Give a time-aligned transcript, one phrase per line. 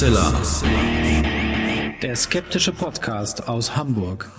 [0.00, 0.32] Huxilla.
[2.00, 4.30] Der skeptische Podcast aus Hamburg.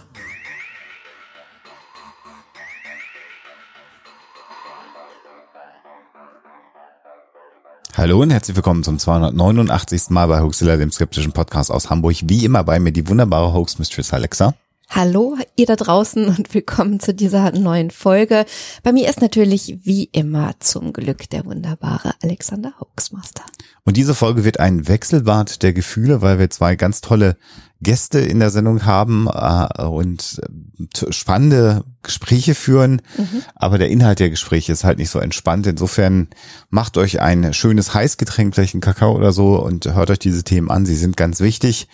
[7.95, 10.09] Hallo und herzlich willkommen zum 289.
[10.09, 12.16] Mal bei Hoaxilla, dem skeptischen Podcast aus Hamburg.
[12.23, 14.55] Wie immer bei mir die wunderbare Hoax Mistress Alexa.
[14.94, 18.45] Hallo, ihr da draußen und willkommen zu dieser neuen Folge.
[18.84, 23.44] Bei mir ist natürlich wie immer zum Glück der wunderbare Alexander Hoaxmaster.
[23.85, 27.38] Und diese Folge wird ein Wechselbad der Gefühle, weil wir zwei ganz tolle
[27.82, 33.02] Gäste in der Sendung haben äh, und äh, spannende Gespräche führen.
[33.18, 33.44] Mhm.
[33.55, 35.68] Aber der Inhalt der Gespräche ist halt nicht so entspannt.
[35.68, 36.27] Insofern
[36.70, 40.70] macht euch ein schönes Heißgetränk, vielleicht einen Kakao oder so und hört euch diese Themen
[40.70, 40.85] an.
[40.85, 41.87] Sie sind ganz wichtig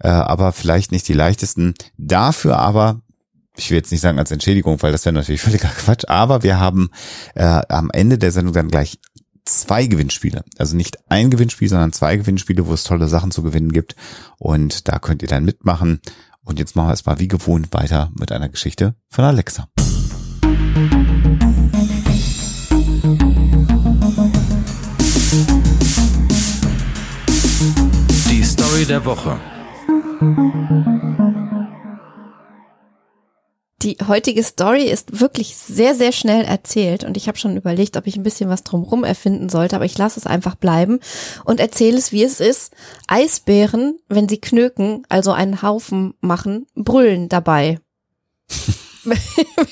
[0.00, 1.74] äh, aber vielleicht nicht die leichtesten.
[1.96, 3.00] Dafür aber
[3.56, 6.58] ich will jetzt nicht sagen als Entschädigung, weil das wäre natürlich völliger Quatsch, aber wir
[6.58, 6.90] haben
[7.34, 8.98] äh, am Ende der Sendung dann gleich
[9.44, 10.44] zwei Gewinnspiele.
[10.58, 13.94] Also nicht ein Gewinnspiel, sondern zwei Gewinnspiele, wo es tolle Sachen zu gewinnen gibt.
[14.38, 16.00] Und da könnt ihr dann mitmachen.
[16.42, 19.68] Und jetzt machen wir es mal wie gewohnt weiter mit einer Geschichte von Alexa.
[28.30, 29.38] Die Story der Woche.
[33.84, 38.06] Die heutige Story ist wirklich sehr, sehr schnell erzählt und ich habe schon überlegt, ob
[38.06, 41.00] ich ein bisschen was drumherum erfinden sollte, aber ich lasse es einfach bleiben
[41.44, 42.72] und erzähle es, wie es ist.
[43.08, 47.78] Eisbären, wenn sie knöken, also einen Haufen machen, brüllen dabei.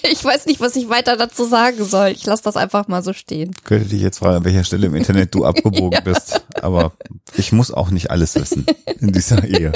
[0.02, 2.08] ich weiß nicht, was ich weiter dazu sagen soll.
[2.08, 3.54] Ich lasse das einfach mal so stehen.
[3.64, 6.00] Könnte dich jetzt fragen, an welcher Stelle im Internet du abgebogen ja.
[6.00, 6.44] bist.
[6.60, 6.92] Aber
[7.36, 8.66] ich muss auch nicht alles wissen
[9.00, 9.72] in dieser Ehe.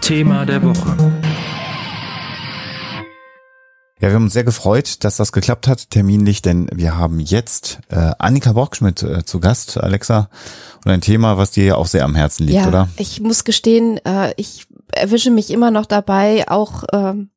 [0.00, 0.96] Thema der Woche.
[4.00, 7.80] Ja, wir haben uns sehr gefreut, dass das geklappt hat, terminlich, denn wir haben jetzt
[7.90, 10.30] äh, Annika Borgschmidt äh, zu Gast, Alexa,
[10.84, 12.88] und ein Thema, was dir ja auch sehr am Herzen liegt, ja, oder?
[12.96, 17.30] Ich muss gestehen, äh, ich erwische mich immer noch dabei, auch ähm,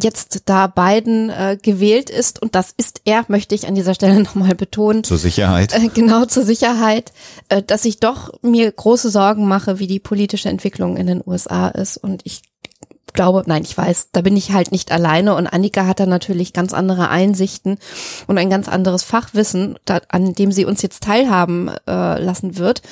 [0.00, 4.20] jetzt da Biden äh, gewählt ist und das ist er, möchte ich an dieser Stelle
[4.22, 5.04] nochmal betonen.
[5.04, 5.74] Zur Sicherheit.
[5.74, 7.12] Äh, genau, zur Sicherheit,
[7.48, 11.68] äh, dass ich doch mir große Sorgen mache, wie die politische Entwicklung in den USA
[11.68, 12.42] ist und ich
[13.12, 16.52] glaube, nein, ich weiß, da bin ich halt nicht alleine und Annika hat da natürlich
[16.52, 17.78] ganz andere Einsichten
[18.26, 22.82] und ein ganz anderes Fachwissen, da, an dem sie uns jetzt teilhaben äh, lassen wird.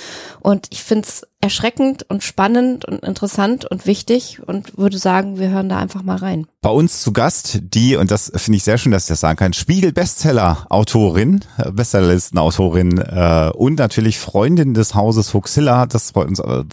[0.40, 5.50] Und ich finde es erschreckend und spannend und interessant und wichtig und würde sagen, wir
[5.50, 6.46] hören da einfach mal rein.
[6.62, 9.36] Bei uns zu Gast die, und das finde ich sehr schön, dass ich das sagen
[9.36, 15.86] kann, Spiegel-Bestseller-Autorin, äh, Bestsellerlisten-Autorin äh, und natürlich Freundin des Hauses Fuxilla.
[15.86, 16.64] Das freut uns äh,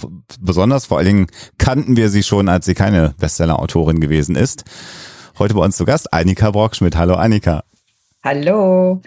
[0.41, 0.87] besonders.
[0.87, 1.27] Vor allen Dingen
[1.59, 4.63] kannten wir sie schon, als sie keine Bestseller-Autorin gewesen ist.
[5.37, 6.95] Heute bei uns zu Gast Annika Brockschmidt.
[6.95, 7.63] Hallo Annika.
[8.23, 9.01] Hallo.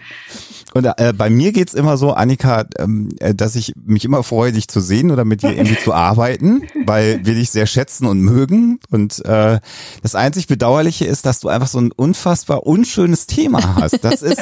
[0.73, 4.51] Und äh, bei mir geht's immer so, Annika, ähm, äh, dass ich mich immer freue,
[4.51, 8.21] dich zu sehen oder mit dir irgendwie zu arbeiten, weil wir dich sehr schätzen und
[8.21, 8.79] mögen.
[8.91, 9.59] Und äh,
[10.03, 14.03] das einzig Bedauerliche ist, dass du einfach so ein unfassbar unschönes Thema hast.
[14.03, 14.41] Das ist,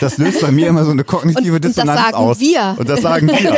[0.00, 2.40] das löst bei mir immer so eine kognitive und, Dissonanz und das sagen aus.
[2.40, 2.76] Wir.
[2.76, 3.56] Und das sagen wir.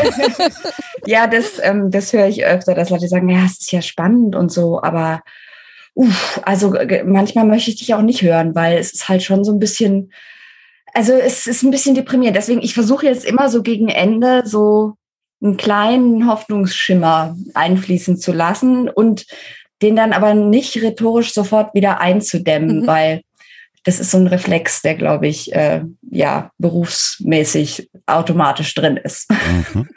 [1.06, 4.36] ja, das, ähm, das höre ich öfter, dass Leute sagen, ja, es ist ja spannend
[4.36, 5.22] und so, aber
[5.94, 6.74] uff, also
[7.04, 10.12] manchmal möchte ich dich auch nicht hören, weil es ist halt schon so ein bisschen
[10.92, 12.36] also es ist ein bisschen deprimierend.
[12.36, 14.94] Deswegen, ich versuche jetzt immer so gegen Ende so
[15.42, 19.26] einen kleinen Hoffnungsschimmer einfließen zu lassen und
[19.82, 22.86] den dann aber nicht rhetorisch sofort wieder einzudämmen, mhm.
[22.86, 23.22] weil
[23.84, 29.30] das ist so ein Reflex, der, glaube ich, äh, ja, berufsmäßig automatisch drin ist.
[29.30, 29.88] Mhm.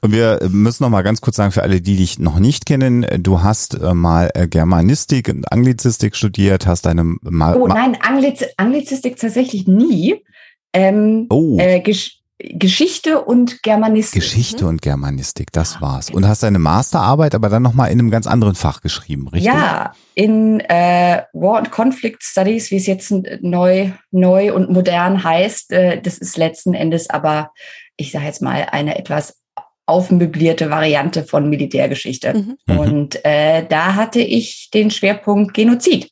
[0.00, 3.06] Und wir müssen noch mal ganz kurz sagen, für alle, die dich noch nicht kennen,
[3.18, 7.56] du hast äh, mal äh, Germanistik und Anglizistik studiert, hast deine mal.
[7.56, 10.24] Oh nein, Angliz Anglizistik tatsächlich nie.
[10.72, 11.56] Ähm, oh.
[11.58, 14.22] Äh, Gesch Geschichte und Germanistik.
[14.22, 16.10] Geschichte und Germanistik, das war's.
[16.10, 19.52] Und hast deine Masterarbeit aber dann nochmal in einem ganz anderen Fach geschrieben, richtig?
[19.52, 25.72] Ja, in äh, War and Conflict Studies, wie es jetzt neu, neu und modern heißt.
[25.72, 27.52] Äh, das ist letzten Endes aber,
[27.96, 29.40] ich sage jetzt mal, eine etwas
[29.86, 32.34] aufmöblierte Variante von Militärgeschichte.
[32.34, 32.56] Mhm.
[32.66, 32.78] mhm.
[32.78, 36.10] Und äh, da hatte ich den Schwerpunkt Genozid.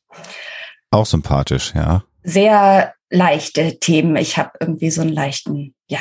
[0.90, 2.02] Auch sympathisch, ja.
[2.22, 4.16] Sehr leichte Themen.
[4.16, 6.00] Ich habe irgendwie so einen leichten, ja,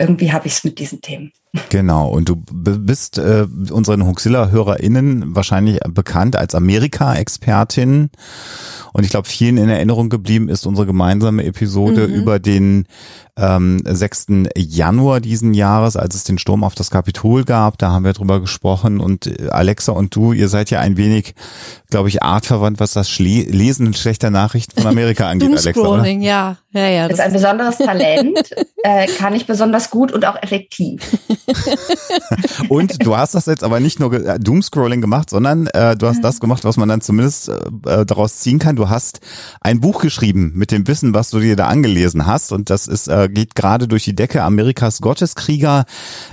[0.00, 1.32] irgendwie habe ich es mit diesen Themen.
[1.68, 8.10] Genau, und du bist äh, unseren Huxilla-HörerInnen wahrscheinlich bekannt als Amerika-Expertin.
[8.92, 12.14] Und ich glaube, vielen in Erinnerung geblieben ist unsere gemeinsame Episode mhm.
[12.14, 12.86] über den
[13.40, 14.26] ähm, 6.
[14.56, 17.78] Januar diesen Jahres, als es den Sturm auf das Kapitol gab.
[17.78, 19.00] Da haben wir drüber gesprochen.
[19.00, 21.34] Und äh, Alexa und du, ihr seid ja ein wenig,
[21.88, 25.80] glaube ich, artverwandt, was das Schle Lesen schlechter Nachrichten von Amerika angeht, Alexa.
[25.80, 26.06] Oder?
[26.06, 27.08] Ja, ja, ja.
[27.08, 28.38] Das ist ein besonderes Talent,
[28.82, 31.00] äh, kann ich besonders gut und auch effektiv.
[32.68, 36.22] und du hast das jetzt aber nicht nur äh, Doomscrolling gemacht, sondern äh, du hast
[36.22, 38.76] das gemacht, was man dann zumindest äh, äh, daraus ziehen kann.
[38.76, 39.20] Du hast
[39.60, 42.52] ein Buch geschrieben mit dem Wissen, was du dir da angelesen hast.
[42.52, 44.42] Und das ist äh, geht gerade durch die Decke.
[44.42, 45.84] Amerikas Gotteskrieger.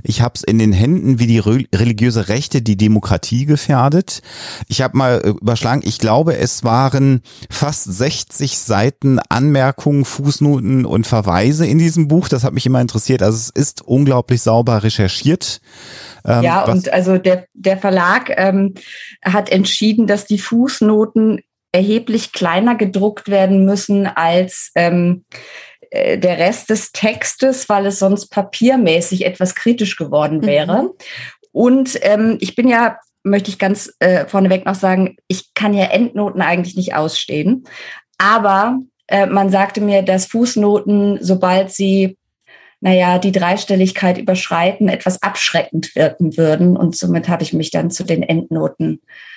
[0.04, 4.22] Ich habe es in den Händen, wie die religiöse Rechte die Demokratie gefährdet.
[4.68, 11.08] Ich habe mal äh, überschlagen, ich glaube, es waren fast 60 Seiten Anmerkungen, Fußnoten und
[11.08, 12.28] Verweise in diesem Buch.
[12.28, 13.24] Das hat mich immer interessiert.
[13.24, 15.62] Also es ist unglaublich sauber recherchiert.
[16.26, 18.74] Ähm, ja, und also der, der Verlag ähm,
[19.24, 21.42] hat entschieden, dass die Fußnoten
[21.72, 25.38] erheblich kleiner gedruckt werden müssen als ähm, äh,
[25.92, 30.84] der Rest des Textes, weil es sonst papiermäßig etwas kritisch geworden wäre.
[30.84, 30.90] Mhm.
[31.52, 35.86] Und ähm, ich bin ja, möchte ich ganz äh, vorneweg noch sagen, ich kann ja
[35.86, 37.66] Endnoten eigentlich nicht ausstehen.
[38.18, 42.18] Aber äh, man sagte mir, dass Fußnoten, sobald sie
[42.80, 46.78] naja, die Dreistelligkeit überschreiten, etwas abschreckend wirken würden.
[46.78, 49.37] Und somit habe ich mich dann zu den Endnoten Ah,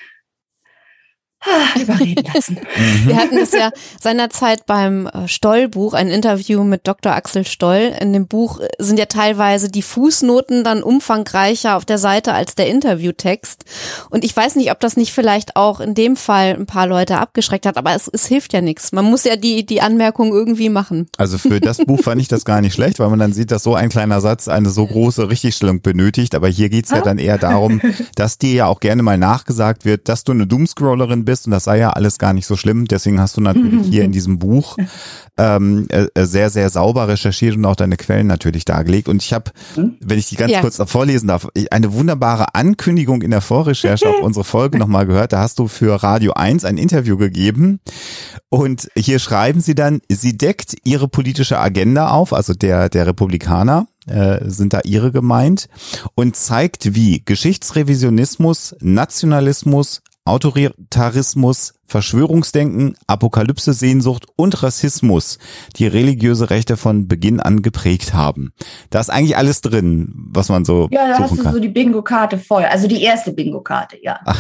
[1.81, 2.59] überreden lassen.
[2.81, 3.09] Mhm.
[3.09, 3.71] Wir hatten es ja
[4.01, 7.13] seinerzeit beim äh, Stoll-Buch, ein Interview mit Dr.
[7.13, 7.93] Axel Stoll.
[8.01, 12.69] In dem Buch sind ja teilweise die Fußnoten dann umfangreicher auf der Seite als der
[12.69, 13.65] Interviewtext.
[14.09, 17.19] Und ich weiß nicht, ob das nicht vielleicht auch in dem Fall ein paar Leute
[17.19, 18.93] abgeschreckt hat, aber es, es hilft ja nichts.
[18.93, 21.09] Man muss ja die, die Anmerkung irgendwie machen.
[21.19, 23.63] Also für das Buch fand ich das gar nicht schlecht, weil man dann sieht, dass
[23.63, 26.35] so ein kleiner Satz eine so große Richtigstellung benötigt.
[26.35, 27.03] Aber hier geht's ja ah.
[27.03, 27.81] dann eher darum,
[28.15, 31.53] dass dir ja auch gerne mal nachgesagt wird, dass du eine Doomscrollerin bist bist und
[31.53, 32.87] das sei ja alles gar nicht so schlimm.
[32.87, 34.77] Deswegen hast du natürlich hier in diesem Buch
[35.39, 39.09] ähm, äh, sehr, sehr sauber recherchiert und auch deine Quellen natürlich dargelegt.
[39.09, 39.95] Und ich habe, hm?
[40.01, 40.61] wenn ich die ganz ja.
[40.61, 45.33] kurz vorlesen darf, eine wunderbare Ankündigung in der Vorrecherche auf unsere Folge nochmal gehört.
[45.33, 47.79] Da hast du für Radio 1 ein Interview gegeben
[48.49, 53.87] und hier schreiben sie dann, sie deckt ihre politische Agenda auf, also der, der Republikaner
[54.07, 55.69] äh, sind da ihre gemeint
[56.15, 65.39] und zeigt, wie Geschichtsrevisionismus, Nationalismus, Autoritarismus, Verschwörungsdenken, Apokalypse-Sehnsucht und Rassismus
[65.77, 68.53] die religiöse Rechte von Beginn an geprägt haben.
[68.91, 71.53] Da ist eigentlich alles drin, was man so Ja, da hast du kann.
[71.53, 72.65] so die Bingo-Karte voll.
[72.65, 74.21] Also die erste Bingo-Karte, ja.
[74.25, 74.39] Ach.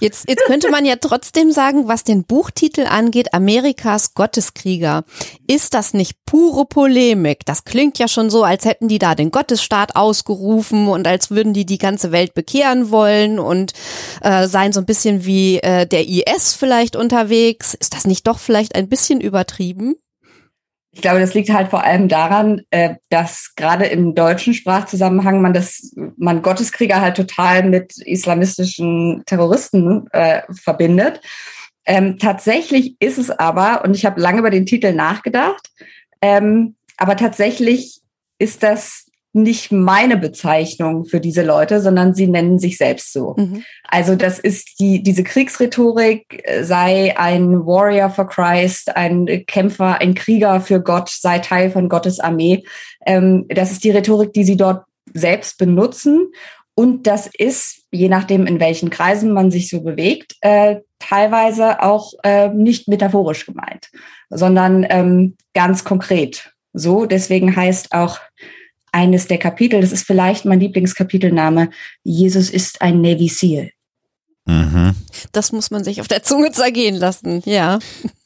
[0.00, 5.04] Jetzt, jetzt könnte man ja trotzdem sagen, was den Buchtitel angeht, Amerikas Gotteskrieger.
[5.46, 7.44] Ist das nicht pure Polemik?
[7.46, 11.52] Das klingt ja schon so, als hätten die da den Gottesstaat ausgerufen und als würden
[11.52, 13.72] die die ganze Welt bekehren wollen und
[14.22, 17.74] äh, seien so ein bisschen wie äh, der IS vielleicht unterwegs.
[17.74, 19.96] Ist das nicht doch vielleicht ein bisschen übertrieben?
[20.94, 25.54] Ich glaube, das liegt halt vor allem daran, äh, dass gerade im deutschen Sprachzusammenhang man
[25.54, 31.20] das, man Gotteskrieger halt total mit islamistischen Terroristen äh, verbindet.
[31.86, 35.70] Ähm, tatsächlich ist es aber, und ich habe lange über den Titel nachgedacht,
[36.20, 38.00] ähm, aber tatsächlich
[38.38, 39.01] ist das
[39.34, 43.34] nicht meine Bezeichnung für diese Leute, sondern sie nennen sich selbst so.
[43.38, 43.64] Mhm.
[43.84, 50.14] Also das ist die, diese Kriegsrhetorik äh, sei ein Warrior for Christ, ein Kämpfer, ein
[50.14, 52.64] Krieger für Gott, sei Teil von Gottes Armee.
[53.06, 54.84] Ähm, das ist die Rhetorik, die sie dort
[55.14, 56.30] selbst benutzen.
[56.74, 62.12] Und das ist, je nachdem, in welchen Kreisen man sich so bewegt, äh, teilweise auch
[62.22, 63.90] äh, nicht metaphorisch gemeint,
[64.30, 66.52] sondern ähm, ganz konkret.
[66.72, 68.18] So, deswegen heißt auch
[68.92, 71.70] eines der Kapitel, das ist vielleicht mein Lieblingskapitelname,
[72.04, 73.70] Jesus ist ein Navy SEAL.
[74.44, 74.94] Mhm.
[75.32, 77.78] Das muss man sich auf der Zunge zergehen lassen, ja.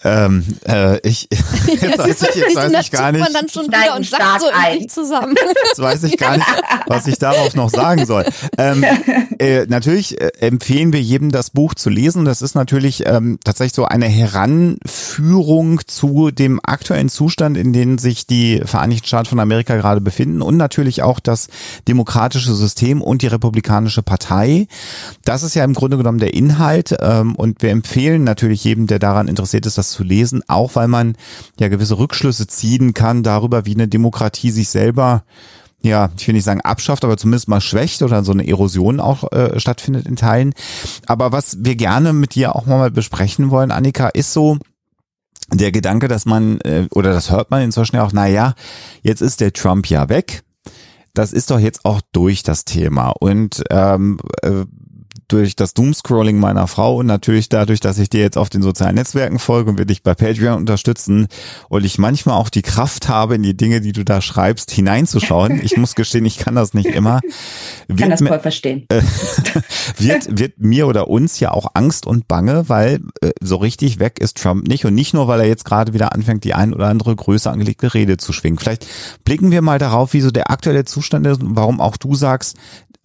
[0.04, 1.26] Ähm, äh, ich,
[1.66, 3.20] jetzt weiß ich, jetzt weiß ich gar nicht.
[3.20, 4.48] man dann schon wieder und sagt so
[4.78, 5.34] in zusammen.
[5.68, 6.46] Jetzt weiß ich gar nicht,
[6.86, 8.26] was ich darauf noch sagen soll.
[8.58, 8.84] Ähm,
[9.38, 12.26] äh, natürlich äh, empfehlen wir jedem, das Buch zu lesen.
[12.26, 18.26] Das ist natürlich ähm, tatsächlich so eine Heranführung zu dem aktuellen Zustand, in dem sich
[18.26, 21.48] die Vereinigten Staaten von Amerika gerade befinden und natürlich auch das
[21.88, 24.68] demokratische System und die Republikanische Partei.
[25.24, 28.98] Das ist ja im Grunde genommen der Inhalt ähm, und wir empfehlen natürlich jedem, der
[28.98, 31.16] daran interessiert ist, das zu lesen, auch weil man
[31.58, 35.24] ja gewisse Rückschlüsse ziehen kann darüber, wie eine Demokratie sich selber
[35.82, 39.30] ja, ich will nicht sagen abschafft, aber zumindest mal schwächt oder so eine Erosion auch
[39.30, 40.52] äh, stattfindet in Teilen.
[41.06, 44.58] Aber was wir gerne mit dir auch mal besprechen wollen, Annika, ist so,
[45.52, 48.54] der Gedanke, dass man, äh, oder das hört man inzwischen ja auch, na ja,
[49.02, 50.42] jetzt ist der Trump ja weg
[51.16, 53.08] das ist doch jetzt auch durch das Thema.
[53.08, 54.64] Und ähm, äh,
[55.28, 58.94] durch das Doomscrolling meiner Frau und natürlich dadurch, dass ich dir jetzt auf den sozialen
[58.94, 61.26] Netzwerken folge und wir dich bei Patreon unterstützen
[61.68, 65.60] und ich manchmal auch die Kraft habe, in die Dinge, die du da schreibst, hineinzuschauen.
[65.62, 67.20] Ich muss gestehen, ich kann das nicht immer.
[67.88, 68.86] Ich kann das voll verstehen.
[68.88, 69.02] Äh,
[69.98, 74.18] wird, wird mir oder uns ja auch Angst und Bange, weil äh, so richtig weg
[74.20, 76.86] ist Trump nicht und nicht nur, weil er jetzt gerade wieder anfängt, die ein oder
[76.86, 78.58] andere größer angelegte Rede zu schwingen.
[78.58, 78.86] Vielleicht
[79.24, 82.56] blicken wir mal darauf, wie so der aktuelle Zustand ist und warum auch du sagst,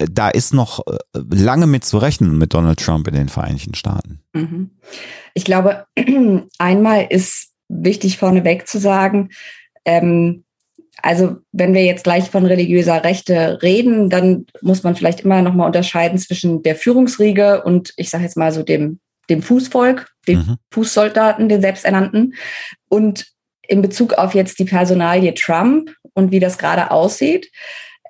[0.10, 4.22] da ist noch äh, lange mit zu rechnen mit Donald Trump in den Vereinigten Staaten.
[4.34, 4.72] Mhm.
[5.34, 5.86] Ich glaube,
[6.58, 9.30] einmal ist wichtig vorneweg zu sagen,
[9.86, 10.44] ähm,
[11.02, 15.54] also wenn wir jetzt gleich von religiöser Rechte reden, dann muss man vielleicht immer noch
[15.54, 20.40] mal unterscheiden zwischen der Führungsriege und ich sage jetzt mal so dem, dem Fußvolk, den
[20.40, 20.58] mhm.
[20.72, 22.36] Fußsoldaten, den selbsternannten.
[22.90, 23.28] Und
[23.68, 27.50] in Bezug auf jetzt die Personalie Trump und wie das gerade aussieht,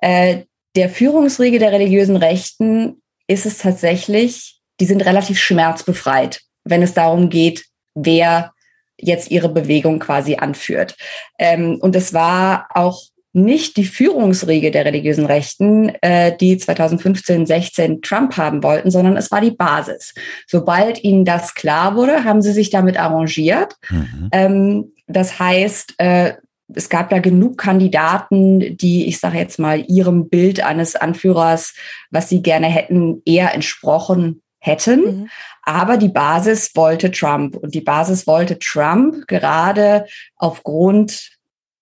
[0.00, 0.42] äh,
[0.74, 7.28] der Führungsriege der religiösen Rechten ist es tatsächlich, die sind relativ schmerzbefreit, wenn es darum
[7.28, 7.64] geht,
[7.94, 8.52] wer
[8.98, 10.96] jetzt ihre Bewegung quasi anführt.
[11.38, 13.02] Ähm, und es war auch
[13.34, 19.30] nicht die Führungsriege der religiösen Rechten, äh, die 2015, 16 Trump haben wollten, sondern es
[19.30, 20.12] war die Basis.
[20.46, 23.76] Sobald ihnen das klar wurde, haben sie sich damit arrangiert.
[23.88, 24.28] Mhm.
[24.32, 26.34] Ähm, das heißt, äh,
[26.74, 31.74] es gab da genug Kandidaten, die, ich sage jetzt mal, ihrem Bild eines Anführers,
[32.10, 35.00] was sie gerne hätten, eher entsprochen hätten.
[35.00, 35.28] Mhm.
[35.62, 37.56] Aber die Basis wollte Trump.
[37.56, 41.30] Und die Basis wollte Trump gerade aufgrund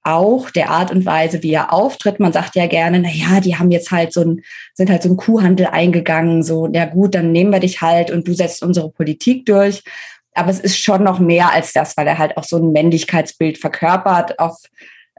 [0.03, 2.21] auch der Art und Weise, wie er auftritt.
[2.21, 4.43] Man sagt ja gerne, na ja, die haben jetzt halt so ein,
[4.75, 8.27] sind halt so ein Kuhhandel eingegangen, so, ja gut, dann nehmen wir dich halt und
[8.27, 9.83] du setzt unsere Politik durch
[10.35, 13.59] aber es ist schon noch mehr als das, weil er halt auch so ein Männlichkeitsbild
[13.59, 14.57] verkörpert, auf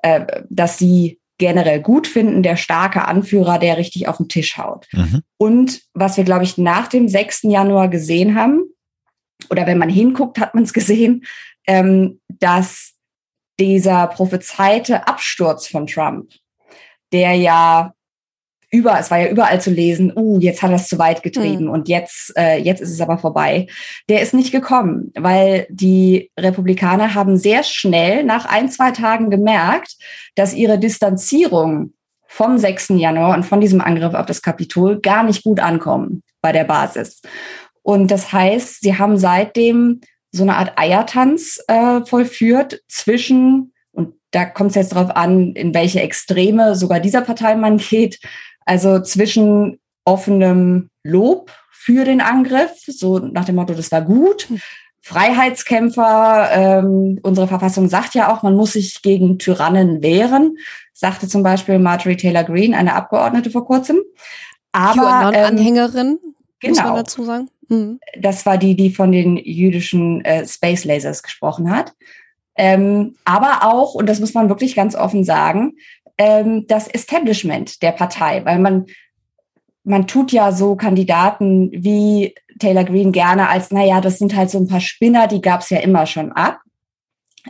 [0.01, 4.88] äh, das sie generell gut finden, der starke Anführer, der richtig auf den Tisch haut.
[4.91, 5.24] Mhm.
[5.38, 7.44] Und was wir, glaube ich, nach dem 6.
[7.44, 8.62] Januar gesehen haben,
[9.50, 11.25] oder wenn man hinguckt, hat man es gesehen,
[11.65, 12.94] ähm, dass
[13.60, 16.32] dieser prophezeite Absturz von Trump,
[17.12, 17.94] der ja
[18.72, 21.66] über, es war ja überall zu lesen, uh, jetzt hat er es zu weit getrieben
[21.66, 21.72] mhm.
[21.72, 23.68] und jetzt, äh, jetzt ist es aber vorbei.
[24.10, 29.98] Der ist nicht gekommen, weil die Republikaner haben sehr schnell nach ein, zwei Tagen gemerkt,
[30.36, 31.94] dass ihre Distanzierung
[32.28, 32.90] vom 6.
[32.96, 37.22] Januar und von diesem Angriff auf das Kapitol gar nicht gut ankommen bei der Basis.
[37.84, 40.00] Und das heißt, sie haben seitdem
[40.32, 45.74] so eine Art Eiertanz äh, vollführt zwischen, und da kommt es jetzt darauf an, in
[45.74, 48.20] welche Extreme sogar dieser Partei man geht,
[48.65, 54.48] also zwischen offenem Lob für den Angriff, so nach dem Motto, das war gut.
[55.01, 60.58] Freiheitskämpfer, ähm, unsere Verfassung sagt ja auch, man muss sich gegen Tyrannen wehren,
[60.94, 64.00] sagte zum Beispiel Marjorie Taylor Greene, eine Abgeordnete vor kurzem.
[64.72, 66.20] Aber ähm, Anhängerin,
[66.60, 66.96] genau, muss man genau.
[66.98, 67.50] dazu sagen.
[67.68, 68.00] Mhm.
[68.20, 71.94] Das war die, die von den jüdischen äh, Space Lasers gesprochen hat.
[72.56, 75.74] Ähm, aber auch, und das muss man wirklich ganz offen sagen,
[76.22, 78.86] ähm, das Establishment der Partei, weil man
[79.84, 84.60] man tut ja so Kandidaten wie Taylor Green gerne als, naja, das sind halt so
[84.60, 86.60] ein paar Spinner, die gab es ja immer schon ab.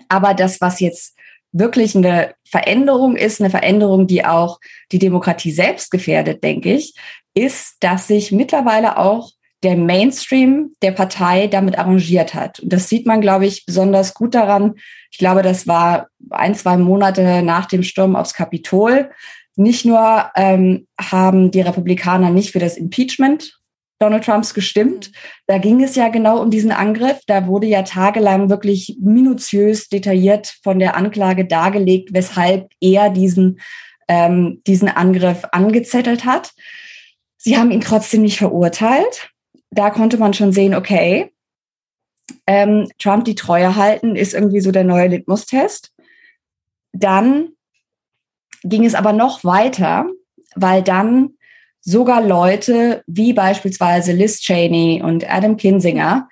[0.08, 1.18] Aber das, was jetzt
[1.52, 4.62] wirklich eine Veränderung ist, eine Veränderung, die auch
[4.94, 6.96] die Demokratie selbst gefährdet, denke ich,
[7.34, 9.32] ist, dass sich mittlerweile auch
[9.64, 12.60] der Mainstream der Partei damit arrangiert hat.
[12.60, 14.76] Und das sieht man, glaube ich, besonders gut daran.
[15.12, 19.12] Ich glaube, das war ein, zwei Monate nach dem Sturm aufs Kapitol.
[19.56, 23.60] Nicht nur ähm, haben die Republikaner nicht für das Impeachment
[24.00, 25.12] Donald Trumps gestimmt.
[25.46, 27.20] Da ging es ja genau um diesen Angriff.
[27.28, 33.60] Da wurde ja tagelang wirklich minutiös detailliert von der Anklage dargelegt, weshalb er diesen,
[34.08, 36.52] ähm, diesen Angriff angezettelt hat.
[37.38, 39.32] Sie haben ihn trotzdem nicht verurteilt
[39.72, 41.32] da konnte man schon sehen, okay,
[42.46, 45.92] ähm, Trump die Treue halten ist irgendwie so der neue Litmus-Test.
[46.94, 47.50] Dann
[48.64, 50.06] ging es aber noch weiter,
[50.56, 51.36] weil dann
[51.80, 56.28] sogar Leute wie beispielsweise Liz Cheney und Adam Kinsinger,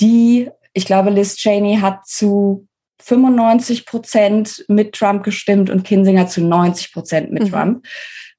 [0.00, 2.68] die, ich glaube, Liz Cheney hat zu
[3.00, 7.50] 95 Prozent mit Trump gestimmt und Kinsinger zu 90 Prozent mit mhm.
[7.50, 7.86] Trump.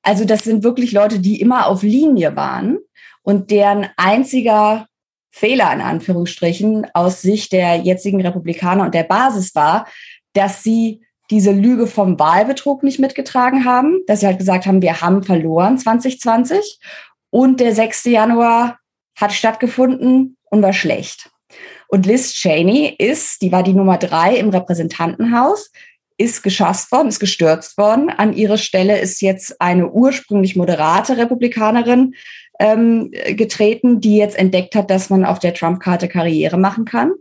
[0.04, 2.78] Also das sind wirklich Leute, die immer auf Linie waren
[3.24, 4.88] und deren einziger
[5.32, 9.88] Fehler in Anführungsstrichen aus Sicht der jetzigen Republikaner und der Basis war,
[10.34, 11.02] dass sie
[11.32, 15.80] diese Lüge vom Wahlbetrug nicht mitgetragen haben, dass sie halt gesagt haben, wir haben verloren
[15.80, 16.80] 2020
[17.32, 18.06] und der 6.
[18.06, 18.78] Januar
[19.16, 21.32] hat stattgefunden und war schlecht.
[21.88, 25.72] Und Liz Cheney ist, die war die Nummer drei im Repräsentantenhaus,
[26.18, 28.10] ist geschasst worden, ist gestürzt worden.
[28.10, 32.14] An ihre Stelle ist jetzt eine ursprünglich moderate Republikanerin
[32.64, 37.12] ähm, getreten, die jetzt entdeckt hat, dass man auf der Trump-Karte Karriere machen kann.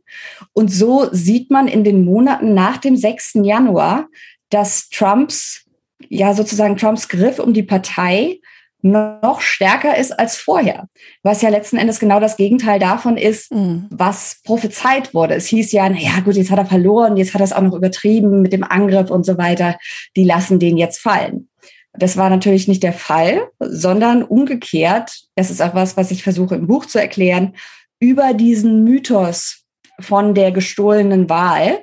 [0.52, 3.40] Und so sieht man in den Monaten nach dem 6.
[3.42, 4.06] Januar,
[4.50, 5.64] dass Trumps,
[6.08, 8.38] ja sozusagen Trumps Griff um die Partei
[8.82, 10.88] noch stärker ist als vorher.
[11.24, 13.86] Was ja letzten Endes genau das Gegenteil davon ist, mhm.
[13.90, 15.34] was prophezeit wurde.
[15.34, 17.74] Es hieß ja, naja, gut, jetzt hat er verloren, jetzt hat er es auch noch
[17.74, 19.76] übertrieben mit dem Angriff und so weiter.
[20.16, 21.48] Die lassen den jetzt fallen.
[21.94, 26.54] Das war natürlich nicht der Fall, sondern umgekehrt, das ist auch was, was ich versuche
[26.54, 27.54] im Buch zu erklären,
[28.00, 29.64] über diesen Mythos
[30.00, 31.80] von der gestohlenen Wahl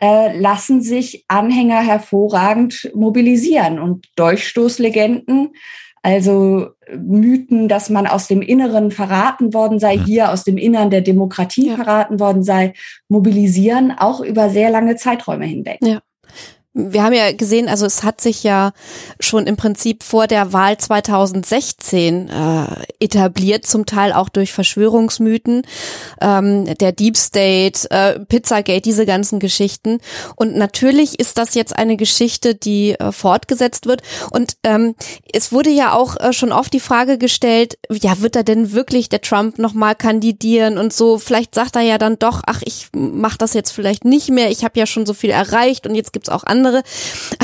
[0.00, 5.50] äh, lassen sich Anhänger hervorragend mobilisieren und Durchstoßlegenden
[6.02, 11.00] also Mythen, dass man aus dem Inneren verraten worden sei, hier aus dem Innern der
[11.00, 11.74] Demokratie ja.
[11.74, 12.74] verraten worden sei,
[13.08, 15.78] mobilisieren, auch über sehr lange Zeiträume hinweg.
[15.82, 16.00] Ja
[16.78, 18.72] wir haben ja gesehen, also es hat sich ja
[19.18, 22.66] schon im Prinzip vor der Wahl 2016 äh,
[23.00, 25.62] etabliert, zum Teil auch durch Verschwörungsmythen,
[26.20, 30.00] ähm, der Deep State, äh, Pizzagate, diese ganzen Geschichten.
[30.36, 34.02] Und natürlich ist das jetzt eine Geschichte, die äh, fortgesetzt wird.
[34.30, 34.94] Und ähm,
[35.32, 39.08] es wurde ja auch äh, schon oft die Frage gestellt, ja, wird er denn wirklich
[39.08, 41.18] der Trump nochmal kandidieren und so?
[41.18, 44.62] Vielleicht sagt er ja dann doch, ach, ich mache das jetzt vielleicht nicht mehr, ich
[44.62, 46.82] habe ja schon so viel erreicht und jetzt gibt's auch andere andere.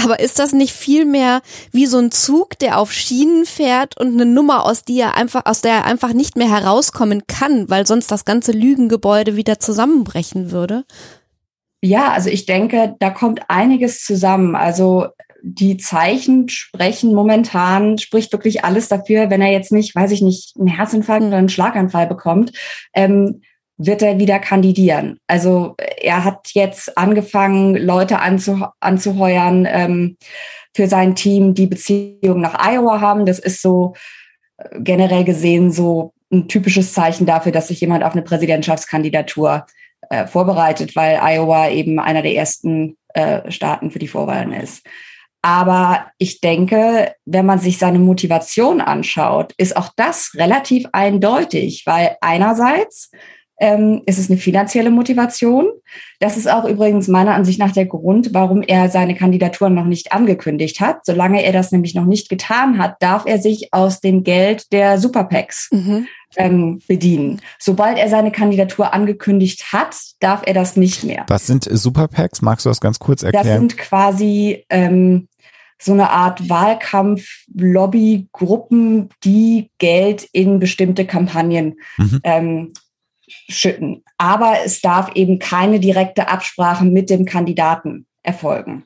[0.03, 4.09] Aber ist das nicht viel mehr wie so ein Zug, der auf Schienen fährt und
[4.09, 7.87] eine Nummer, aus, die er einfach, aus der er einfach nicht mehr herauskommen kann, weil
[7.87, 10.85] sonst das ganze Lügengebäude wieder zusammenbrechen würde?
[11.81, 14.55] Ja, also ich denke, da kommt einiges zusammen.
[14.55, 15.07] Also
[15.43, 20.57] die Zeichen sprechen momentan, spricht wirklich alles dafür, wenn er jetzt nicht, weiß ich nicht,
[20.57, 22.53] einen Herzinfarkt oder einen Schlaganfall bekommt,
[22.95, 23.43] ähm,
[23.79, 25.19] wird er wieder kandidieren.
[25.27, 30.17] Also er hat jetzt angefangen, Leute anzuh anzuheuern ähm,
[30.75, 33.27] für sein Team, die Beziehung nach Iowa haben.
[33.27, 33.95] Das ist so
[34.59, 39.67] äh, generell gesehen so ein typisches Zeichen dafür, dass sich jemand auf eine Präsidentschaftskandidatur
[40.11, 44.87] äh, vorbereitet, weil Iowa eben einer der ersten äh, Staaten für die Vorwahlen ist.
[45.43, 52.17] Aber ich denke, wenn man sich seine Motivation anschaut, ist auch das relativ eindeutig, weil
[52.21, 53.11] einerseits
[53.63, 55.69] ähm, ist es eine finanzielle Motivation.
[56.19, 60.13] Das ist auch übrigens meiner Ansicht nach der Grund, warum er seine Kandidatur noch nicht
[60.13, 61.07] angekündigt hat.
[61.07, 64.99] Solange er das nämlich noch nicht getan hat, darf er sich aus dem Geld der
[64.99, 66.09] Superpacks mhm.
[66.37, 67.41] ähm, bedienen.
[67.61, 71.25] Sobald er seine Kandidatur angekündigt hat, darf er das nicht mehr.
[71.29, 72.43] Was sind Superpacks?
[72.43, 73.47] Magst du das ganz kurz erklären?
[73.47, 75.29] Das sind quasi ähm,
[75.81, 82.21] so eine Art Wahlkampf-Lobbygruppen, die Geld in bestimmte Kampagnen mhm.
[82.25, 82.73] ähm,
[83.49, 84.05] schütten.
[84.19, 88.85] Aber es darf eben keine direkte Absprache mit dem Kandidaten erfolgen.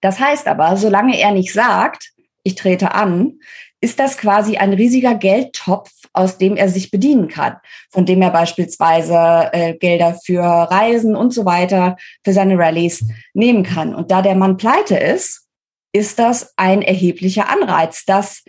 [0.00, 2.10] Das heißt aber, solange er nicht sagt,
[2.42, 3.38] ich trete an,
[3.80, 7.56] ist das quasi ein riesiger Geldtopf, aus dem er sich bedienen kann,
[7.90, 13.62] von dem er beispielsweise äh, Gelder für Reisen und so weiter für seine Rallyes nehmen
[13.62, 13.94] kann.
[13.94, 15.46] Und da der Mann pleite ist,
[15.92, 18.42] ist das ein erheblicher Anreiz, dass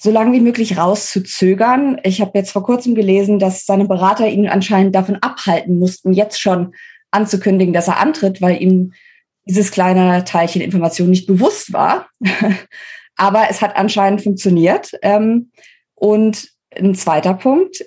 [0.00, 2.00] so lange wie möglich rauszuzögern.
[2.04, 6.40] Ich habe jetzt vor kurzem gelesen, dass seine Berater ihn anscheinend davon abhalten mussten, jetzt
[6.40, 6.72] schon
[7.10, 8.92] anzukündigen, dass er antritt, weil ihm
[9.44, 12.08] dieses kleine Teilchen Information nicht bewusst war.
[13.16, 14.92] Aber es hat anscheinend funktioniert.
[15.02, 15.50] Ähm,
[15.96, 17.84] und ein zweiter Punkt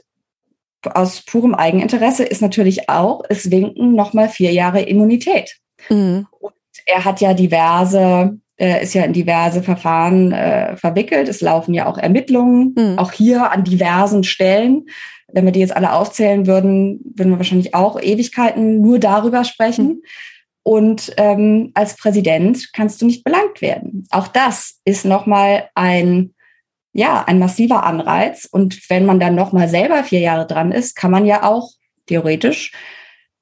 [0.84, 5.58] aus purem Eigeninteresse ist natürlich auch, es winken nochmal vier Jahre Immunität.
[5.90, 6.28] Mhm.
[6.40, 6.54] Und
[6.86, 11.28] er hat ja diverse äh, ist ja in diverse Verfahren äh, verwickelt.
[11.28, 13.00] Es laufen ja auch Ermittlungen, mhm.
[13.00, 14.86] auch hier an diversen Stellen.
[15.34, 19.88] Wenn wir die jetzt alle aufzählen würden, würden wir wahrscheinlich auch Ewigkeiten nur darüber sprechen.
[19.88, 20.02] Mhm.
[20.64, 24.06] Und ähm, als Präsident kannst du nicht belangt werden.
[24.12, 26.36] Auch das ist nochmal ein,
[26.94, 28.48] ja, ein massiver Anreiz.
[28.52, 31.72] Und wenn man dann nochmal selber vier Jahre dran ist, kann man ja auch
[32.06, 32.74] theoretisch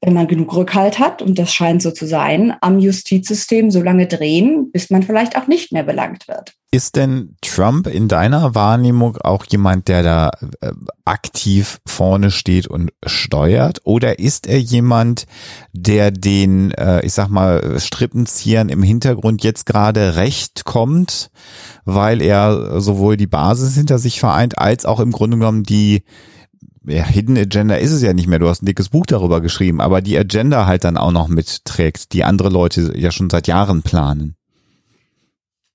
[0.01, 4.07] wenn man genug Rückhalt hat, und das scheint so zu sein, am Justizsystem so lange
[4.07, 6.53] drehen, bis man vielleicht auch nicht mehr belangt wird.
[6.71, 10.31] Ist denn Trump in deiner Wahrnehmung auch jemand, der da
[10.61, 10.71] äh,
[11.03, 13.81] aktiv vorne steht und steuert?
[13.83, 15.25] Oder ist er jemand,
[15.73, 21.31] der den, äh, ich sag mal, Strippenziehern im Hintergrund jetzt gerade recht kommt,
[21.85, 26.03] weil er sowohl die Basis hinter sich vereint, als auch im Grunde genommen die
[26.85, 28.39] ja, Hidden Agenda ist es ja nicht mehr.
[28.39, 32.13] Du hast ein dickes Buch darüber geschrieben, aber die Agenda halt dann auch noch mitträgt,
[32.13, 34.35] die andere Leute ja schon seit Jahren planen.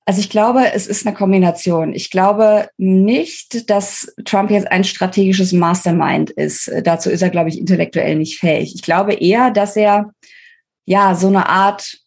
[0.06, 1.94] Also ich glaube, es ist eine Kombination.
[1.94, 6.70] Ich glaube nicht, dass Trump jetzt ein strategisches Mastermind ist.
[6.82, 8.74] Dazu ist er, glaube ich, intellektuell nicht fähig.
[8.74, 10.10] Ich glaube eher, dass er
[10.84, 11.98] ja so eine Art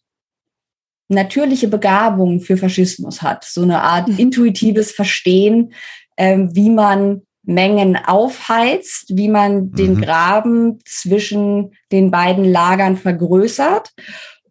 [1.08, 4.18] natürliche Begabung für Faschismus hat, so eine Art mhm.
[4.18, 5.72] intuitives Verstehen,
[6.16, 10.00] ähm, wie man Mengen aufheizt, wie man den mhm.
[10.02, 13.94] Graben zwischen den beiden Lagern vergrößert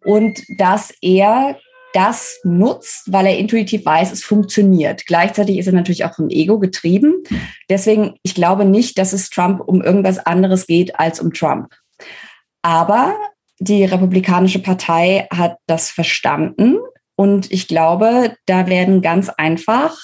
[0.04, 1.56] und dass er
[1.94, 5.06] das nutzt, weil er intuitiv weiß, es funktioniert.
[5.06, 7.22] Gleichzeitig ist er natürlich auch vom Ego getrieben.
[7.70, 11.72] Deswegen, ich glaube nicht, dass es Trump um irgendwas anderes geht als um Trump.
[12.62, 13.16] Aber
[13.60, 16.78] die Republikanische Partei hat das verstanden
[17.14, 19.96] und ich glaube, da werden ganz einfach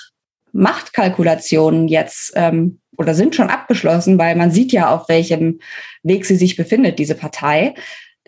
[0.52, 5.60] Machtkalkulationen jetzt ähm, oder sind schon abgeschlossen, weil man sieht ja, auf welchem
[6.02, 7.74] Weg sie sich befindet, diese Partei,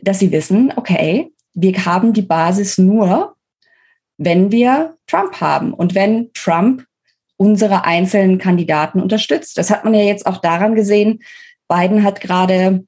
[0.03, 3.35] dass sie wissen, okay, wir haben die Basis nur,
[4.19, 6.85] wenn wir Trump haben und wenn Trump
[7.37, 9.59] unsere einzelnen Kandidaten unterstützt.
[9.59, 11.23] Das hat man ja jetzt auch daran gesehen.
[11.69, 12.85] Biden hat gerade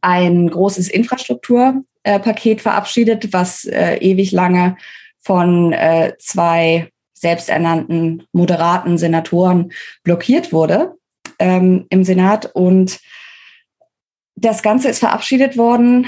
[0.00, 4.76] ein großes Infrastrukturpaket verabschiedet, was äh, ewig lange
[5.20, 6.91] von äh, zwei
[7.22, 10.96] selbsternannten moderaten Senatoren blockiert wurde
[11.38, 12.50] ähm, im Senat.
[12.52, 13.00] Und
[14.34, 16.06] das Ganze ist verabschiedet worden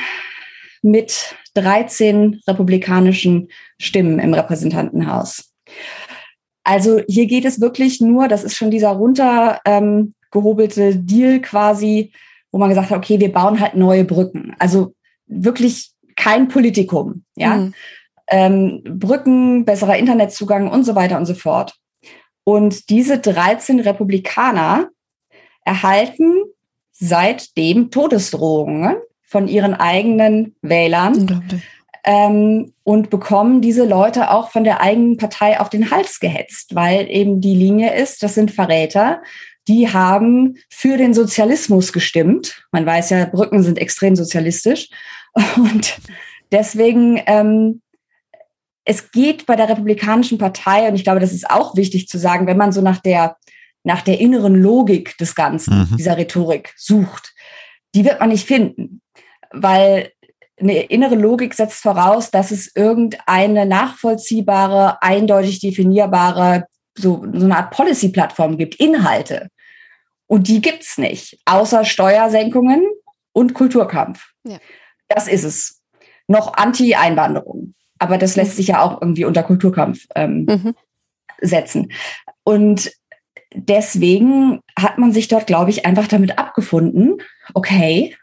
[0.82, 3.48] mit 13 republikanischen
[3.78, 5.52] Stimmen im Repräsentantenhaus.
[6.64, 12.12] Also hier geht es wirklich nur, das ist schon dieser runtergehobelte ähm, Deal quasi,
[12.50, 14.56] wo man gesagt hat, okay, wir bauen halt neue Brücken.
[14.58, 14.94] Also
[15.26, 17.56] wirklich kein Politikum, ja.
[17.56, 17.74] Mhm.
[18.28, 21.74] Ähm, Brücken, besserer Internetzugang und so weiter und so fort.
[22.44, 24.88] Und diese 13 Republikaner
[25.64, 26.44] erhalten
[26.92, 31.42] seitdem Todesdrohungen von ihren eigenen Wählern
[32.04, 37.10] ähm, und bekommen diese Leute auch von der eigenen Partei auf den Hals gehetzt, weil
[37.10, 39.22] eben die Linie ist, das sind Verräter,
[39.66, 42.64] die haben für den Sozialismus gestimmt.
[42.70, 44.88] Man weiß ja, Brücken sind extrem sozialistisch.
[45.56, 45.98] Und
[46.52, 47.80] deswegen, ähm,
[48.84, 52.46] es geht bei der Republikanischen Partei, und ich glaube, das ist auch wichtig zu sagen,
[52.46, 53.36] wenn man so nach der,
[53.82, 55.96] nach der inneren Logik des Ganzen, mhm.
[55.96, 57.34] dieser Rhetorik sucht,
[57.94, 59.00] die wird man nicht finden,
[59.52, 60.10] weil
[60.60, 66.66] eine innere Logik setzt voraus, dass es irgendeine nachvollziehbare, eindeutig definierbare,
[66.96, 69.48] so, so eine Art Policy-Plattform gibt, Inhalte.
[70.26, 72.84] Und die gibt's nicht, außer Steuersenkungen
[73.32, 74.30] und Kulturkampf.
[74.44, 74.58] Ja.
[75.08, 75.82] Das ist es.
[76.28, 77.74] Noch Anti-Einwanderung.
[77.98, 80.74] Aber das lässt sich ja auch irgendwie unter Kulturkampf ähm, mhm.
[81.40, 81.92] setzen.
[82.42, 82.90] Und
[83.54, 87.18] deswegen hat man sich dort, glaube ich, einfach damit abgefunden,
[87.54, 88.16] okay,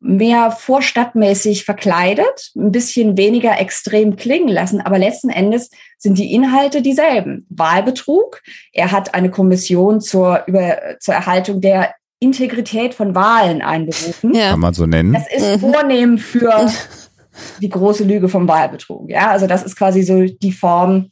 [0.01, 6.83] mehr vorstadtmäßig verkleidet, ein bisschen weniger extrem klingen lassen, aber letzten Endes sind die Inhalte
[6.83, 7.47] dieselben.
[7.49, 8.41] Wahlbetrug.
[8.73, 14.35] Er hat eine Kommission zur, über, zur Erhaltung der Integrität von Wahlen einberufen.
[14.35, 14.51] Ja.
[14.51, 15.13] Kann man so nennen.
[15.13, 15.73] Das ist mhm.
[15.73, 16.71] vornehm für
[17.61, 19.11] die große Lüge vom Wahlbetrug.
[19.11, 21.11] Ja, also das ist quasi so die Form,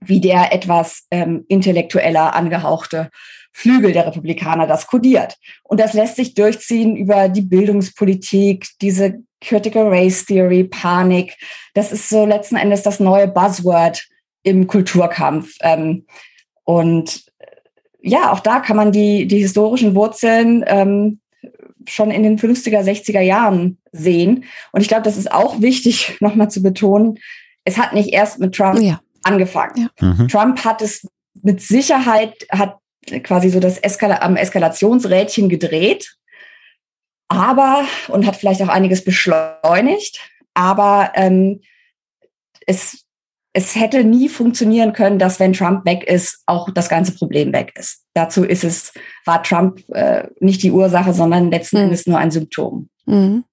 [0.00, 3.10] wie der etwas ähm, intellektueller angehauchte
[3.52, 5.36] Flügel der Republikaner das kodiert.
[5.64, 11.36] Und das lässt sich durchziehen über die Bildungspolitik, diese Critical Race Theory, Panik.
[11.74, 14.06] Das ist so letzten Endes das neue Buzzword
[14.42, 15.54] im Kulturkampf.
[15.60, 16.06] Ähm,
[16.64, 17.24] und
[18.00, 21.20] ja, auch da kann man die, die historischen Wurzeln ähm,
[21.86, 24.44] schon in den 50er, 60er Jahren sehen.
[24.72, 27.18] Und ich glaube, das ist auch wichtig, nochmal zu betonen.
[27.64, 29.00] Es hat nicht erst mit Trump ja.
[29.22, 29.90] angefangen.
[30.00, 30.06] Ja.
[30.06, 30.28] Mhm.
[30.28, 31.06] Trump hat es
[31.42, 32.78] mit Sicherheit, hat
[33.22, 36.16] quasi so das Eskala am Eskalationsrädchen gedreht,
[37.28, 40.20] aber und hat vielleicht auch einiges beschleunigt.
[40.54, 41.60] Aber ähm,
[42.66, 43.04] es
[43.58, 47.72] es hätte nie funktionieren können, dass wenn Trump weg ist, auch das ganze Problem weg
[47.76, 48.04] ist.
[48.14, 48.92] Dazu ist es,
[49.24, 51.84] war Trump äh, nicht die Ursache, sondern letzten mhm.
[51.84, 52.88] Endes nur ein Symptom.
[53.06, 53.44] Mhm.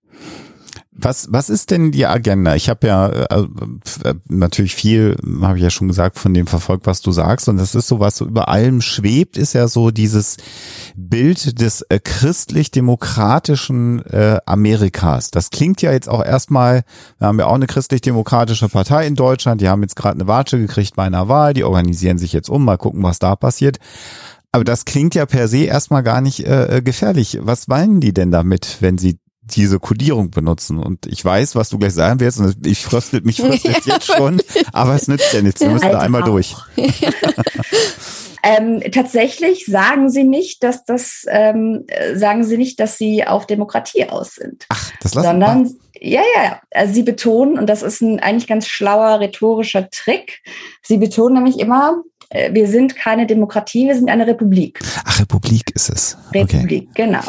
[1.06, 2.56] Was, was ist denn die Agenda?
[2.56, 3.46] Ich habe ja äh,
[4.04, 7.48] äh, natürlich viel, habe ich ja schon gesagt, von dem verfolgt, was du sagst.
[7.48, 10.38] Und das ist so, was so über allem schwebt, ist ja so dieses
[10.96, 15.30] Bild des äh, christlich-demokratischen äh, Amerikas.
[15.30, 16.82] Das klingt ja jetzt auch erstmal,
[17.20, 20.58] wir haben ja auch eine christlich-demokratische Partei in Deutschland, die haben jetzt gerade eine Watsche
[20.58, 23.78] gekriegt bei einer Wahl, die organisieren sich jetzt um, mal gucken, was da passiert.
[24.52, 27.38] Aber das klingt ja per se erstmal gar nicht äh, gefährlich.
[27.42, 30.80] Was meinen die denn damit, wenn sie diese Kodierung benutzen.
[30.80, 34.42] Und ich weiß, was du gleich sagen wirst, und ich fröstelt mich fröstelt jetzt schon,
[34.74, 35.62] aber es nützt ja nichts.
[35.62, 36.28] Wir müssen da einmal auch.
[36.28, 36.56] durch.
[38.44, 44.10] ähm, tatsächlich sagen sie nicht, dass das, ähm, sagen sie nicht, dass sie auf Demokratie
[44.10, 44.66] aus sind.
[44.70, 45.72] Ach, das lassen sondern, mal.
[46.00, 50.42] ja, ja, also sie betonen, und das ist ein eigentlich ganz schlauer rhetorischer Trick,
[50.82, 54.80] sie betonen nämlich immer, äh, wir sind keine Demokratie, wir sind eine Republik.
[55.04, 56.18] Ach, Republik ist es.
[56.34, 56.90] Republik, okay.
[56.96, 57.24] genau.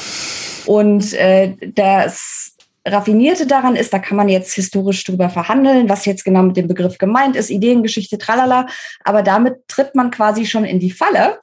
[0.66, 6.24] Und äh, das Raffinierte daran ist, da kann man jetzt historisch drüber verhandeln, was jetzt
[6.24, 8.66] genau mit dem Begriff gemeint ist, Ideengeschichte, tralala.
[9.02, 11.40] Aber damit tritt man quasi schon in die Falle,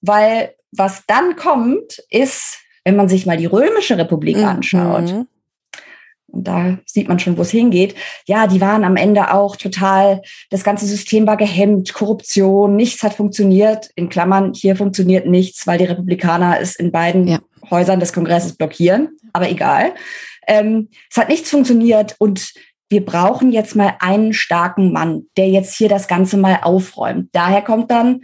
[0.00, 4.44] weil was dann kommt, ist, wenn man sich mal die Römische Republik mhm.
[4.44, 5.28] anschaut, mhm.
[6.26, 7.94] und da sieht man schon, wo es hingeht.
[8.26, 13.14] Ja, die waren am Ende auch total, das ganze System war gehemmt, Korruption, nichts hat
[13.14, 13.90] funktioniert.
[13.94, 17.38] In Klammern, hier funktioniert nichts, weil die Republikaner es in beiden ja.
[17.72, 19.94] Häusern des Kongresses blockieren, aber egal.
[20.46, 22.52] Ähm, es hat nichts funktioniert und
[22.88, 27.30] wir brauchen jetzt mal einen starken Mann, der jetzt hier das Ganze mal aufräumt.
[27.32, 28.20] Daher kommt dann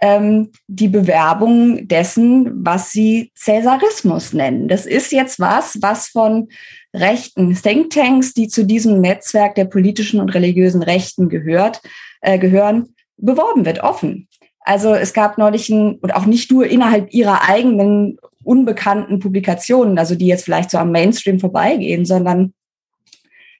[0.00, 4.68] ähm, die Bewerbung dessen, was sie Cäsarismus nennen.
[4.68, 6.48] Das ist jetzt was, was von
[6.94, 11.82] rechten Thinktanks, die zu diesem Netzwerk der politischen und religiösen Rechten gehört,
[12.20, 14.28] äh, gehören, beworben wird, offen.
[14.60, 20.14] Also es gab neulich ein, und auch nicht nur innerhalb ihrer eigenen unbekannten Publikationen, also
[20.14, 22.54] die jetzt vielleicht so am Mainstream vorbeigehen, sondern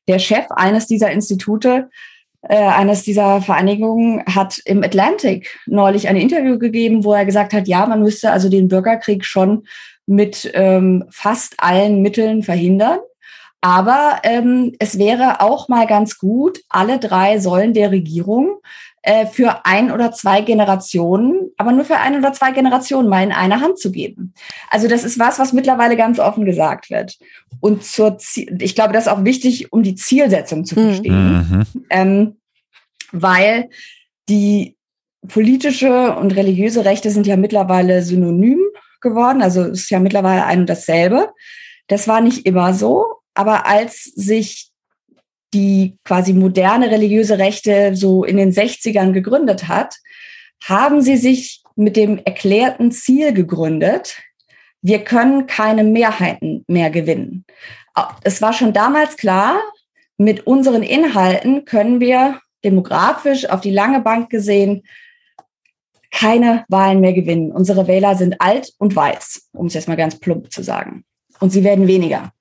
[0.09, 1.91] der Chef eines dieser Institute,
[2.43, 7.67] äh, eines dieser Vereinigungen hat im Atlantic neulich ein Interview gegeben, wo er gesagt hat,
[7.67, 9.67] ja, man müsste also den Bürgerkrieg schon
[10.07, 13.01] mit ähm, fast allen Mitteln verhindern.
[13.61, 18.59] Aber ähm, es wäre auch mal ganz gut, alle drei Säulen der Regierung
[19.07, 23.31] äh, für ein oder zwei Generationen, aber nur für ein oder zwei Generationen mal in
[23.31, 24.35] eine Hand zu geben.
[24.69, 27.17] Also das ist was, was mittlerweile ganz offen gesagt wird.
[27.61, 30.85] Und zur, Ziel, ich glaube, das ist auch wichtig, um die Zielsetzung zu mhm.
[30.85, 31.85] verstehen, mhm.
[31.89, 32.37] ähm,
[33.13, 33.71] weil
[34.29, 34.77] die
[35.29, 38.59] politische und religiöse Rechte sind ja mittlerweile synonym
[39.01, 39.41] geworden.
[39.41, 41.31] Also es ist ja mittlerweile ein und dasselbe.
[41.87, 44.73] Das war nicht immer so, aber als sich
[45.57, 49.97] die quasi moderne religiöse Rechte so in den 60ern gegründet hat,
[50.63, 54.19] haben sie sich mit dem erklärten Ziel gegründet,
[54.83, 57.45] wir können keine Mehrheiten mehr gewinnen.
[58.23, 59.61] Es war schon damals klar,
[60.19, 64.83] mit unseren Inhalten können wir demografisch auf die lange Bank gesehen
[66.11, 67.53] keine Wahlen mehr gewinnen.
[67.53, 71.05] Unsere Wähler sind alt und weiß, um es jetzt mal ganz plump zu sagen.
[71.41, 72.33] Und sie werden weniger.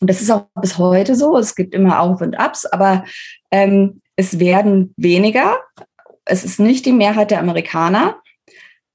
[0.00, 1.36] Und das ist auch bis heute so.
[1.36, 3.04] Es gibt immer Auf und Abs, aber
[3.50, 5.58] ähm, es werden weniger.
[6.24, 8.20] Es ist nicht die Mehrheit der Amerikaner,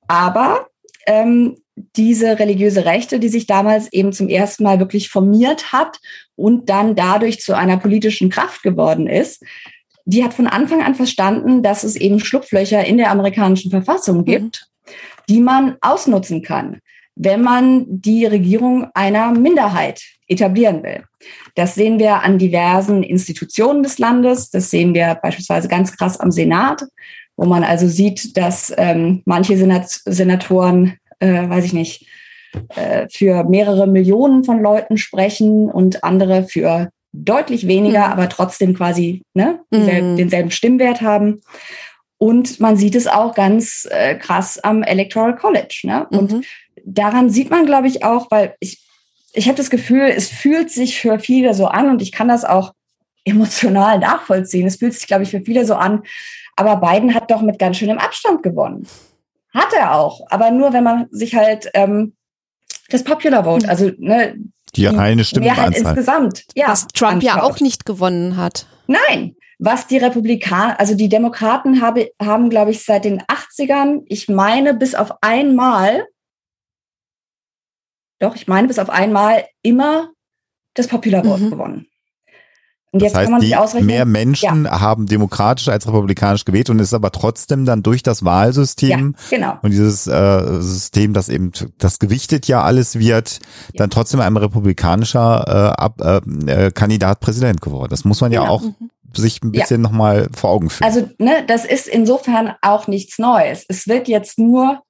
[0.08, 0.68] aber
[1.06, 6.00] ähm, diese religiöse Rechte, die sich damals eben zum ersten Mal wirklich formiert hat
[6.36, 9.44] und dann dadurch zu einer politischen Kraft geworden ist,
[10.06, 14.26] die hat von Anfang an verstanden, dass es eben Schlupflöcher in der amerikanischen Verfassung mhm.
[14.26, 14.92] gibt, mhm.
[15.30, 16.80] die man ausnutzen kann,
[17.16, 21.04] wenn man die Regierung einer Minderheit etablieren will.
[21.56, 24.50] Das sehen wir an diversen Institutionen des Landes.
[24.50, 26.84] Das sehen wir beispielsweise ganz krass am Senat,
[27.38, 32.08] wo man also sieht, dass ähm, manche Senat Senatoren, äh, weiß ich nicht,
[32.76, 38.14] äh, für mehrere Millionen von Leuten sprechen und andere für deutlich weniger, mhm.
[38.14, 40.18] aber trotzdem quasi ne, mhm.
[40.18, 41.42] denselben Stimmwert haben.
[42.18, 45.82] Und man sieht es auch ganz äh, krass am Electoral College.
[45.84, 46.08] Ne?
[46.10, 46.44] Und mhm.
[46.86, 48.86] Daran sieht man, glaube ich, auch, weil ich
[49.36, 52.46] ich habe das Gefühl, es fühlt sich für viele so an und ich kann das
[52.46, 52.74] auch
[53.26, 54.66] emotional nachvollziehen.
[54.66, 56.04] Es fühlt sich, glaube ich, für viele so an,
[56.56, 58.88] Aber Biden hat doch mit ganz schönem Abstand gewonnen.
[59.54, 62.14] Hat er auch, aber nur wenn man sich halt ähm,
[62.90, 64.36] das Popular Vote, also ne,
[64.76, 65.70] die reine Stimmenanzahl.
[65.70, 66.68] Mehrheit insgesamt, ja.
[66.70, 67.52] Was Trump ja anschaut.
[67.52, 68.68] auch nicht gewonnen hat.
[68.88, 74.28] Nein, was die Republikaner, also die Demokraten habe, haben, glaube ich, seit den 80ern, ich
[74.28, 76.06] meine, bis auf einmal,
[78.20, 80.10] doch, ich meine, bis auf einmal immer
[80.74, 81.50] das Popular Vote Mhm.
[81.52, 81.86] gewonnen.
[82.92, 83.88] Und Das jetzt kann heißt, man die sich ausrechnen.
[83.88, 88.26] mehr Menschen haben demokratisch als republikanisch gewählt und ist aber trotzdem dann durch das ja,
[88.28, 89.58] Wahlsystem genau.
[89.62, 93.40] und dieses äh, System, das eben das gewichtet ja alles wird,
[93.74, 97.90] dann trotzdem ein republikanischer äh, Ab, äh, äh, Kandidat Präsident geworden.
[97.90, 98.54] Das muss man ja Genau.
[98.54, 98.64] auch
[99.14, 100.88] sich ein bisschen noch nochmal vor Augen führen.
[100.88, 103.66] Also, ne, das ist insofern auch nichts Neues.
[103.68, 104.82] Es wird jetzt nur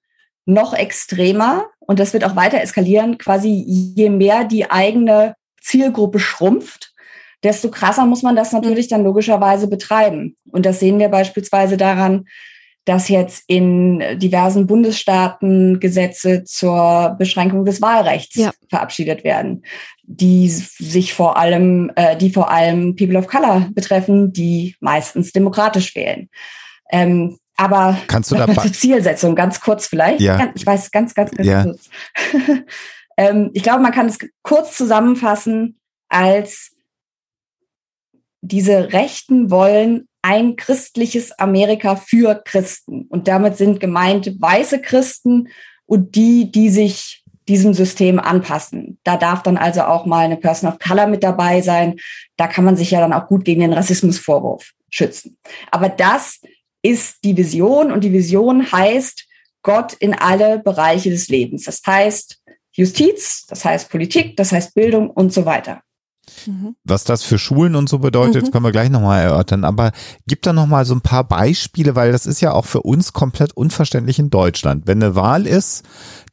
[0.46, 3.50] noch extremer und das wird auch weiter eskalieren, quasi
[3.96, 6.94] je mehr die eigene Zielgruppe schrumpft,
[7.44, 10.36] desto krasser muss man das natürlich dann logischerweise betreiben.
[10.52, 12.26] Und das sehen wir beispielsweise daran,
[12.86, 18.52] dass jetzt in diversen Bundesstaaten Gesetze zur Beschränkung des Wahlrechts Ja.
[18.70, 19.64] verabschiedet werden,
[20.04, 25.96] die sich vor allem, äh, die vor allem People of Color betreffen, die meistens demokratisch
[25.96, 26.30] wählen.
[26.92, 30.22] Ähm, aber Kannst du dabei- zur Zielsetzung ganz kurz vielleicht?
[30.22, 30.52] Ja.
[30.56, 31.64] Ich weiß ganz, ganz, ganz Ja.
[31.64, 31.90] kurz.
[33.18, 36.72] ähm, ich glaube, man kann es kurz zusammenfassen als
[38.42, 43.06] diese Rechten wollen ein christliches Amerika für Christen.
[43.10, 45.50] Und damit sind gemeint weiße Christen
[45.86, 48.98] und die, die sich diesem System anpassen.
[49.04, 51.98] Da darf dann also auch mal eine Person of Color mit dabei sein.
[52.38, 55.38] Da kann man sich ja dann auch gut gegen den Rassismusvorwurf schützen.
[55.70, 56.42] Aber das
[56.86, 59.26] ist die Vision und die Vision heißt
[59.62, 61.64] Gott in alle Bereiche des Lebens.
[61.64, 62.40] Das heißt
[62.74, 65.82] Justiz, das heißt Politik, das heißt Bildung und so weiter.
[66.46, 66.76] Mhm.
[66.84, 68.52] Was das für Schulen und so bedeutet, Mhm.
[68.52, 69.64] können wir gleich nochmal erörtern.
[69.64, 69.92] Aber
[70.28, 73.56] gibt da nochmal so ein paar Beispiele, weil das ist ja auch für uns komplett
[73.56, 74.88] unverständlich in Deutschland.
[74.88, 75.84] Wenn eine Wahl ist,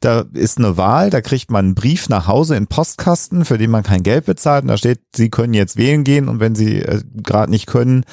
[0.03, 3.71] da ist eine Wahl, da kriegt man einen Brief nach Hause in Postkasten, für den
[3.71, 4.63] man kein Geld bezahlt.
[4.63, 8.03] Und da steht, Sie können jetzt wählen gehen und wenn Sie äh, gerade nicht können,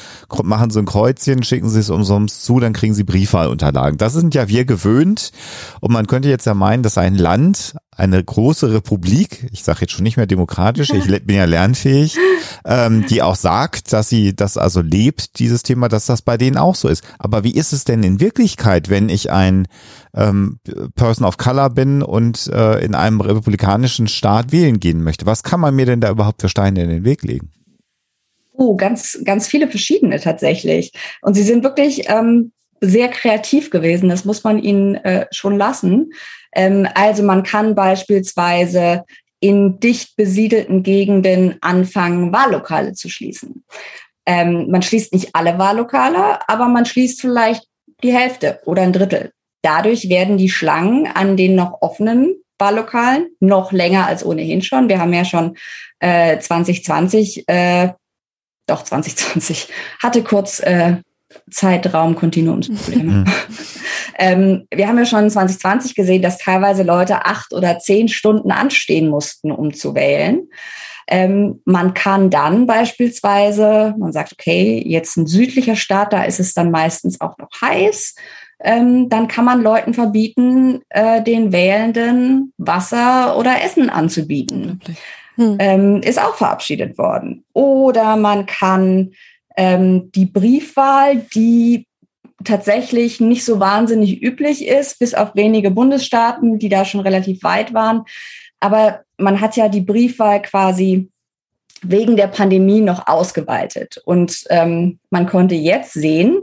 [0.43, 3.99] machen Sie ein Kreuzchen, schicken Sie es umsonst zu, dann kriegen Sie Briefwahlunterlagen.
[3.99, 5.33] Das sind ja wir gewöhnt.
[5.81, 9.93] Und man könnte jetzt ja meinen, dass ein Land, eine große Republik, ich sage jetzt
[9.93, 12.17] schon nicht mehr demokratisch, ich bin ja lernfähig,
[12.65, 16.57] ähm, die auch sagt, dass sie das also lebt, dieses Thema, dass das bei denen
[16.57, 17.05] auch so ist.
[17.19, 19.67] Aber wie ist es denn in Wirklichkeit, wenn ich ein
[20.15, 20.59] ähm,
[20.95, 25.27] Person of Color bin und äh, in einem republikanischen Staat wählen gehen möchte?
[25.27, 27.51] Was kann man mir denn da überhaupt für Steine in den Weg legen?
[28.53, 30.93] Oh, ganz, ganz viele verschiedene tatsächlich.
[31.23, 34.09] Und sie sind wirklich ähm, sehr kreativ gewesen.
[34.09, 36.13] Das muss man ihnen äh, schon lassen.
[36.55, 39.05] Ähm, also man kann beispielsweise
[39.41, 43.65] in dicht besiedelten Gegenden anfangen, Wahllokale zu schließen.
[44.27, 47.65] Ähm, man schließt nicht alle Wahllokale, aber man schließt vielleicht
[48.03, 49.33] die Hälfte oder ein Drittel.
[49.63, 54.89] Dadurch werden die Schlangen an den noch offenen Wahllokalen noch länger als ohnehin schon.
[54.89, 55.57] Wir haben ja schon
[55.99, 57.91] äh, 2020 äh,
[58.71, 59.69] doch 2020
[60.03, 60.97] hatte kurz äh,
[61.51, 63.25] Zeitraumkontinuumsprobleme.
[63.31, 63.33] Mhm.
[64.19, 69.09] ähm, wir haben ja schon 2020 gesehen, dass teilweise Leute acht oder zehn Stunden anstehen
[69.09, 70.49] mussten, um zu wählen.
[71.07, 76.55] Ähm, man kann dann beispielsweise, man sagt, okay, jetzt ein südlicher Staat, da ist es
[76.55, 78.15] dann meistens auch noch heiß.
[78.63, 84.81] Ähm, dann kann man Leuten verbieten, äh, den Wählenden Wasser oder Essen anzubieten.
[85.37, 85.57] Hm.
[85.59, 87.45] ähm, ist auch verabschiedet worden.
[87.55, 89.13] Oder man kann
[89.57, 91.87] ähm, die Briefwahl, die
[92.45, 97.73] tatsächlich nicht so wahnsinnig üblich ist, bis auf wenige Bundesstaaten, die da schon relativ weit
[97.73, 98.05] waren.
[98.61, 101.09] Aber man hat ja die Briefwahl quasi
[101.83, 104.01] wegen der Pandemie noch ausgeweitet.
[104.05, 106.41] Und ähm, man konnte jetzt sehen,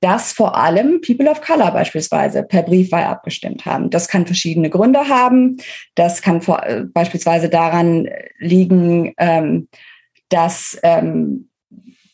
[0.00, 3.90] dass vor allem People of Color beispielsweise per Briefwahl abgestimmt haben.
[3.90, 5.56] Das kann verschiedene Gründe haben.
[5.94, 8.08] Das kann vor, äh, beispielsweise daran
[8.38, 9.68] liegen, ähm,
[10.28, 11.48] dass, ähm,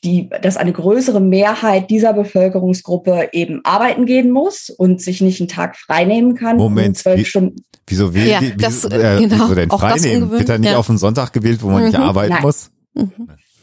[0.03, 5.48] die, dass eine größere Mehrheit dieser Bevölkerungsgruppe eben arbeiten gehen muss und sich nicht einen
[5.48, 6.04] Tag frei
[6.38, 6.56] kann.
[6.59, 7.56] Moment, um zwölf wie- Stunden.
[7.87, 10.31] Wieso will Ja, wie, das, wieso, äh, genau, wieso denn freinehmen?
[10.31, 10.79] Wird er nicht ja.
[10.79, 12.04] auf den Sonntag gewählt, wo man nicht Mhm.
[12.04, 12.42] arbeiten Nein.
[12.42, 12.71] muss?
[12.94, 13.13] Mhm.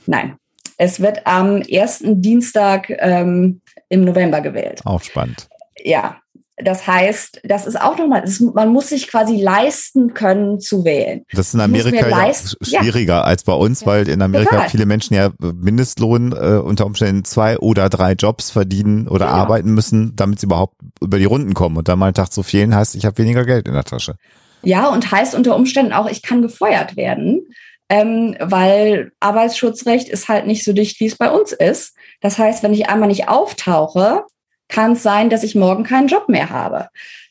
[0.05, 0.35] Nein.
[0.77, 3.61] Es wird am ersten Dienstag ähm,
[3.91, 4.81] im November gewählt.
[4.85, 5.47] Auch spannend.
[5.83, 6.17] Ja,
[6.63, 8.23] das heißt, das ist auch nochmal,
[8.53, 11.23] man muss sich quasi leisten können zu wählen.
[11.31, 12.81] Das ist in Amerika ja leisten- ja.
[12.81, 14.69] schwieriger als bei uns, weil in Amerika Total.
[14.69, 19.37] viele Menschen ja Mindestlohn äh, unter Umständen zwei oder drei Jobs verdienen oder Genau.
[19.37, 21.77] arbeiten müssen, damit sie überhaupt über die Runden kommen.
[21.77, 24.15] Und dann mal einen Tag zu fehlen heißt, ich habe weniger Geld in der Tasche.
[24.63, 27.47] Ja, und heißt unter Umständen auch, ich kann gefeuert werden.
[27.91, 31.93] Ähm, weil Arbeitsschutzrecht ist halt nicht so dicht, wie es bei uns ist.
[32.21, 34.23] Das heißt, wenn ich einmal nicht auftauche,
[34.69, 36.87] kann es sein, dass ich morgen keinen Job mehr habe.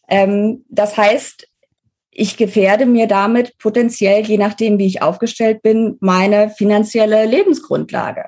[0.06, 1.48] Ähm, das heißt,
[2.10, 8.26] ich gefährde mir damit potenziell, je nachdem, wie ich aufgestellt bin, meine finanzielle Lebensgrundlage.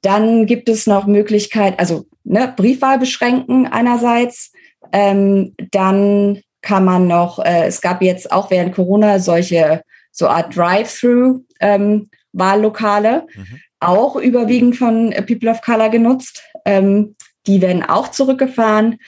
[0.00, 4.52] Dann gibt es noch Möglichkeit, also ne, Briefwahl beschränken einerseits.
[4.92, 9.82] Ähm, dann kann man noch, äh, es gab jetzt auch während Corona solche
[10.18, 13.60] so Art Drive-Through-Wahllokale, ähm, mhm.
[13.78, 16.42] auch überwiegend von People of Color genutzt.
[16.64, 17.14] Ähm,
[17.46, 18.98] die werden auch zurückgefahren.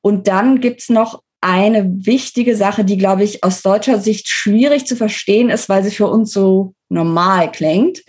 [0.00, 4.94] Und dann gibt's noch eine wichtige Sache, die, glaube ich, aus deutscher Sicht schwierig zu
[4.94, 8.04] verstehen ist, weil sie für uns so normal klingt.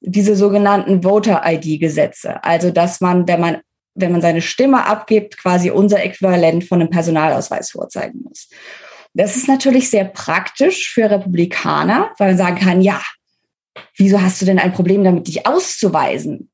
[0.00, 2.44] Diese sogenannten Voter-ID-Gesetze.
[2.44, 3.56] Also, dass man, wenn man,
[3.96, 8.48] wenn man seine Stimme abgibt, quasi unser Äquivalent von einem Personalausweis vorzeigen muss.
[9.14, 13.00] Das ist natürlich sehr praktisch für Republikaner, weil man sagen kann, ja,
[13.96, 16.50] wieso hast du denn ein Problem damit, dich auszuweisen?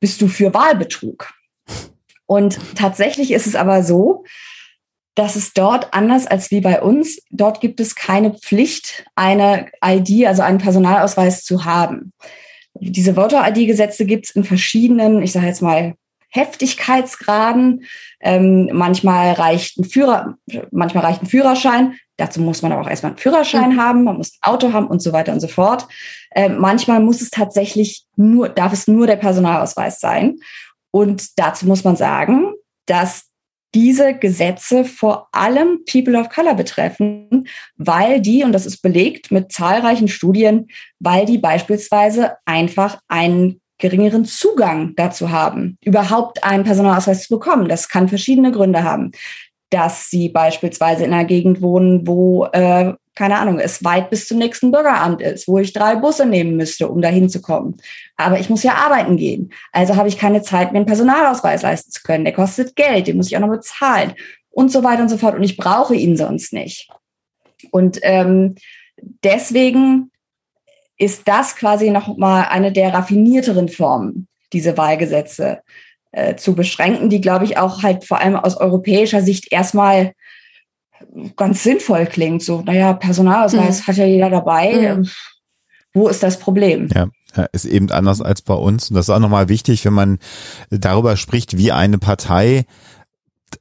[0.00, 1.32] Bist du für Wahlbetrug?
[2.26, 4.24] Und tatsächlich ist es aber so,
[5.14, 10.26] dass es dort anders als wie bei uns, dort gibt es keine Pflicht, eine ID,
[10.26, 12.12] also einen Personalausweis zu haben.
[12.74, 15.94] Diese Voter-ID-Gesetze gibt es in verschiedenen, ich sage jetzt mal,
[16.28, 17.84] Heftigkeitsgraden.
[18.20, 20.36] Ähm, manchmal reicht ein Führer,
[20.70, 21.94] manchmal reicht ein Führerschein.
[22.16, 23.80] Dazu muss man aber auch erstmal einen Führerschein mhm.
[23.80, 25.86] haben, man muss ein Auto haben und so weiter und so fort.
[26.34, 30.38] Ähm, manchmal muss es tatsächlich nur, darf es nur der Personalausweis sein.
[30.90, 32.54] Und dazu muss man sagen,
[32.86, 33.28] dass
[33.74, 39.52] diese Gesetze vor allem People of Color betreffen, weil die, und das ist belegt mit
[39.52, 40.68] zahlreichen Studien,
[40.98, 47.68] weil die beispielsweise einfach einen geringeren Zugang dazu haben, überhaupt einen Personalausweis zu bekommen.
[47.68, 49.12] Das kann verschiedene Gründe haben.
[49.70, 54.38] Dass sie beispielsweise in einer Gegend wohnen, wo, äh, keine Ahnung, es weit bis zum
[54.38, 57.76] nächsten Bürgeramt ist, wo ich drei Busse nehmen müsste, um dahin zu kommen.
[58.16, 59.52] Aber ich muss ja arbeiten gehen.
[59.72, 62.24] Also habe ich keine Zeit, mir einen Personalausweis leisten zu können.
[62.24, 64.14] Der kostet Geld, den muss ich auch noch bezahlen
[64.50, 65.34] und so weiter und so fort.
[65.34, 66.88] Und ich brauche ihn sonst nicht.
[67.70, 68.54] Und ähm,
[69.22, 70.10] deswegen
[70.98, 75.60] ist das quasi noch mal eine der raffinierteren Formen, diese Wahlgesetze
[76.12, 80.12] äh, zu beschränken, die, glaube ich, auch halt vor allem aus europäischer Sicht erstmal
[81.36, 82.42] ganz sinnvoll klingt.
[82.42, 83.86] So, naja, Personalausweis mhm.
[83.86, 84.72] hat ja jeder dabei.
[84.72, 84.84] Mhm.
[84.84, 85.10] Ähm,
[85.94, 86.88] wo ist das Problem?
[86.94, 87.08] Ja
[87.52, 88.90] ist eben anders als bei uns.
[88.90, 90.18] Und das ist auch nochmal wichtig, wenn man
[90.70, 92.64] darüber spricht, wie eine Partei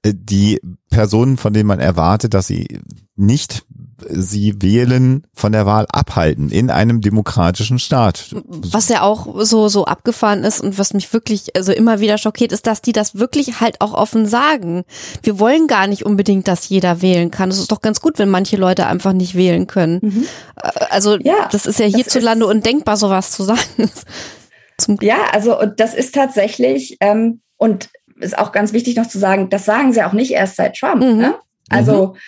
[0.03, 0.59] äh, die
[0.89, 2.81] Personen, von denen man erwartet, dass sie
[3.15, 3.65] nicht
[4.07, 8.35] sie wählen, von der Wahl abhalten in einem demokratischen Staat.
[8.45, 12.51] Was ja auch so, so abgefahren ist und was mich wirklich also immer wieder schockiert,
[12.51, 14.83] ist, dass die das wirklich halt auch offen sagen.
[15.23, 17.49] Wir wollen gar nicht unbedingt, dass jeder wählen kann.
[17.49, 19.99] Es ist doch ganz gut, wenn manche Leute einfach nicht wählen können.
[20.01, 20.25] Mhm.
[20.55, 23.59] Äh, also ja, das ist ja hierzulande undenkbar, sowas zu sagen.
[25.01, 27.89] ja, also das ist tatsächlich ähm, und
[28.19, 31.03] ist auch ganz wichtig noch zu sagen, das sagen sie auch nicht erst seit Trump.
[31.03, 31.17] Mhm.
[31.17, 31.35] Ne?
[31.69, 32.19] Also mhm.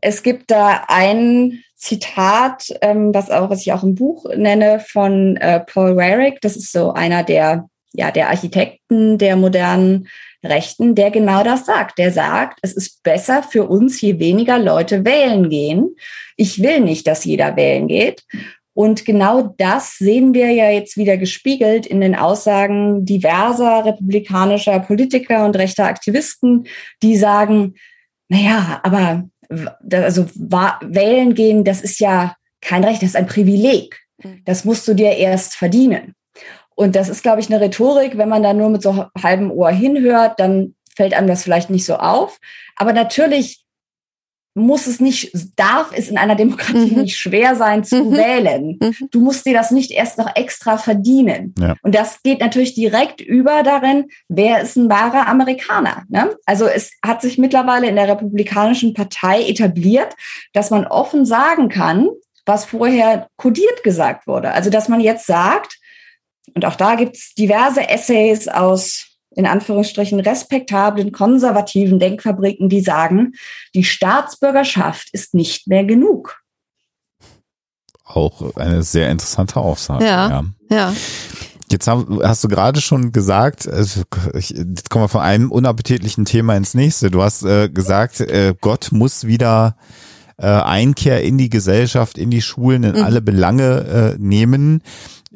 [0.00, 5.36] Es gibt da ein Zitat, ähm, was auch, was ich auch im Buch nenne, von
[5.36, 6.40] äh, Paul Warwick.
[6.40, 10.08] Das ist so einer der, ja, der Architekten der modernen
[10.44, 11.98] Rechten, der genau das sagt.
[11.98, 15.96] Der sagt, es ist besser für uns, je weniger Leute wählen gehen.
[16.36, 18.24] Ich will nicht, dass jeder wählen geht.
[18.72, 25.44] Und genau das sehen wir ja jetzt wieder gespiegelt in den Aussagen diverser republikanischer Politiker
[25.44, 26.66] und rechter Aktivisten,
[27.02, 27.74] die sagen,
[28.28, 29.28] naja, aber
[29.92, 34.00] also wählen gehen, das ist ja kein Recht, das ist ein Privileg.
[34.22, 34.42] Mhm.
[34.44, 36.14] Das musst du dir erst verdienen.
[36.74, 39.70] Und das ist, glaube ich, eine Rhetorik, wenn man da nur mit so halbem Ohr
[39.70, 42.38] hinhört, dann fällt einem das vielleicht nicht so auf.
[42.76, 43.64] Aber natürlich
[44.54, 47.02] muss es nicht, darf es in einer Demokratie mhm.
[47.02, 48.12] nicht schwer sein zu mhm.
[48.12, 48.78] wählen.
[48.80, 49.08] Mhm.
[49.10, 51.54] Du musst dir das nicht erst noch extra verdienen.
[51.58, 51.76] Ja.
[51.82, 56.04] Und das geht natürlich direkt über darin, wer ist ein wahrer Amerikaner.
[56.08, 56.36] Ne?
[56.46, 60.14] Also es hat sich mittlerweile in der Republikanischen Partei etabliert,
[60.52, 62.08] dass man offen sagen kann,
[62.44, 64.50] was vorher kodiert gesagt wurde.
[64.52, 65.78] Also dass man jetzt sagt,
[66.54, 73.34] und auch da gibt es diverse Essays aus in Anführungsstrichen respektablen konservativen Denkfabriken, die sagen,
[73.74, 76.40] die Staatsbürgerschaft ist nicht mehr genug.
[78.04, 80.04] Auch eine sehr interessante Aussage.
[80.04, 80.44] Ja, ja.
[80.70, 80.92] ja.
[81.70, 84.02] Jetzt hast du gerade schon gesagt, also
[84.34, 87.12] jetzt kommen wir von einem unappetitlichen Thema ins nächste.
[87.12, 89.76] Du hast äh, gesagt, äh, Gott muss wieder
[90.36, 93.04] äh, Einkehr in die Gesellschaft, in die Schulen, in mhm.
[93.04, 94.82] alle Belange nehmen.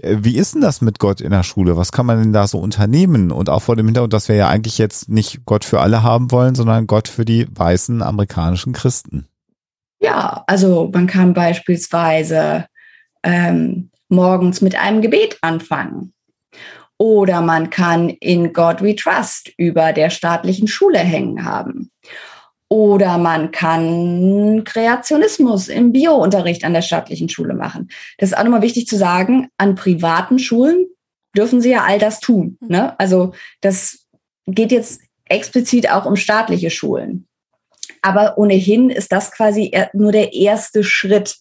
[0.00, 1.76] Äh, wie ist denn das mit Gott in der Schule?
[1.76, 3.30] Was kann man denn da so unternehmen?
[3.30, 6.30] Und auch vor dem Hintergrund, dass wir ja eigentlich jetzt nicht Gott für alle haben
[6.30, 9.28] wollen, sondern Gott für die weißen amerikanischen Christen.
[10.00, 12.66] Ja, also man kann beispielsweise
[13.22, 16.12] ähm, morgens mit einem Gebet anfangen.
[16.98, 21.90] Oder man kann in God We Trust über der staatlichen Schule hängen haben.
[22.68, 27.88] Oder man kann Kreationismus im Biounterricht an der staatlichen Schule machen.
[28.18, 30.86] Das ist auch nochmal wichtig zu sagen, an privaten Schulen
[31.36, 32.58] dürfen sie ja all das tun.
[32.60, 32.98] Ne?
[32.98, 34.06] Also das
[34.46, 37.26] geht jetzt explizit auch um staatliche Schulen.
[38.02, 41.36] Aber ohnehin ist das quasi nur der erste Schritt,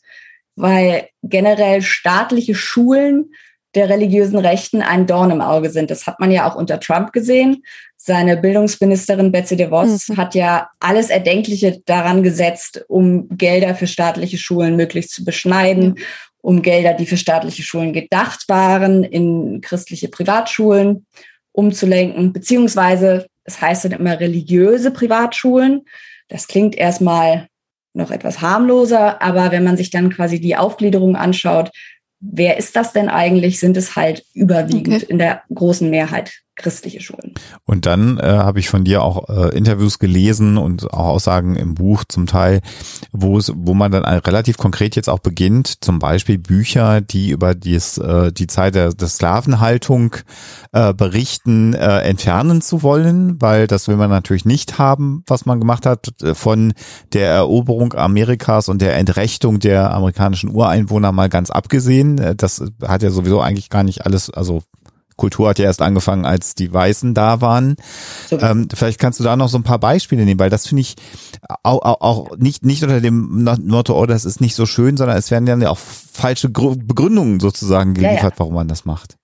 [0.55, 3.34] weil generell staatliche Schulen
[3.76, 5.89] der religiösen Rechten ein Dorn im Auge sind.
[5.89, 7.63] Das hat man ja auch unter Trump gesehen.
[7.97, 10.17] Seine Bildungsministerin Betsy DeVos mhm.
[10.17, 15.97] hat ja alles Erdenkliche daran gesetzt, um Gelder für staatliche Schulen möglichst zu beschneiden, mhm.
[16.41, 21.05] um Gelder, die für staatliche Schulen gedacht waren, in christliche Privatschulen
[21.53, 25.86] umzulenken, beziehungsweise es heißt dann immer religiöse Privatschulen.
[26.28, 27.47] Das klingt erstmal
[27.93, 31.69] noch etwas harmloser, aber wenn man sich dann quasi die Aufgliederung anschaut,
[32.32, 33.59] wer ist das denn eigentlich?
[33.59, 35.05] Sind es halt überwiegend okay.
[35.09, 37.34] in der großen Mehrheit christliche Schulen.
[37.66, 41.74] Und dann äh, habe ich von dir auch äh, Interviews gelesen und auch Aussagen im
[41.74, 42.62] Buch zum Teil,
[43.12, 47.56] wo es, wo man dann relativ konkret jetzt auch beginnt, zum Beispiel Bücher, die über
[47.56, 50.16] dies, äh, die Zeit der, der Sklavenhaltung
[50.72, 55.60] äh, berichten, äh, entfernen zu wollen, weil das will man natürlich nicht haben, was man
[55.60, 56.74] gemacht hat, äh, von
[57.14, 62.20] der Eroberung Amerikas und der Entrechtung der amerikanischen Ureinwohner mal ganz abgesehen.
[62.20, 64.62] Äh, das hat ja sowieso eigentlich gar nicht alles, also
[65.24, 67.78] Kultur hat ja erst angefangen, als die Weißen da waren.
[68.30, 70.95] Ähm, vielleicht kannst du da noch so ein paar Beispiele nehmen, weil das finde ich
[71.63, 75.17] auch, auch, auch nicht, nicht unter dem Motto, oh, das ist nicht so schön, sondern
[75.17, 78.36] es werden ja auch falsche Begründungen sozusagen geliefert, ja, ja.
[78.36, 79.15] warum man das macht.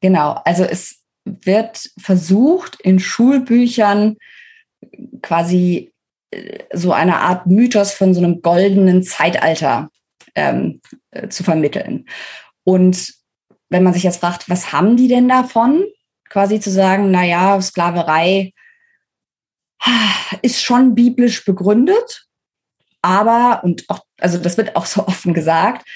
[0.00, 4.16] Genau, also es wird versucht, in Schulbüchern
[5.20, 5.92] quasi
[6.30, 9.90] äh, so eine Art Mythos von so einem goldenen Zeitalter
[10.34, 12.06] ähm, äh, zu vermitteln.
[12.64, 13.17] Und
[13.68, 15.84] wenn man sich jetzt fragt, was haben die denn davon?
[16.28, 18.52] Quasi zu sagen, na ja, Sklaverei
[20.42, 22.26] ist schon biblisch begründet,
[23.02, 25.86] aber, und auch, also das wird auch so offen gesagt,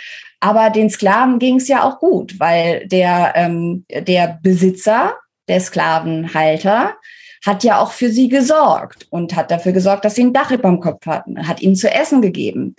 [0.41, 5.17] aber den Sklaven ging es ja auch gut, weil der, ähm, der Besitzer,
[5.49, 6.97] der Sklavenhalter,
[7.45, 10.69] hat ja auch für sie gesorgt und hat dafür gesorgt, dass sie ein Dach über
[10.69, 12.77] dem Kopf hatten, hat ihnen zu essen gegeben.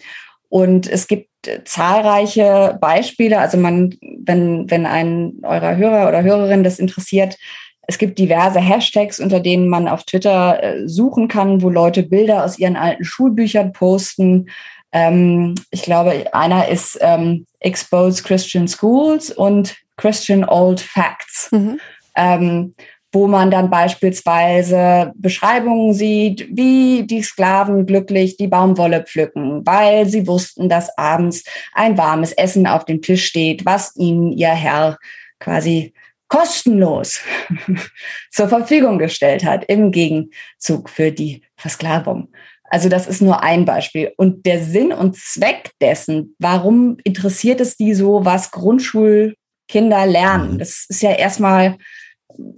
[0.48, 1.30] Und es gibt
[1.66, 3.40] zahlreiche Beispiele.
[3.40, 7.38] Also man, wenn, wenn ein eurer Hörer oder Hörerin das interessiert,
[7.86, 12.46] es gibt diverse Hashtags, unter denen man auf Twitter äh, suchen kann, wo Leute Bilder
[12.46, 14.50] aus ihren alten Schulbüchern posten.
[14.94, 21.50] Ähm, ich glaube, einer ist ähm, Expose Christian Schools und Christian Old Facts.
[21.52, 21.80] Mhm.
[22.16, 22.74] Ähm,
[23.14, 30.28] wo man dann beispielsweise Beschreibungen sieht, wie die Sklaven glücklich die Baumwolle pflücken, weil sie
[30.28, 31.44] wussten, dass abends
[31.74, 34.98] ein warmes Essen auf dem Tisch steht, was ihnen ihr Herr
[35.40, 35.94] quasi
[36.28, 37.20] kostenlos
[38.32, 42.30] zur Verfügung gestellt hat, im Gegenzug für die Versklavung.
[42.64, 44.14] Also das ist nur ein Beispiel.
[44.18, 50.58] Und der Sinn und Zweck dessen, warum interessiert es die so, was Grundschulkinder lernen?
[50.58, 51.78] Das ist ja erstmal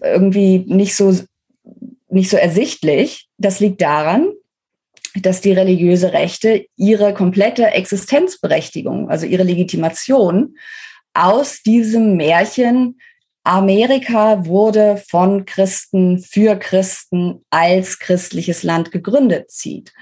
[0.02, 1.18] irgendwie nicht so,
[2.10, 3.28] nicht so ersichtlich.
[3.38, 4.32] Das liegt daran,
[5.16, 10.58] dass die religiöse Rechte ihre komplette Existenzberechtigung, also ihre Legitimation
[11.14, 13.00] aus diesem Märchen
[13.44, 19.94] Amerika wurde von Christen für Christen als christliches Land gegründet zieht.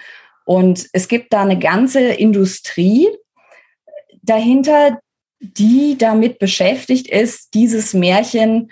[0.45, 3.09] Und es gibt da eine ganze Industrie
[4.21, 4.99] dahinter,
[5.39, 8.71] die damit beschäftigt ist, dieses Märchen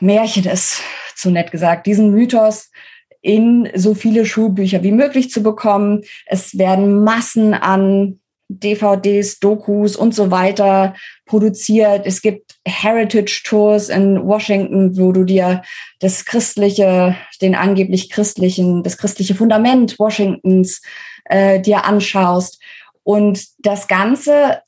[0.00, 0.82] Märchen ist
[1.16, 2.70] zu nett gesagt, diesen Mythos
[3.22, 6.02] in so viele Schulbücher wie möglich zu bekommen.
[6.26, 12.04] Es werden Massen an DVDs, Dokus und so weiter produziert.
[12.04, 15.62] Es gibt Heritage Tours in Washington, wo du dir
[16.00, 20.82] das christliche, den angeblich christlichen, das christliche Fundament Washingtons
[21.24, 22.60] äh, dir anschaust.
[23.02, 24.60] Und das Ganze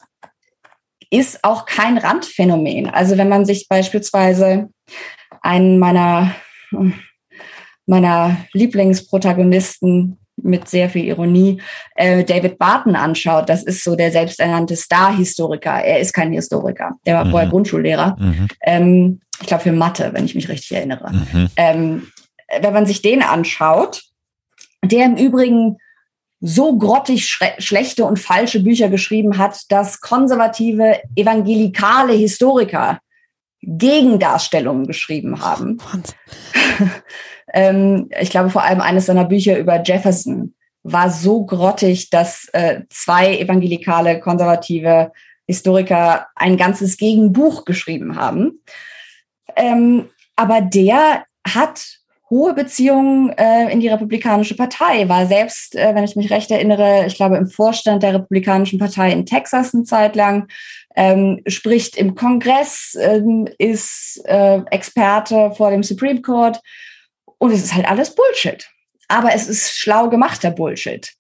[1.11, 2.89] ist auch kein Randphänomen.
[2.89, 4.71] Also wenn man sich beispielsweise
[5.47, 6.35] einen meiner,
[7.87, 11.63] meiner Lieblingsprotagonisten mit sehr viel Ironie
[11.95, 13.49] äh, David Barton anschaut.
[13.49, 15.83] Das ist so der selbsternannte Star-Historiker.
[15.83, 16.93] Er ist kein Historiker.
[17.07, 17.31] Der war mhm.
[17.31, 18.17] vorher Grundschullehrer.
[18.19, 18.49] Mhm.
[18.63, 21.11] Ähm, ich glaube für Mathe, wenn ich mich richtig erinnere.
[21.13, 21.49] Mhm.
[21.57, 22.07] Ähm,
[22.61, 24.03] wenn man sich den anschaut,
[24.85, 25.79] der im Übrigen
[26.41, 27.27] so grottig
[27.59, 32.99] schlechte und falsche Bücher geschrieben hat, dass konservative evangelikale Historiker
[33.67, 35.79] Gegendarstellungen geschrieben haben.
[37.53, 42.83] ähm, ich glaube, vor allem eines seiner Bücher über Jefferson war so grottig, dass äh,
[42.91, 45.11] zwei evangelikale Konservative
[45.47, 48.63] Historiker ein ganzes Gegenbuch geschrieben haben.
[49.57, 51.99] Ähm, aber der hat
[52.29, 57.07] hohe Beziehungen äh, in die Republikanische Partei, war selbst, äh, wenn ich mich recht erinnere,
[57.07, 60.49] ich glaube im Vorstand der Republikanischen Partei in Texas eine Zeit lang,
[60.97, 66.59] ähm, spricht im Kongress, ähm, ist äh, Experte vor dem Supreme Court
[67.39, 68.69] und es ist halt alles Bullshit.
[69.09, 71.13] Aber es ist schlau gemachter Bullshit.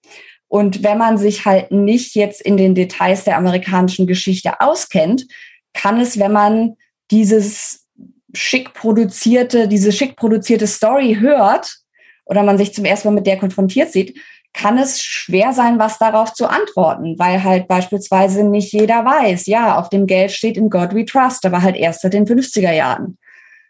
[0.49, 5.27] Und wenn man sich halt nicht jetzt in den Details der amerikanischen Geschichte auskennt,
[5.75, 6.77] kann es, wenn man
[7.11, 7.87] dieses
[8.33, 11.77] schick produzierte, diese schick produzierte Story hört
[12.25, 14.19] oder man sich zum ersten Mal mit der konfrontiert sieht,
[14.57, 19.79] kann es schwer sein, was darauf zu antworten, weil halt beispielsweise nicht jeder weiß, ja,
[19.79, 23.19] auf dem Geld steht in God We Trust, aber halt erst seit den 50er Jahren.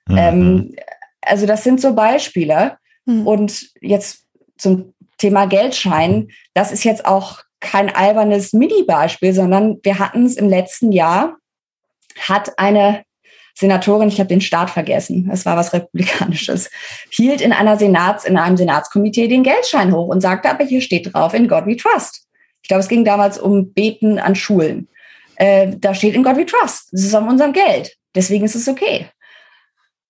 [0.08, 0.16] Mhm.
[0.16, 0.74] Ähm,
[1.22, 2.78] also das sind so Beispiele.
[3.04, 3.26] Mhm.
[3.26, 4.26] Und jetzt
[4.58, 10.48] zum Thema Geldschein, das ist jetzt auch kein albernes Mini-Beispiel, sondern wir hatten es im
[10.48, 11.36] letzten Jahr,
[12.28, 13.02] hat eine
[13.58, 16.70] Senatorin, ich habe den Staat vergessen, es war was Republikanisches,
[17.10, 21.12] hielt in einer Senats, in einem Senatskomitee den Geldschein hoch und sagte, aber hier steht
[21.12, 22.26] drauf, in God we trust.
[22.62, 24.88] Ich glaube, es ging damals um Beten an Schulen.
[25.36, 26.88] Äh, da steht in God we trust.
[26.92, 27.96] Das ist an unserem Geld.
[28.14, 29.06] Deswegen ist es okay.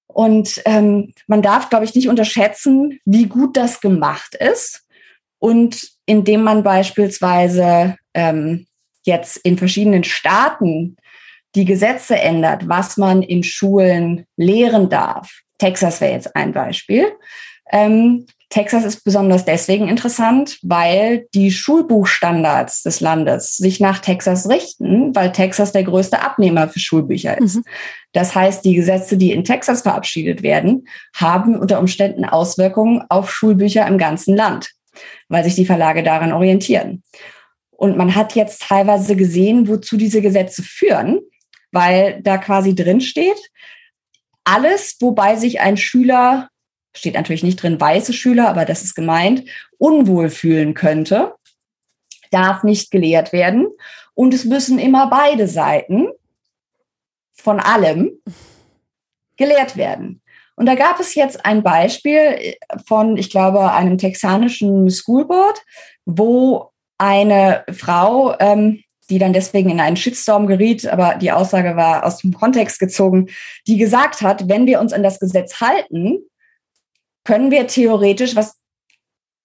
[0.06, 4.84] Und ähm, man darf, glaube ich, nicht unterschätzen, wie gut das gemacht ist.
[5.38, 8.66] Und indem man beispielsweise ähm,
[9.04, 10.96] jetzt in verschiedenen Staaten
[11.56, 15.40] die Gesetze ändert, was man in Schulen lehren darf.
[15.58, 17.06] Texas wäre jetzt ein Beispiel.
[17.72, 25.14] Ähm, Texas ist besonders deswegen interessant, weil die Schulbuchstandards des Landes sich nach Texas richten,
[25.16, 27.56] weil Texas der größte Abnehmer für Schulbücher ist.
[27.56, 27.64] Mhm.
[28.12, 33.86] Das heißt, die Gesetze, die in Texas verabschiedet werden, haben unter Umständen Auswirkungen auf Schulbücher
[33.86, 34.70] im ganzen Land,
[35.28, 37.02] weil sich die Verlage daran orientieren.
[37.72, 41.18] Und man hat jetzt teilweise gesehen, wozu diese Gesetze führen
[41.76, 43.38] weil da quasi drin steht,
[44.44, 46.48] alles, wobei sich ein Schüler,
[46.96, 49.44] steht natürlich nicht drin weiße Schüler, aber das ist gemeint,
[49.76, 51.34] unwohl fühlen könnte,
[52.30, 53.68] darf nicht gelehrt werden.
[54.14, 56.08] Und es müssen immer beide Seiten
[57.34, 58.12] von allem
[59.36, 60.22] gelehrt werden.
[60.54, 62.56] Und da gab es jetzt ein Beispiel
[62.86, 65.60] von, ich glaube, einem texanischen Schoolboard,
[66.06, 72.04] wo eine Frau ähm, die dann deswegen in einen Shitstorm geriet, aber die Aussage war
[72.04, 73.28] aus dem Kontext gezogen,
[73.66, 76.18] die gesagt hat, wenn wir uns an das Gesetz halten,
[77.24, 78.56] können wir theoretisch was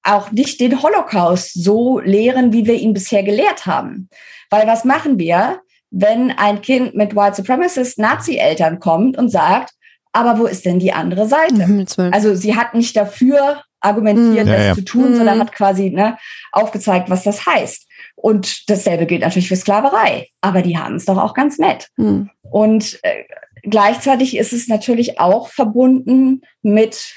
[0.03, 4.09] auch nicht den Holocaust so lehren, wie wir ihn bisher gelehrt haben.
[4.49, 9.73] Weil was machen wir, wenn ein Kind mit White Supremacist Nazi-Eltern kommt und sagt,
[10.13, 11.67] aber wo ist denn die andere Seite?
[11.67, 14.51] Mhm, also sie hat nicht dafür argumentiert, mhm.
[14.51, 15.15] das ja, zu tun, mhm.
[15.15, 16.17] sondern hat quasi ne,
[16.51, 17.87] aufgezeigt, was das heißt.
[18.21, 20.27] Und dasselbe gilt natürlich für Sklaverei.
[20.41, 21.89] Aber die haben es doch auch ganz nett.
[21.97, 22.29] Mhm.
[22.41, 23.23] Und äh,
[23.63, 27.15] gleichzeitig ist es natürlich auch verbunden mit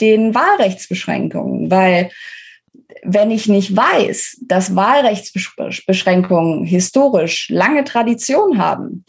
[0.00, 2.10] den Wahlrechtsbeschränkungen, weil
[3.02, 9.04] wenn ich nicht weiß, dass Wahlrechtsbeschränkungen historisch lange Tradition haben,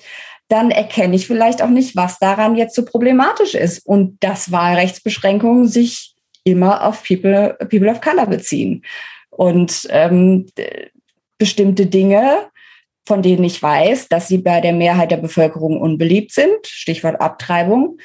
[0.49, 5.67] dann erkenne ich vielleicht auch nicht, was daran jetzt so problematisch ist und dass Wahlrechtsbeschränkungen
[5.67, 8.83] sich immer auf People, People of Color beziehen.
[9.29, 10.47] Und ähm,
[11.37, 12.49] bestimmte Dinge,
[13.05, 17.97] von denen ich weiß, dass sie bei der Mehrheit der Bevölkerung unbeliebt sind, Stichwort Abtreibung,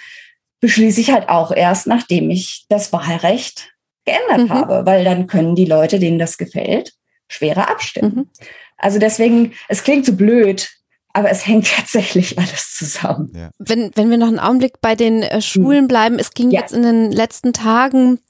[0.60, 3.72] beschließe ich halt auch erst, nachdem ich das Wahlrecht
[4.04, 4.54] geändert mhm.
[4.54, 6.92] habe, weil dann können die Leute, denen das gefällt,
[7.28, 8.14] schwerer abstimmen.
[8.14, 8.28] Mhm.
[8.76, 10.70] Also deswegen, es klingt so blöd,
[11.12, 13.32] aber es hängt tatsächlich alles zusammen.
[13.34, 13.50] Ja.
[13.58, 16.60] Wenn, wenn wir noch einen Augenblick bei den äh, Schulen bleiben, es ging ja.
[16.60, 18.20] jetzt in den letzten Tagen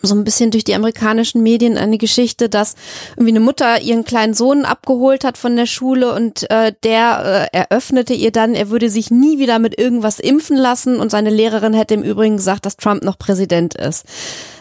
[0.00, 2.74] so ein bisschen durch die amerikanischen Medien eine Geschichte, dass
[3.16, 7.56] irgendwie eine Mutter ihren kleinen Sohn abgeholt hat von der Schule und äh, der äh,
[7.56, 11.74] eröffnete ihr dann, er würde sich nie wieder mit irgendwas impfen lassen und seine Lehrerin
[11.74, 14.06] hätte im Übrigen gesagt, dass Trump noch Präsident ist.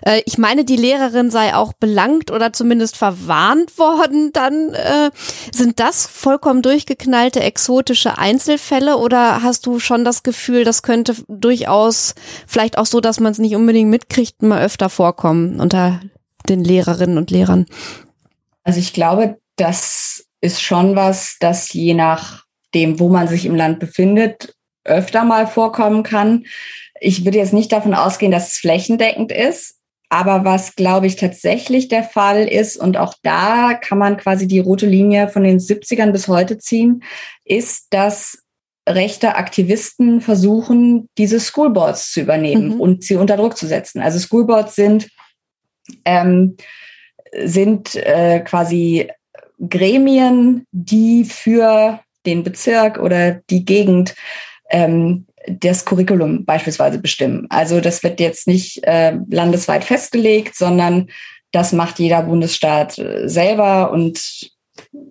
[0.01, 4.33] Äh, ich meine, die Lehrerin sei auch belangt oder zumindest verwarnt worden.
[4.33, 5.11] Dann äh,
[5.53, 12.15] sind das vollkommen durchgeknallte exotische Einzelfälle oder hast du schon das Gefühl, das könnte durchaus
[12.47, 16.01] vielleicht auch so, dass man es nicht unbedingt mitkriegt, mal öfter vorkommen unter
[16.49, 17.65] den Lehrerinnen und Lehrern?
[18.63, 23.79] Also ich glaube, das ist schon was, das je nachdem, wo man sich im Land
[23.79, 26.45] befindet, öfter mal vorkommen kann.
[26.99, 29.75] Ich würde jetzt nicht davon ausgehen, dass es flächendeckend ist,
[30.09, 34.59] aber was, glaube ich, tatsächlich der Fall ist, und auch da kann man quasi die
[34.59, 37.03] rote Linie von den 70ern bis heute ziehen,
[37.45, 38.40] ist, dass
[38.87, 42.81] rechte Aktivisten versuchen, diese Schoolboards zu übernehmen mhm.
[42.81, 44.01] und sie unter Druck zu setzen.
[44.01, 45.09] Also Schoolboards sind,
[46.05, 46.57] ähm,
[47.43, 49.09] sind äh, quasi
[49.69, 54.15] Gremien, die für den Bezirk oder die Gegend
[54.69, 57.47] ähm, das Curriculum beispielsweise bestimmen.
[57.49, 61.09] Also das wird jetzt nicht äh, landesweit festgelegt, sondern
[61.51, 64.51] das macht jeder Bundesstaat äh, selber und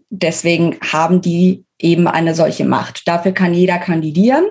[0.08, 3.06] deswegen haben die eben eine solche Macht.
[3.08, 4.46] Dafür kann jeder kandidieren.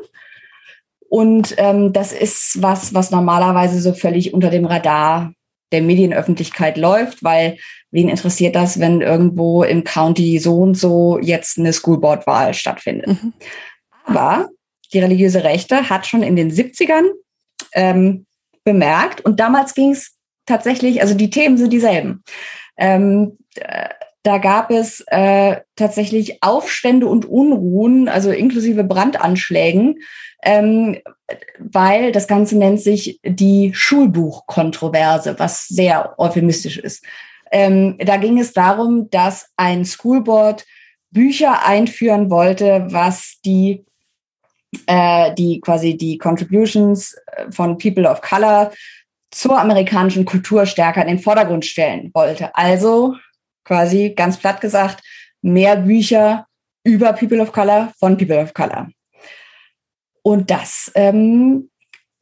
[1.10, 5.34] Und ähm, das ist was, was normalerweise so völlig unter dem Radar
[5.72, 7.58] der Medienöffentlichkeit läuft, weil
[7.92, 13.08] wen interessiert das, wenn irgendwo im County so und so jetzt eine Schoolboard-Wahl stattfindet.
[13.08, 13.34] Mhm.
[14.06, 14.50] Aber
[14.94, 17.10] die religiöse Rechte hat schon in den 70ern
[17.74, 18.26] ähm,
[18.64, 20.16] bemerkt und damals ging es
[20.46, 22.24] tatsächlich, also die Themen sind dieselben.
[22.78, 23.38] Ähm,
[24.24, 30.00] da gab es äh, tatsächlich Aufstände und Unruhen, also inklusive Brandanschlägen,
[30.44, 30.98] ähm,
[31.58, 37.04] weil das Ganze nennt sich die Schulbuchkontroverse, was sehr euphemistisch ist.
[37.52, 40.66] Ähm, da ging es darum, dass ein Schoolboard
[41.12, 43.86] Bücher einführen wollte, was die
[44.86, 48.72] äh, die quasi die Contributions äh, von People of Color
[49.32, 52.56] zur amerikanischen Kultur stärker in den Vordergrund stellen wollte.
[52.56, 53.16] Also
[53.70, 55.04] quasi ganz platt gesagt,
[55.44, 56.48] mehr Bücher
[56.84, 58.90] über People of Color von People of Color.
[60.24, 61.70] Und das ähm,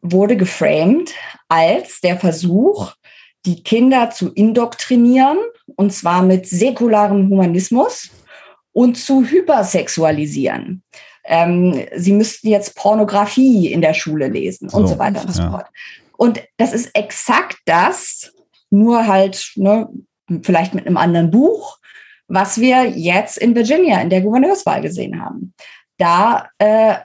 [0.02, 1.14] wurde geframed
[1.48, 2.94] als der Versuch,
[3.46, 5.38] die Kinder zu indoktrinieren,
[5.78, 8.10] und zwar mit säkularem Humanismus
[8.74, 10.84] und zu hypersexualisieren.
[11.24, 14.78] Ähm, sie müssten jetzt Pornografie in der Schule lesen so.
[14.78, 15.68] und so weiter und so fort.
[16.18, 18.34] Und das ist exakt das,
[18.70, 19.88] nur halt ne,
[20.44, 21.78] vielleicht mit einem anderen Buch,
[22.28, 25.54] was wir jetzt in Virginia in der Gouverneurswahl gesehen haben.
[25.98, 26.96] Da äh,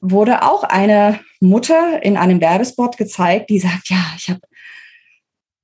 [0.00, 4.40] wurde auch eine Mutter in einem Werbespot gezeigt, die sagt, ja, ich habe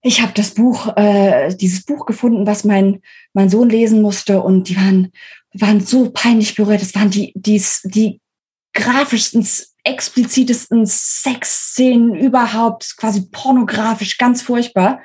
[0.07, 3.03] ich habe das Buch, äh, dieses Buch gefunden, was mein,
[3.33, 5.11] mein Sohn lesen musste und die waren,
[5.53, 6.81] waren so peinlich berührt.
[6.81, 8.21] Es waren die, die, die
[8.73, 9.45] grafischsten,
[9.83, 15.01] explizitesten Sexszenen überhaupt, quasi pornografisch, ganz furchtbar.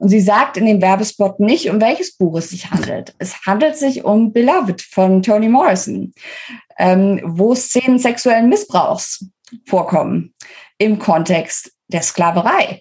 [0.00, 3.14] Und sie sagt in dem Werbespot nicht, um welches Buch es sich handelt.
[3.18, 6.14] Es handelt sich um Beloved von Toni Morrison,
[6.78, 9.26] ähm, wo Szenen sexuellen Missbrauchs
[9.66, 10.32] vorkommen
[10.78, 12.80] im Kontext der Sklaverei,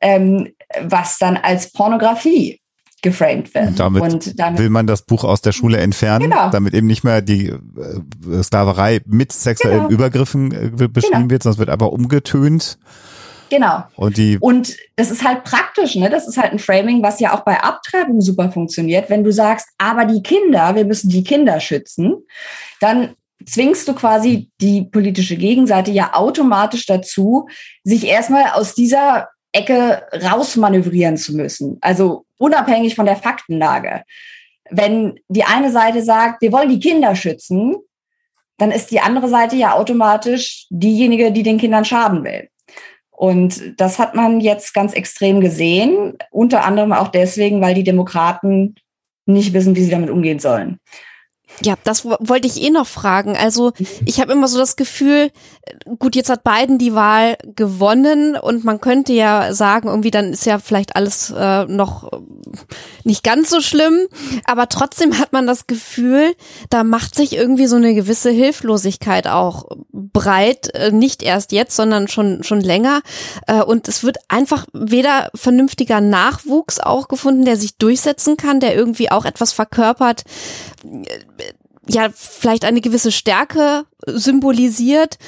[0.00, 2.62] ähm, was dann als Pornografie
[3.02, 3.68] geframed wird.
[3.68, 6.48] Und damit, und damit will man das Buch aus der Schule entfernen, genau.
[6.48, 9.90] damit eben nicht mehr die äh, Sklaverei mit sexuellen genau.
[9.90, 11.30] Übergriffen äh, beschrieben genau.
[11.30, 12.78] wird, sondern es wird aber umgetönt.
[13.54, 13.84] Genau.
[13.94, 16.10] Und, die und das ist halt praktisch, ne?
[16.10, 19.10] Das ist halt ein Framing, was ja auch bei Abtreibung super funktioniert.
[19.10, 22.16] Wenn du sagst, aber die Kinder, wir müssen die Kinder schützen,
[22.80, 23.14] dann
[23.46, 27.46] zwingst du quasi die politische Gegenseite ja automatisch dazu,
[27.84, 31.78] sich erstmal aus dieser Ecke rausmanövrieren zu müssen.
[31.80, 34.02] Also unabhängig von der Faktenlage.
[34.68, 37.76] Wenn die eine Seite sagt, wir wollen die Kinder schützen,
[38.58, 42.48] dann ist die andere Seite ja automatisch diejenige, die den Kindern schaden will.
[43.24, 48.74] Und das hat man jetzt ganz extrem gesehen, unter anderem auch deswegen, weil die Demokraten
[49.24, 50.78] nicht wissen, wie sie damit umgehen sollen.
[51.62, 53.36] Ja, das wollte ich eh noch fragen.
[53.36, 53.72] Also
[54.04, 55.30] ich habe immer so das Gefühl,
[55.98, 60.46] gut, jetzt hat Biden die Wahl gewonnen und man könnte ja sagen, irgendwie dann ist
[60.46, 62.10] ja vielleicht alles äh, noch
[63.04, 64.08] nicht ganz so schlimm,
[64.46, 66.34] aber trotzdem hat man das Gefühl,
[66.70, 72.08] da macht sich irgendwie so eine gewisse Hilflosigkeit auch breit, äh, nicht erst jetzt, sondern
[72.08, 73.00] schon schon länger.
[73.46, 78.74] Äh, und es wird einfach weder vernünftiger Nachwuchs auch gefunden, der sich durchsetzen kann, der
[78.74, 80.24] irgendwie auch etwas verkörpert
[81.88, 85.18] ja vielleicht eine gewisse Stärke symbolisiert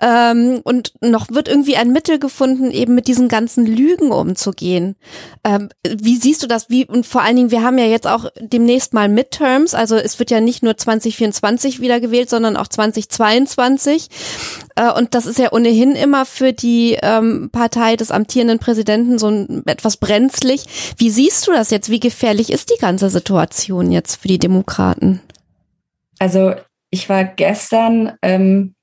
[0.00, 4.96] ähm, und noch wird irgendwie ein Mittel gefunden, eben mit diesen ganzen Lügen umzugehen.
[5.44, 6.70] Ähm, wie siehst du das?
[6.70, 10.18] Wie und vor allen Dingen, wir haben ja jetzt auch demnächst mal Midterms, also es
[10.18, 14.08] wird ja nicht nur 2024 wieder gewählt, sondern auch 2022
[14.76, 19.28] äh, und das ist ja ohnehin immer für die ähm, Partei des amtierenden Präsidenten so
[19.28, 20.64] ein, etwas brenzlig.
[20.96, 21.90] Wie siehst du das jetzt?
[21.90, 25.20] Wie gefährlich ist die ganze Situation jetzt für die Demokraten?
[26.22, 26.54] Also
[26.90, 28.76] ich war gestern ähm,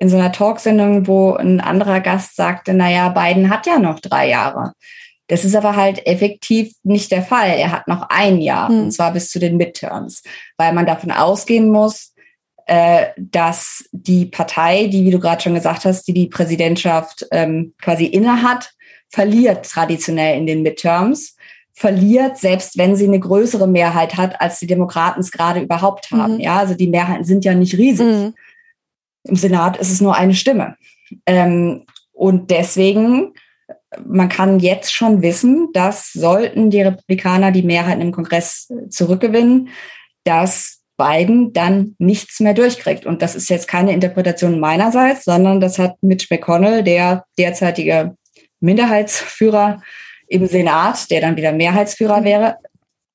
[0.00, 4.28] in so einer Talksendung, wo ein anderer Gast sagte, naja, Biden hat ja noch drei
[4.28, 4.72] Jahre.
[5.28, 7.50] Das ist aber halt effektiv nicht der Fall.
[7.50, 8.80] Er hat noch ein Jahr, hm.
[8.86, 10.24] und zwar bis zu den Midterms,
[10.56, 12.12] weil man davon ausgehen muss,
[12.66, 17.74] äh, dass die Partei, die, wie du gerade schon gesagt hast, die die Präsidentschaft ähm,
[17.80, 18.72] quasi innehat,
[19.10, 21.36] verliert traditionell in den Midterms
[21.74, 26.34] verliert, selbst wenn sie eine größere Mehrheit hat, als die Demokraten es gerade überhaupt haben.
[26.34, 26.40] Mhm.
[26.40, 28.06] Ja, also die Mehrheiten sind ja nicht riesig.
[28.06, 28.34] Mhm.
[29.24, 30.76] Im Senat ist es nur eine Stimme.
[31.26, 33.32] Ähm, und deswegen,
[34.06, 39.70] man kann jetzt schon wissen, dass sollten die Republikaner die Mehrheiten im Kongress zurückgewinnen,
[40.22, 43.04] dass Biden dann nichts mehr durchkriegt.
[43.04, 48.16] Und das ist jetzt keine Interpretation meinerseits, sondern das hat Mitch McConnell, der derzeitige
[48.60, 49.82] Minderheitsführer
[50.34, 52.24] im Senat, der dann wieder Mehrheitsführer mhm.
[52.24, 52.58] wäre,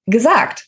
[0.06, 0.68] gesagt.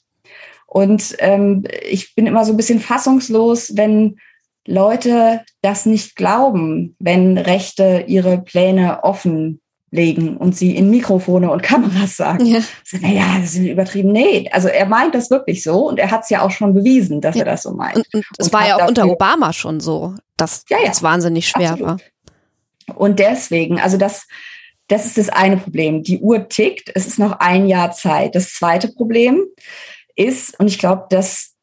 [0.68, 4.18] Und ähm, ich bin immer so ein bisschen fassungslos, wenn
[4.66, 12.16] Leute das nicht glauben, wenn Rechte ihre Pläne offenlegen und sie in Mikrofone und Kameras
[12.16, 12.46] sagen.
[12.46, 12.60] Ja.
[13.02, 14.12] naja, das ist übertrieben.
[14.12, 17.22] Nee, also er meint das wirklich so und er hat es ja auch schon bewiesen,
[17.22, 17.42] dass ja.
[17.42, 17.98] er das so meint.
[17.98, 21.48] Und, und es war ja auch unter Obama schon so, dass ja, ja, es wahnsinnig
[21.48, 22.00] schwer absolut.
[22.00, 22.96] war.
[22.96, 24.28] Und deswegen, also das,
[24.92, 26.04] das ist das eine Problem.
[26.04, 28.36] Die Uhr tickt, es ist noch ein Jahr Zeit.
[28.36, 29.46] Das zweite Problem
[30.18, 31.54] ist, und ich glaube, das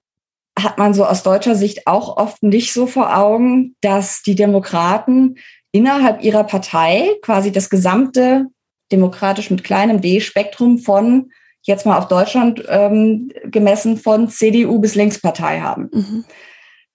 [0.59, 5.37] hat man so aus deutscher Sicht auch oft nicht so vor Augen, dass die Demokraten
[5.73, 8.47] innerhalb ihrer Partei quasi das gesamte
[8.91, 14.95] demokratisch mit kleinem d Spektrum von jetzt mal auf Deutschland ähm, gemessen von CDU bis
[14.95, 15.91] Linkspartei haben.
[15.93, 16.25] Mhm.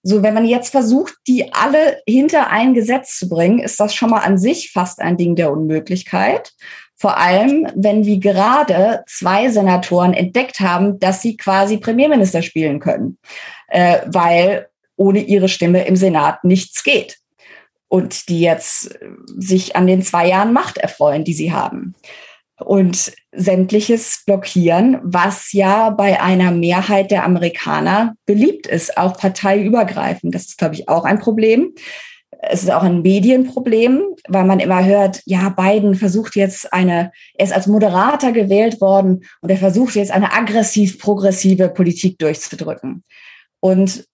[0.06, 4.10] So, wenn man jetzt versucht, die alle hinter ein Gesetz zu bringen, ist das schon
[4.10, 6.52] mal an sich fast ein Ding der Unmöglichkeit.
[6.94, 13.18] Vor allem, wenn wir gerade zwei Senatoren entdeckt haben, dass sie quasi Premierminister spielen können,
[13.68, 17.16] äh, weil ohne ihre Stimme im Senat nichts geht.
[17.88, 21.94] Und die jetzt sich an den zwei Jahren Macht erfreuen, die sie haben
[22.60, 30.34] und sämtliches blockieren, was ja bei einer Mehrheit der Amerikaner beliebt ist, auch parteiübergreifend.
[30.34, 31.74] Das ist, glaube ich, auch ein Problem.
[32.42, 37.44] Es ist auch ein Medienproblem, weil man immer hört, ja, Biden versucht jetzt eine, er
[37.44, 43.02] ist als Moderator gewählt worden und er versucht jetzt eine aggressiv-progressive Politik durchzudrücken.
[43.60, 44.04] Und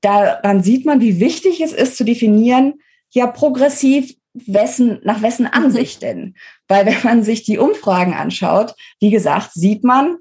[0.00, 2.74] daran sieht man, wie wichtig es ist zu definieren,
[3.10, 4.14] ja, progressiv
[4.46, 5.52] wessen, nach wessen mhm.
[5.52, 6.34] Ansicht denn?
[6.68, 10.16] Weil wenn man sich die Umfragen anschaut, wie gesagt, sieht man,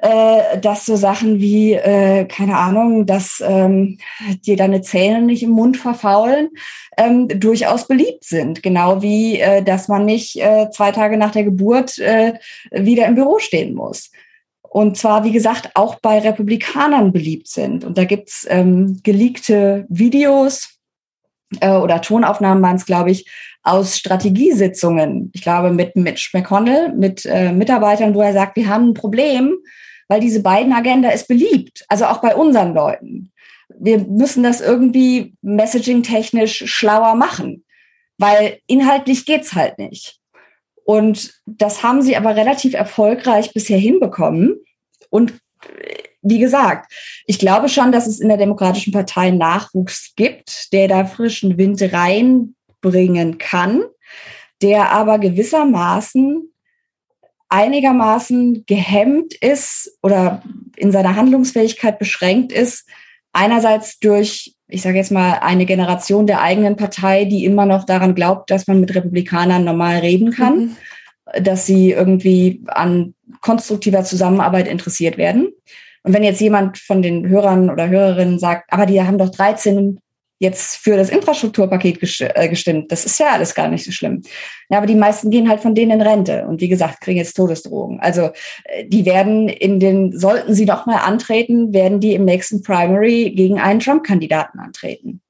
[0.00, 3.98] äh, dass so Sachen wie, äh, keine Ahnung, dass ähm,
[4.46, 6.50] dir deine Zähne nicht im Mund verfaulen,
[6.96, 8.62] ähm, durchaus beliebt sind.
[8.62, 12.34] Genau wie, äh, dass man nicht äh, zwei Tage nach der Geburt äh,
[12.70, 14.10] wieder im Büro stehen muss.
[14.62, 17.84] Und zwar, wie gesagt, auch bei Republikanern beliebt sind.
[17.84, 20.71] Und da gibt's ähm, geleakte Videos
[21.60, 23.28] äh, oder Tonaufnahmen waren es, glaube ich,
[23.62, 25.30] aus Strategiesitzungen.
[25.34, 29.56] Ich glaube, mit Mitch McConnell, mit äh, Mitarbeitern, wo er sagt, wir haben ein Problem,
[30.08, 31.84] weil diese beiden Agenda ist beliebt.
[31.88, 33.32] Also auch bei unseren Leuten.
[33.68, 37.64] Wir müssen das irgendwie messaging-technisch schlauer machen,
[38.18, 40.18] weil inhaltlich geht's halt nicht.
[40.84, 44.56] Und das haben sie aber relativ erfolgreich bisher hinbekommen.
[45.10, 45.34] Und
[46.22, 46.92] wie gesagt,
[47.26, 51.82] ich glaube schon, dass es in der Demokratischen Partei Nachwuchs gibt, der da frischen Wind
[51.92, 53.82] reinbringen kann,
[54.62, 56.48] der aber gewissermaßen
[57.48, 60.42] einigermaßen gehemmt ist oder
[60.76, 62.88] in seiner Handlungsfähigkeit beschränkt ist,
[63.32, 68.14] einerseits durch, ich sage jetzt mal, eine Generation der eigenen Partei, die immer noch daran
[68.14, 71.44] glaubt, dass man mit Republikanern normal reden kann, mhm.
[71.44, 75.52] dass sie irgendwie an konstruktiver Zusammenarbeit interessiert werden.
[76.02, 80.00] Und wenn jetzt jemand von den Hörern oder Hörerinnen sagt, aber die haben doch 13
[80.38, 84.22] jetzt für das Infrastrukturpaket äh, gestimmt, das ist ja alles gar nicht so schlimm.
[84.68, 87.34] Ja, aber die meisten gehen halt von denen in Rente und wie gesagt, kriegen jetzt
[87.34, 88.00] Todesdrohungen.
[88.00, 88.30] Also
[88.64, 93.30] äh, die werden in den, sollten sie noch mal antreten, werden die im nächsten Primary
[93.30, 95.20] gegen einen Trump-Kandidaten antreten.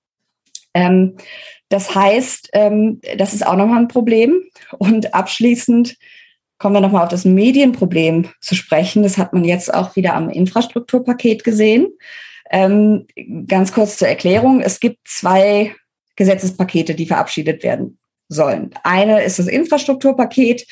[0.72, 1.16] Ähm,
[1.68, 4.42] das heißt, ähm, das ist auch nochmal ein Problem.
[4.78, 5.96] Und abschließend
[6.62, 9.02] kommen wir nochmal auf das Medienproblem zu sprechen.
[9.02, 11.88] Das hat man jetzt auch wieder am Infrastrukturpaket gesehen.
[12.52, 13.08] Ähm,
[13.48, 14.60] ganz kurz zur Erklärung.
[14.60, 15.74] Es gibt zwei
[16.14, 17.98] Gesetzespakete, die verabschiedet werden
[18.28, 18.70] sollen.
[18.84, 20.64] Eine ist das Infrastrukturpaket,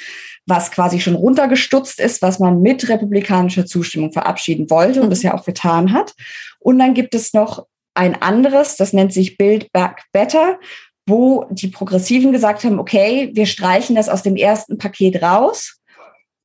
[0.46, 5.34] was quasi schon runtergestutzt ist, was man mit republikanischer Zustimmung verabschieden wollte und das ja
[5.34, 6.14] auch getan hat.
[6.60, 10.60] Und dann gibt es noch ein anderes, das nennt sich Build Back Better,
[11.04, 15.79] wo die Progressiven gesagt haben, okay, wir streichen das aus dem ersten Paket raus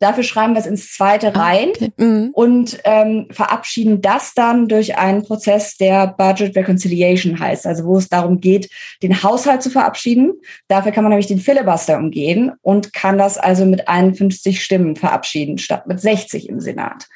[0.05, 1.91] Dafür schreiben wir es ins zweite ah, rein okay.
[1.97, 2.29] mhm.
[2.33, 8.07] und ähm, verabschieden das dann durch einen Prozess, der Budget Reconciliation heißt, also wo es
[8.07, 8.69] darum geht,
[9.01, 10.33] den Haushalt zu verabschieden.
[10.67, 15.57] Dafür kann man nämlich den Filibuster umgehen und kann das also mit 51 Stimmen verabschieden,
[15.57, 17.07] statt mit 60 im Senat.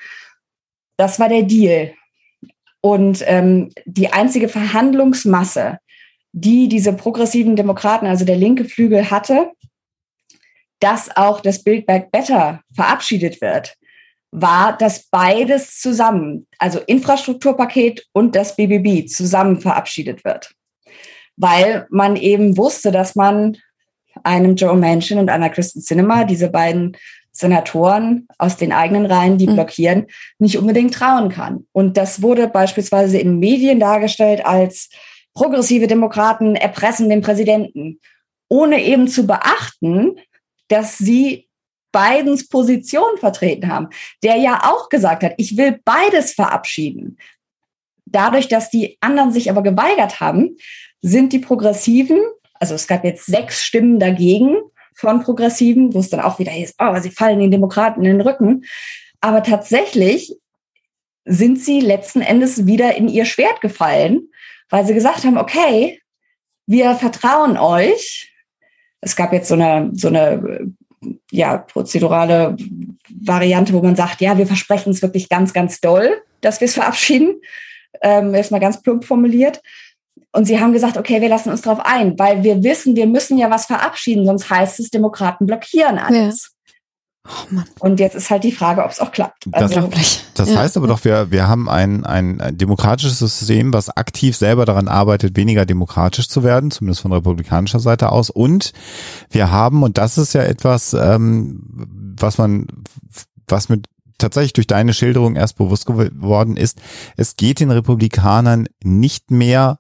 [0.98, 1.92] Das war der Deal.
[2.82, 5.78] Und ähm, die einzige Verhandlungsmasse,
[6.32, 9.52] die diese progressiven Demokraten, also der linke Flügel hatte,
[10.80, 13.76] dass auch das Build Back Better verabschiedet wird,
[14.32, 20.54] war, dass beides zusammen, also Infrastrukturpaket und das BBB zusammen verabschiedet wird.
[21.36, 23.58] Weil man eben wusste, dass man
[24.24, 26.98] einem Joe Manchin und einer Kristen Cinema, diese beiden
[27.32, 30.08] Senatoren aus den eigenen Reihen, die blockieren,
[30.40, 31.66] nicht unbedingt trauen kann.
[31.72, 34.90] Und das wurde beispielsweise in Medien dargestellt als
[35.34, 38.00] progressive Demokraten erpressen den Präsidenten,
[38.50, 40.20] ohne eben zu beachten,
[40.70, 41.48] dass sie
[41.92, 43.90] Bidens Position vertreten haben,
[44.24, 47.18] der ja auch gesagt hat, ich will beides verabschieden.
[48.06, 50.58] Dadurch, dass die anderen sich aber geweigert haben,
[51.02, 52.20] sind die Progressiven,
[52.56, 54.58] also es gab jetzt sechs Stimmen dagegen
[54.94, 58.22] von Progressiven, wo es dann auch wieder hieß, oh, sie fallen den Demokraten in den
[58.22, 58.66] Rücken.
[59.22, 60.36] Aber tatsächlich
[61.26, 64.30] sind sie letzten Endes wieder in ihr Schwert gefallen,
[64.70, 66.02] weil sie gesagt haben, okay,
[66.66, 68.34] wir vertrauen euch.
[69.02, 70.72] Es gab jetzt so eine, so eine
[71.32, 72.58] ja, prozedurale
[73.10, 76.74] Variante, wo man sagt, ja, wir versprechen es wirklich ganz, ganz doll, dass wir es
[76.74, 77.41] verabschieden.
[78.02, 79.62] Ähm, erstmal ganz plump formuliert.
[80.32, 83.38] Und sie haben gesagt, okay, wir lassen uns darauf ein, weil wir wissen, wir müssen
[83.38, 86.52] ja was verabschieden, sonst heißt es, Demokraten blockieren alles.
[87.28, 89.48] Oh und jetzt ist halt die Frage, ob es auch klappt.
[89.52, 94.36] Also, das, das heißt aber doch, wir, wir haben ein, ein demokratisches System, was aktiv
[94.38, 98.30] selber daran arbeitet, weniger demokratisch zu werden, zumindest von republikanischer Seite aus.
[98.30, 98.72] Und
[99.30, 101.62] wir haben, und das ist ja etwas, ähm,
[102.18, 102.68] was man,
[103.48, 106.80] was mit tatsächlich durch deine Schilderung erst bewusst geworden ist,
[107.18, 109.80] es geht den Republikanern nicht mehr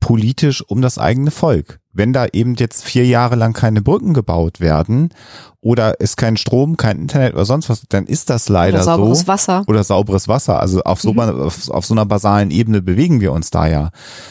[0.00, 1.78] politisch um das eigene Volk.
[1.92, 5.10] Wenn da eben jetzt vier Jahre lang keine Brücken gebaut werden
[5.60, 9.20] oder ist kein Strom, kein Internet oder sonst was, dann ist das leider oder sauberes
[9.20, 9.26] so.
[9.26, 9.64] Wasser.
[9.66, 10.60] Oder sauberes Wasser.
[10.60, 11.18] Also auf so, mhm.
[11.20, 13.90] auf, auf, so einer basalen Ebene bewegen wir uns da ja.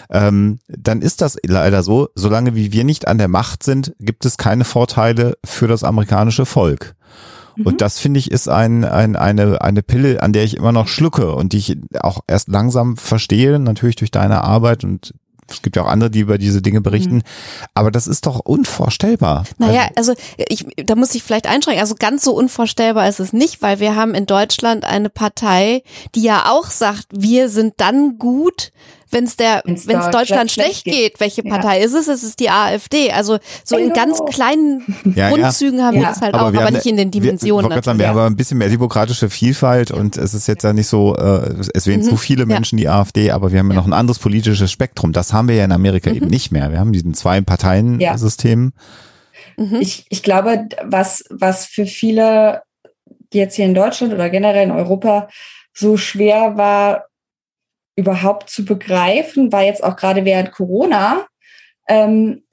[0.09, 2.09] Ähm, dann ist das leider so.
[2.15, 6.45] Solange wie wir nicht an der Macht sind, gibt es keine Vorteile für das amerikanische
[6.45, 6.95] Volk.
[7.57, 7.77] Und mhm.
[7.77, 11.35] das finde ich ist ein, ein, eine, eine Pille, an der ich immer noch schlucke
[11.35, 15.13] und die ich auch erst langsam verstehe, natürlich durch deine Arbeit und
[15.51, 17.17] es gibt ja auch andere, die über diese Dinge berichten.
[17.17, 17.23] Mhm.
[17.73, 19.45] Aber das ist doch unvorstellbar.
[19.57, 21.81] Naja, also, also ich, da muss ich vielleicht einschränken.
[21.81, 25.83] Also ganz so unvorstellbar ist es nicht, weil wir haben in Deutschland eine Partei,
[26.15, 28.71] die ja auch sagt, wir sind dann gut,
[29.11, 30.93] wenn es der, wenn es Deutschland, Deutschland schlecht geht.
[30.93, 31.19] geht.
[31.19, 31.85] Welche Partei ja.
[31.85, 32.07] ist es?
[32.07, 33.11] Es ist die AfD.
[33.11, 34.83] Also so in ganz kleinen
[35.15, 35.85] ja, Grundzügen ja.
[35.85, 37.69] haben wir das halt aber auch, aber haben, nicht in den Dimensionen.
[37.71, 40.87] Wir, sagen, wir haben ein bisschen mehr demokratische Vielfalt und es ist jetzt ja nicht
[40.87, 42.05] so, äh, es wählen mhm.
[42.05, 45.11] zu viele Menschen die AfD, aber wir haben ja noch ein anderes politisches Spektrum.
[45.11, 46.15] Das haben wir ja in Amerika mhm.
[46.15, 46.71] eben nicht mehr.
[46.71, 48.73] Wir haben diesen zwei Parteien-System.
[49.57, 49.77] Mhm.
[49.79, 52.61] Ich, ich glaube, was, was für viele
[53.33, 55.29] jetzt hier in Deutschland oder generell in Europa
[55.73, 57.05] so schwer war,
[57.99, 61.27] überhaupt zu begreifen, war jetzt auch gerade während Corona,
[61.87, 62.43] ähm,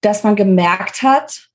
[0.00, 1.48] dass man gemerkt hat,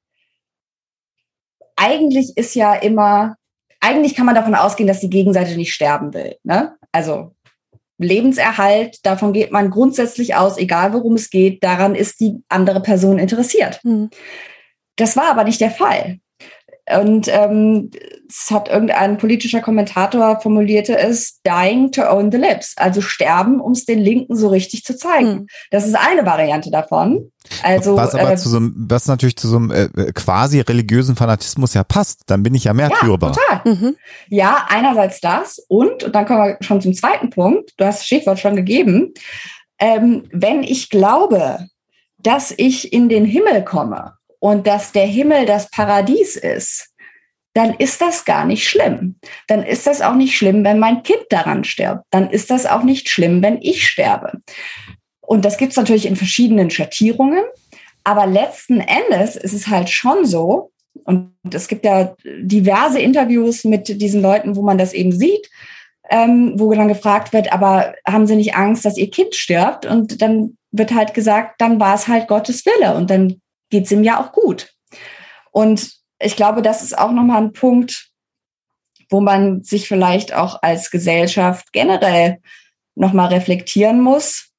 [1.75, 3.35] eigentlich ist ja immer,
[3.79, 6.37] eigentlich kann man davon ausgehen, dass die Gegenseite nicht sterben will.
[6.43, 6.75] Ne?
[6.91, 7.35] Also
[7.99, 13.19] Lebenserhalt, davon geht man grundsätzlich aus, egal worum es geht, daran ist die andere Person
[13.19, 13.79] interessiert.
[13.83, 14.09] Mhm.
[14.95, 16.19] Das war aber nicht der Fall.
[16.89, 17.91] Und ähm,
[18.29, 23.73] es hat irgendein politischer Kommentator formulierte es, dying to own the lips, also sterben, um
[23.73, 25.29] es den Linken so richtig zu zeigen.
[25.29, 25.47] Hm.
[25.69, 27.31] Das ist eine Variante davon.
[27.63, 31.15] Also was aber äh, zu so einem, was natürlich zu so einem äh, quasi religiösen
[31.15, 33.35] Fanatismus ja passt, dann bin ich ja märtyrerbar.
[33.35, 33.73] Ja, total.
[33.73, 33.95] Mhm.
[34.29, 37.73] Ja, einerseits das und, und dann kommen wir schon zum zweiten Punkt.
[37.77, 39.13] Du hast das Stichwort schon gegeben.
[39.79, 41.67] Ähm, wenn ich glaube,
[42.17, 46.93] dass ich in den Himmel komme und dass der Himmel das Paradies ist,
[47.53, 49.15] dann ist das gar nicht schlimm.
[49.47, 52.03] Dann ist das auch nicht schlimm, wenn mein Kind daran stirbt.
[52.11, 54.33] Dann ist das auch nicht schlimm, wenn ich sterbe.
[55.21, 57.43] Und das gibt es natürlich in verschiedenen Schattierungen.
[58.03, 60.71] Aber letzten Endes ist es halt schon so,
[61.03, 65.49] und es gibt ja diverse Interviews mit diesen Leuten, wo man das eben sieht,
[66.09, 69.85] ähm, wo dann gefragt wird, aber haben Sie nicht Angst, dass Ihr Kind stirbt?
[69.85, 72.95] Und dann wird halt gesagt, dann war es halt Gottes Wille.
[72.95, 74.74] Und dann geht es ihm ja auch gut.
[75.51, 78.09] Und ich glaube, das ist auch nochmal ein Punkt,
[79.09, 82.39] wo man sich vielleicht auch als Gesellschaft generell
[82.95, 84.49] nochmal reflektieren muss.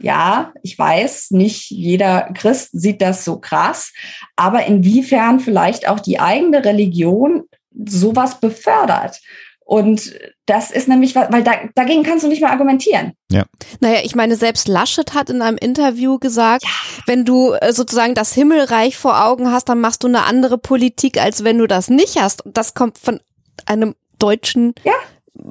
[0.00, 3.92] Ja, ich weiß, nicht jeder Christ sieht das so krass,
[4.36, 9.20] aber inwiefern vielleicht auch die eigene Religion sowas befördert.
[9.68, 10.14] Und
[10.46, 13.12] das ist nämlich, weil da, dagegen kannst du nicht mehr argumentieren.
[13.30, 13.44] Ja.
[13.80, 16.70] Naja, ich meine, selbst Laschet hat in einem Interview gesagt, ja.
[17.04, 21.20] wenn du äh, sozusagen das Himmelreich vor Augen hast, dann machst du eine andere Politik,
[21.20, 22.44] als wenn du das nicht hast.
[22.46, 23.20] Das kommt von
[23.66, 24.94] einem deutschen, ja.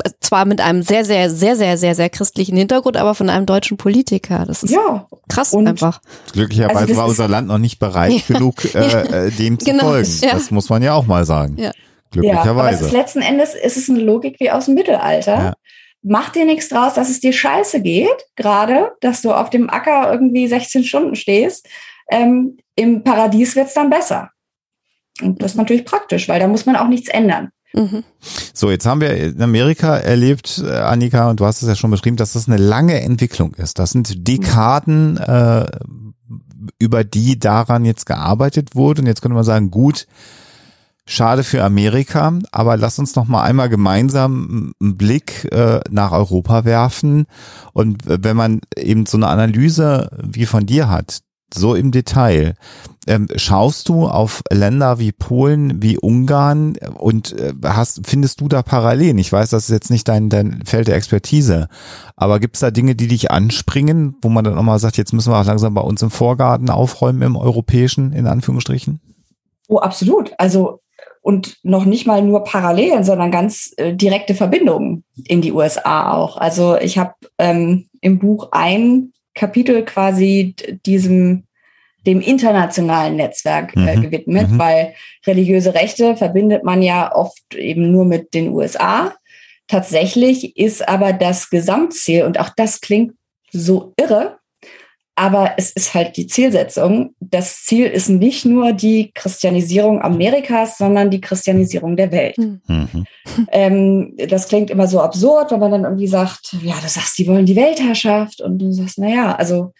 [0.03, 3.45] Äh, zwar mit einem sehr, sehr, sehr, sehr, sehr, sehr christlichen Hintergrund, aber von einem
[3.45, 4.45] deutschen Politiker.
[4.47, 5.07] Das ist ja.
[5.29, 6.01] krass Und einfach.
[6.33, 8.35] Glücklicherweise also war unser Land noch nicht bereit ja.
[8.35, 9.83] genug, äh, äh, dem zu genau.
[9.89, 10.21] folgen.
[10.23, 11.57] Das muss man ja auch mal sagen.
[11.59, 11.71] Ja.
[12.11, 12.47] Glücklicherweise.
[12.47, 15.37] Ja, aber es ist letzten Endes ist es eine Logik wie aus dem Mittelalter.
[15.37, 15.53] Ja.
[16.03, 20.11] Mach dir nichts draus, dass es dir scheiße geht, gerade, dass du auf dem Acker
[20.11, 21.67] irgendwie 16 Stunden stehst.
[22.09, 24.31] Ähm, Im Paradies wird es dann besser.
[25.21, 27.49] Und das ist natürlich praktisch, weil da muss man auch nichts ändern.
[27.73, 28.03] Mhm.
[28.53, 31.91] So, jetzt haben wir in Amerika erlebt, äh, Annika, und du hast es ja schon
[31.91, 33.79] beschrieben, dass das eine lange Entwicklung ist.
[33.79, 35.65] Das sind Dekaden, äh,
[36.79, 39.01] über die daran jetzt gearbeitet wurde.
[39.01, 40.07] Und jetzt könnte man sagen, gut,
[41.07, 46.65] schade für Amerika, aber lass uns noch mal einmal gemeinsam einen Blick äh, nach Europa
[46.65, 47.25] werfen.
[47.73, 51.21] Und wenn man eben so eine Analyse wie von dir hat,
[51.53, 52.55] so im Detail,
[53.07, 58.61] ähm, schaust du auf Länder wie Polen, wie Ungarn und äh, hast, findest du da
[58.63, 59.17] Parallelen?
[59.17, 61.69] Ich weiß, das ist jetzt nicht dein, dein Feld der Expertise,
[62.17, 65.13] aber gibt es da Dinge, die dich anspringen, wo man dann auch mal sagt, jetzt
[65.13, 68.99] müssen wir auch langsam bei uns im Vorgarten aufräumen im europäischen, in Anführungsstrichen?
[69.69, 70.33] Oh, absolut.
[70.37, 70.81] Also
[71.27, 76.37] und noch nicht mal nur Parallelen, sondern ganz äh, direkte Verbindungen in die USA auch.
[76.37, 80.55] Also ich habe ähm, im Buch ein Kapitel quasi
[80.85, 81.43] diesem
[82.05, 84.03] dem internationalen Netzwerk äh, mhm.
[84.03, 84.57] gewidmet, mhm.
[84.57, 84.93] weil
[85.25, 89.13] religiöse Rechte verbindet man ja oft eben nur mit den USA.
[89.67, 93.15] Tatsächlich ist aber das Gesamtziel, und auch das klingt
[93.51, 94.36] so irre,
[95.17, 97.15] aber es ist halt die Zielsetzung.
[97.19, 102.37] Das Ziel ist nicht nur die Christianisierung Amerikas, sondern die Christianisierung der Welt.
[102.37, 102.61] Hm.
[102.67, 103.07] Mhm.
[103.51, 107.25] Ähm, das klingt immer so absurd, wenn man dann irgendwie sagt, ja, du sagst, die
[107.27, 108.41] wollen die Weltherrschaft.
[108.41, 109.73] Und du sagst, naja, also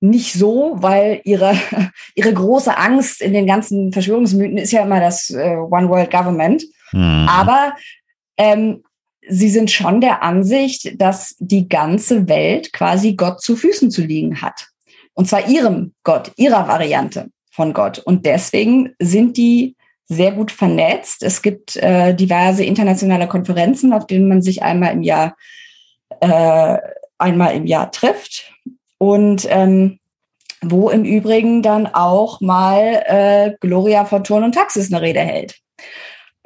[0.00, 1.54] nicht so, weil ihre,
[2.16, 6.64] ihre große Angst in den ganzen Verschwörungsmythen ist ja immer das äh, One World Government.
[6.90, 7.28] Mhm.
[7.28, 7.76] Aber
[8.36, 8.82] ähm,
[9.28, 14.40] sie sind schon der Ansicht, dass die ganze Welt quasi Gott zu Füßen zu liegen
[14.42, 14.68] hat.
[15.14, 17.98] Und zwar ihrem Gott, ihrer Variante von Gott.
[17.98, 19.76] Und deswegen sind die
[20.06, 21.22] sehr gut vernetzt.
[21.22, 25.36] Es gibt äh, diverse internationale Konferenzen, auf denen man sich einmal im Jahr
[26.20, 26.78] äh,
[27.18, 28.52] einmal im Jahr trifft
[28.96, 29.98] und ähm,
[30.62, 35.60] wo im Übrigen dann auch mal äh, Gloria von Turn und Taxis eine Rede hält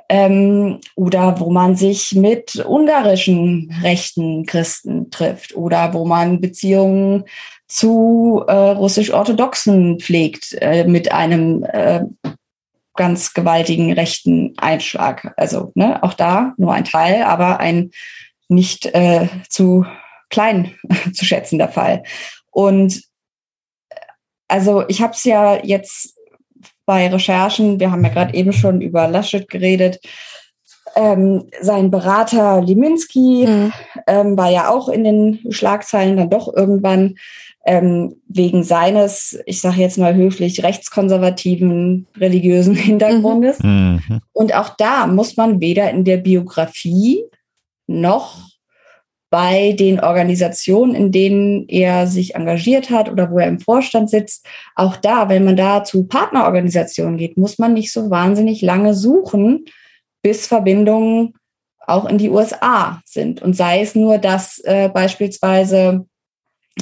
[0.09, 7.25] ähm, oder wo man sich mit ungarischen rechten Christen trifft oder wo man Beziehungen
[7.69, 12.03] zu äh, russisch-orthodoxen pflegt äh, mit einem äh,
[12.95, 15.33] ganz gewaltigen rechten Einschlag.
[15.37, 17.91] Also ne, auch da nur ein Teil, aber ein
[18.49, 19.87] nicht äh, zu
[20.29, 20.75] klein
[21.15, 22.03] zu schätzender Fall.
[22.51, 23.03] Und
[24.49, 26.19] also ich habe es ja jetzt
[26.87, 30.01] bei Recherchen, wir haben ja gerade eben schon über Laschet geredet,
[30.95, 33.73] ähm, sein Berater Liminski mhm.
[34.07, 37.17] ähm, war ja auch in den Schlagzeilen dann doch irgendwann
[37.65, 43.61] ähm, wegen seines, ich sage jetzt mal höflich, rechtskonservativen religiösen Hintergrundes.
[43.63, 44.03] Mhm.
[44.09, 44.21] mhm.
[44.33, 47.25] Und auch da muss man weder in der Biografie
[47.87, 48.52] noch
[49.33, 54.45] bei den Organisationen, in denen er sich engagiert hat oder wo er im Vorstand sitzt.
[54.77, 59.65] Auch da, wenn man da zu Partnerorganisationen geht, muss man nicht so wahnsinnig lange suchen,
[60.21, 61.33] bis Verbindungen
[61.79, 63.41] auch in die USA sind.
[63.41, 66.05] Und sei es nur, dass äh, beispielsweise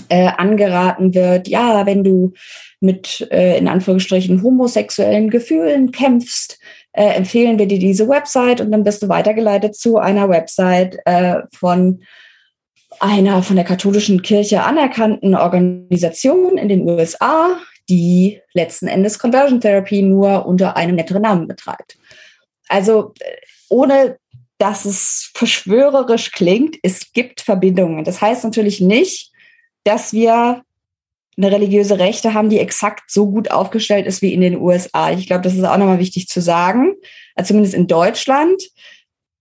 [0.09, 2.32] äh, angeraten wird, ja, wenn du
[2.80, 6.59] mit äh, in Anführungsstrichen homosexuellen Gefühlen kämpfst,
[6.94, 11.42] äh, empfehlen wir dir diese Website und dann bist du weitergeleitet zu einer Website äh,
[11.53, 12.01] von
[13.01, 20.03] einer von der katholischen Kirche anerkannten Organisation in den USA, die letzten Endes Conversion Therapy
[20.03, 21.98] nur unter einem netteren Namen betreibt.
[22.68, 23.36] Also äh,
[23.68, 24.18] ohne
[24.59, 28.05] dass es verschwörerisch klingt, es gibt Verbindungen.
[28.05, 29.32] Das heißt natürlich nicht,
[29.84, 30.62] dass wir
[31.38, 35.12] eine religiöse Rechte haben, die exakt so gut aufgestellt ist wie in den USA.
[35.12, 36.95] Ich glaube, das ist auch nochmal wichtig zu sagen.
[37.34, 38.62] Also zumindest in Deutschland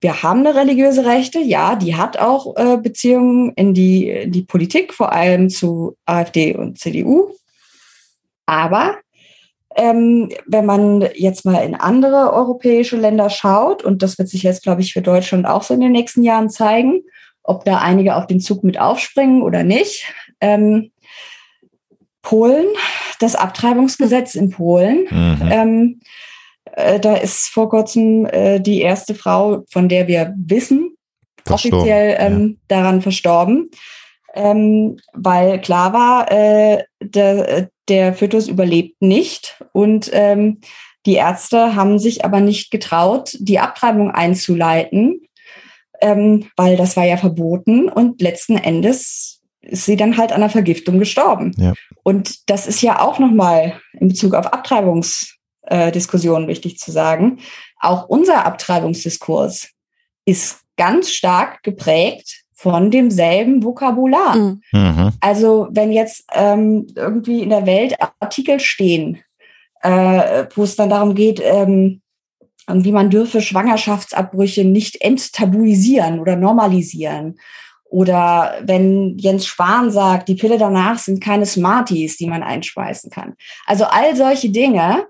[0.01, 4.43] wir haben eine religiöse Rechte, ja, die hat auch äh, Beziehungen in die, in die
[4.43, 7.31] Politik, vor allem zu AfD und CDU.
[8.45, 8.95] Aber
[9.75, 14.63] ähm, wenn man jetzt mal in andere europäische Länder schaut, und das wird sich jetzt,
[14.63, 17.01] glaube ich, für Deutschland auch so in den nächsten Jahren zeigen,
[17.43, 20.13] ob da einige auf den Zug mit aufspringen oder nicht.
[20.39, 20.91] Ähm,
[22.21, 22.67] Polen,
[23.19, 25.07] das Abtreibungsgesetz in Polen.
[25.09, 25.49] Mhm.
[25.51, 25.99] Ähm,
[26.65, 30.95] äh, da ist vor kurzem äh, die erste Frau, von der wir wissen,
[31.45, 32.77] verstorben, offiziell ähm, ja.
[32.77, 33.69] daran verstorben,
[34.35, 40.61] ähm, weil klar war, äh, der, der Fötus überlebt nicht und ähm,
[41.05, 45.21] die Ärzte haben sich aber nicht getraut, die Abtreibung einzuleiten,
[46.01, 50.49] ähm, weil das war ja verboten und letzten Endes ist sie dann halt an einer
[50.49, 51.51] Vergiftung gestorben.
[51.57, 51.73] Ja.
[52.03, 55.38] Und das ist ja auch nochmal in Bezug auf Abtreibungs
[55.69, 57.39] äh, Diskussion wichtig zu sagen.
[57.79, 59.69] Auch unser Abtreibungsdiskurs
[60.25, 64.35] ist ganz stark geprägt von demselben Vokabular.
[64.35, 64.61] Mhm.
[64.73, 65.11] mhm.
[65.21, 69.19] Also wenn jetzt ähm, irgendwie in der Welt Artikel stehen,
[69.81, 72.01] äh, wo es dann darum geht, ähm,
[72.67, 77.39] wie man dürfe Schwangerschaftsabbrüche nicht enttabuisieren oder normalisieren.
[77.85, 83.33] Oder wenn Jens Spahn sagt, die Pille danach sind keine Smarties, die man einspeisen kann.
[83.65, 85.07] Also all solche Dinge,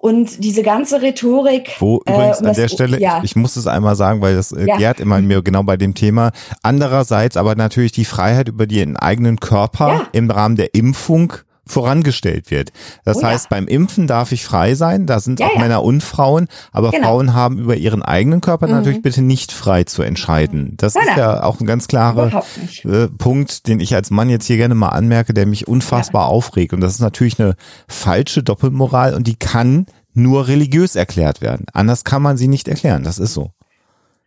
[0.00, 1.76] und diese ganze Rhetorik.
[1.78, 3.18] Wo äh, übrigens um an der Stelle, ja.
[3.18, 4.76] ich, ich muss es einmal sagen, weil das äh, Ja.
[4.76, 6.30] gärt immer in mir genau bei dem Thema.
[6.62, 10.08] Andererseits aber natürlich die Freiheit über den eigenen Körper Ja.
[10.12, 11.32] im Rahmen der Impfung
[11.68, 12.72] vorangestellt wird.
[13.04, 13.28] Das Oh ja.
[13.28, 15.60] heißt, beim Impfen darf ich frei sein, da sind Ja, auch ja.
[15.60, 17.08] Männer und Frauen, aber Genau.
[17.08, 18.72] Frauen haben über ihren eigenen Körper Mhm.
[18.74, 20.74] natürlich bitte nicht frei zu entscheiden.
[20.76, 22.42] Das Nein, ist ja auch ein ganz klarer
[22.84, 26.72] äh, Punkt, den ich als Mann jetzt hier gerne mal anmerke, der mich unfassbar aufregt.
[26.72, 27.54] Und das ist natürlich eine
[27.88, 31.66] falsche Doppelmoral und die kann nur religiös erklärt werden.
[31.72, 33.04] Anders kann man sie nicht erklären.
[33.04, 33.50] Das ist so.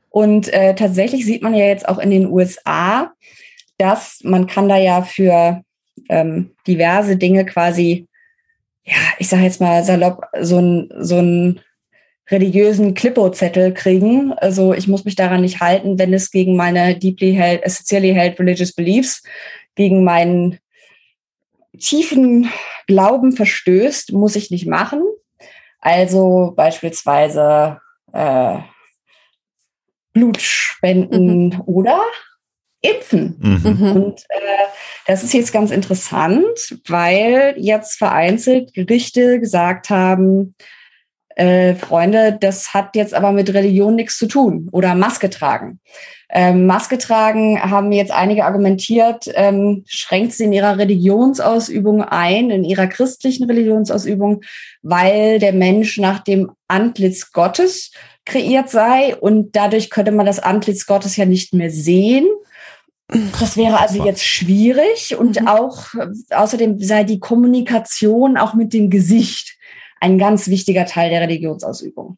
[0.09, 3.11] Und äh, tatsächlich sieht man ja jetzt auch in den USA,
[3.77, 5.61] dass man kann da ja für
[6.09, 8.07] ähm, diverse Dinge quasi,
[8.83, 11.61] ja, ich sage jetzt mal salopp, so ein so einen
[12.29, 14.33] religiösen Klippo-Zettel kriegen.
[14.33, 18.39] Also ich muss mich daran nicht halten, wenn es gegen meine deeply held, sincerely held
[18.39, 19.21] religious beliefs,
[19.75, 20.59] gegen meinen
[21.77, 22.49] tiefen
[22.87, 25.03] Glauben verstößt, muss ich nicht machen.
[25.79, 27.79] Also beispielsweise
[28.13, 28.59] äh,
[30.13, 32.01] Blut spenden oder
[32.81, 33.35] impfen.
[33.39, 33.91] Mhm.
[33.91, 34.65] Und äh,
[35.07, 40.55] das ist jetzt ganz interessant, weil jetzt vereinzelt Gerichte gesagt haben,
[41.35, 45.79] äh, Freunde, das hat jetzt aber mit Religion nichts zu tun oder Maske tragen.
[46.33, 52.63] Ähm, Maske tragen haben jetzt einige argumentiert, ähm, schränkt sie in ihrer Religionsausübung ein, in
[52.63, 54.41] ihrer christlichen Religionsausübung,
[54.81, 57.91] weil der Mensch nach dem Antlitz Gottes
[58.25, 62.27] kreiert sei und dadurch könnte man das Antlitz Gottes ja nicht mehr sehen.
[63.39, 65.47] Das wäre also jetzt schwierig und Mhm.
[65.47, 65.85] auch
[66.29, 69.57] außerdem sei die Kommunikation auch mit dem Gesicht
[69.99, 72.17] ein ganz wichtiger Teil der Religionsausübung.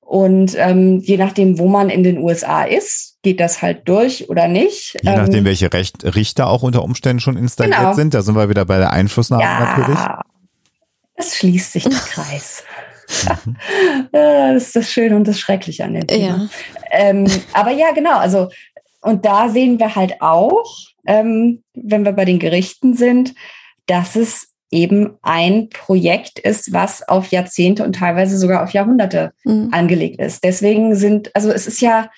[0.00, 4.48] Und ähm, je nachdem, wo man in den USA ist, geht das halt durch oder
[4.48, 4.96] nicht.
[5.02, 7.92] Je nachdem, Ähm, welche Recht, Richter auch unter Umständen schon installiert Genau.
[7.94, 8.12] sind.
[8.12, 9.98] Da sind wir wieder bei der Einflussnahme natürlich.
[9.98, 10.20] ja,
[11.14, 12.64] es schließt sich der Kreis.
[14.12, 16.26] Ja, das ist das Schöne und das Schreckliche an dem Thema.
[16.26, 16.48] Ja.
[16.90, 18.18] Ähm, aber ja, genau.
[18.18, 18.50] Also,
[19.02, 20.64] und da sehen wir halt auch,
[21.06, 23.34] ähm, wenn wir bei den Gerichten sind,
[23.86, 29.68] dass es eben ein Projekt ist, was auf Jahrzehnte und teilweise sogar auf Jahrhunderte Mhm.
[29.70, 30.42] angelegt ist.
[30.44, 32.08] Deswegen sind, also es ist ja,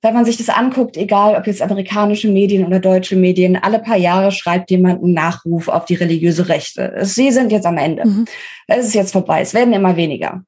[0.00, 3.96] wenn man sich das anguckt, egal ob jetzt amerikanische Medien oder deutsche Medien, alle paar
[3.96, 6.92] Jahre schreibt jemand einen Nachruf auf die religiöse Rechte.
[7.02, 8.04] Sie sind jetzt am Ende.
[8.04, 8.24] Mhm.
[8.66, 9.40] Es ist jetzt vorbei.
[9.42, 10.42] Es werden immer weniger.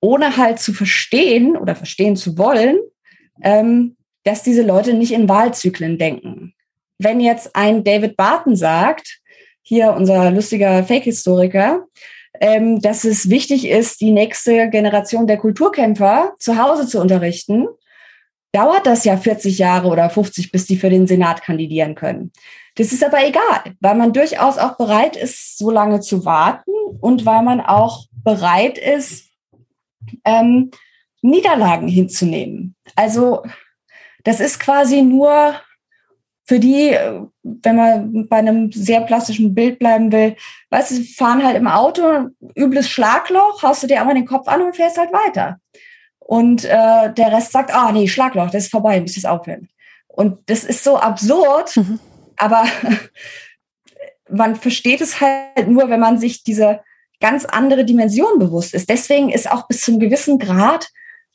[0.00, 2.78] Ohne halt zu verstehen oder verstehen zu wollen,
[3.42, 6.54] ähm, dass diese Leute nicht in Wahlzyklen denken.
[6.98, 9.20] Wenn jetzt ein David Barton sagt,
[9.62, 11.86] hier unser lustiger Fake-Historiker,
[12.40, 17.66] ähm, dass es wichtig ist, die nächste Generation der Kulturkämpfer zu Hause zu unterrichten,
[18.52, 22.32] dauert das ja 40 Jahre oder 50, bis die für den Senat kandidieren können.
[22.76, 27.24] Das ist aber egal, weil man durchaus auch bereit ist, so lange zu warten und
[27.24, 29.28] weil man auch bereit ist,
[30.24, 30.70] ähm,
[31.22, 32.74] Niederlagen hinzunehmen.
[32.96, 33.42] Also
[34.24, 35.54] das ist quasi nur
[36.46, 40.36] für die, äh, wenn man bei einem sehr plastischen Bild bleiben will,
[40.70, 44.62] weißt du, fahren halt im Auto, übles Schlagloch, haust du dir einmal den Kopf an
[44.62, 45.58] und fährst halt weiter.
[46.18, 49.68] Und äh, der Rest sagt, ah nee, Schlagloch, das ist vorbei, muss jetzt aufhören.
[50.08, 51.98] Und das ist so absurd, Mhm.
[52.36, 52.64] aber
[54.30, 56.80] man versteht es halt nur, wenn man sich diese
[57.20, 58.88] ganz andere Dimension bewusst ist.
[58.88, 60.88] Deswegen ist auch bis zum gewissen Grad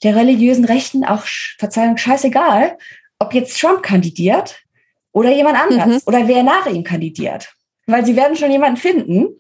[0.04, 1.24] der religiösen Rechten auch,
[1.58, 2.78] Verzeihung, scheißegal,
[3.20, 4.62] ob jetzt Trump kandidiert
[5.12, 6.02] oder jemand anderes Mhm.
[6.06, 7.54] oder wer nach ihm kandidiert.
[7.86, 9.40] Weil sie werden schon jemanden finden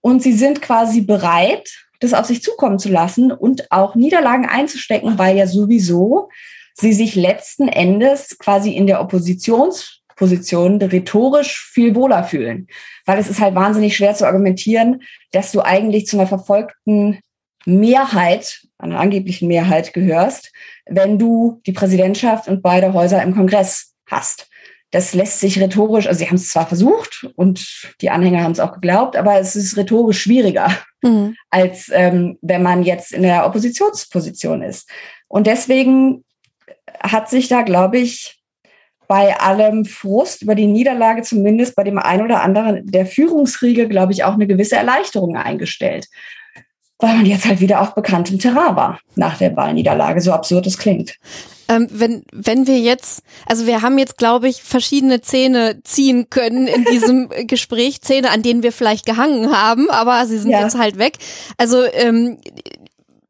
[0.00, 1.70] und sie sind quasi bereit,
[2.00, 6.28] das auf sich zukommen zu lassen und auch Niederlagen einzustecken, weil ja sowieso
[6.74, 12.66] sie sich letzten Endes quasi in der Oppositionsposition rhetorisch viel wohler fühlen.
[13.06, 15.02] Weil es ist halt wahnsinnig schwer zu argumentieren,
[15.32, 17.20] dass du eigentlich zu einer verfolgten
[17.66, 20.52] Mehrheit, einer angeblichen Mehrheit gehörst,
[20.86, 24.48] wenn du die Präsidentschaft und beide Häuser im Kongress hast.
[24.90, 28.60] Das lässt sich rhetorisch, also sie haben es zwar versucht und die Anhänger haben es
[28.60, 30.70] auch geglaubt, aber es ist rhetorisch schwieriger
[31.04, 31.36] Mhm.
[31.50, 34.88] als ähm, wenn man jetzt in der Oppositionsposition ist.
[35.28, 36.24] Und deswegen
[36.98, 38.40] hat sich da, glaube ich,
[39.06, 44.12] bei allem Frust über die Niederlage zumindest bei dem einen oder anderen der Führungsriege, glaube
[44.12, 46.06] ich, auch eine gewisse Erleichterung eingestellt.
[47.04, 50.78] Weil man jetzt halt wieder auf bekanntem Terrain war nach der Wahlniederlage, so absurd es
[50.78, 51.18] klingt.
[51.68, 56.66] Ähm, wenn, wenn wir jetzt, also wir haben jetzt, glaube ich, verschiedene Zähne ziehen können
[56.66, 60.62] in diesem Gespräch, Zähne, an denen wir vielleicht gehangen haben, aber sie sind ja.
[60.62, 61.18] jetzt halt weg.
[61.58, 62.38] Also ähm,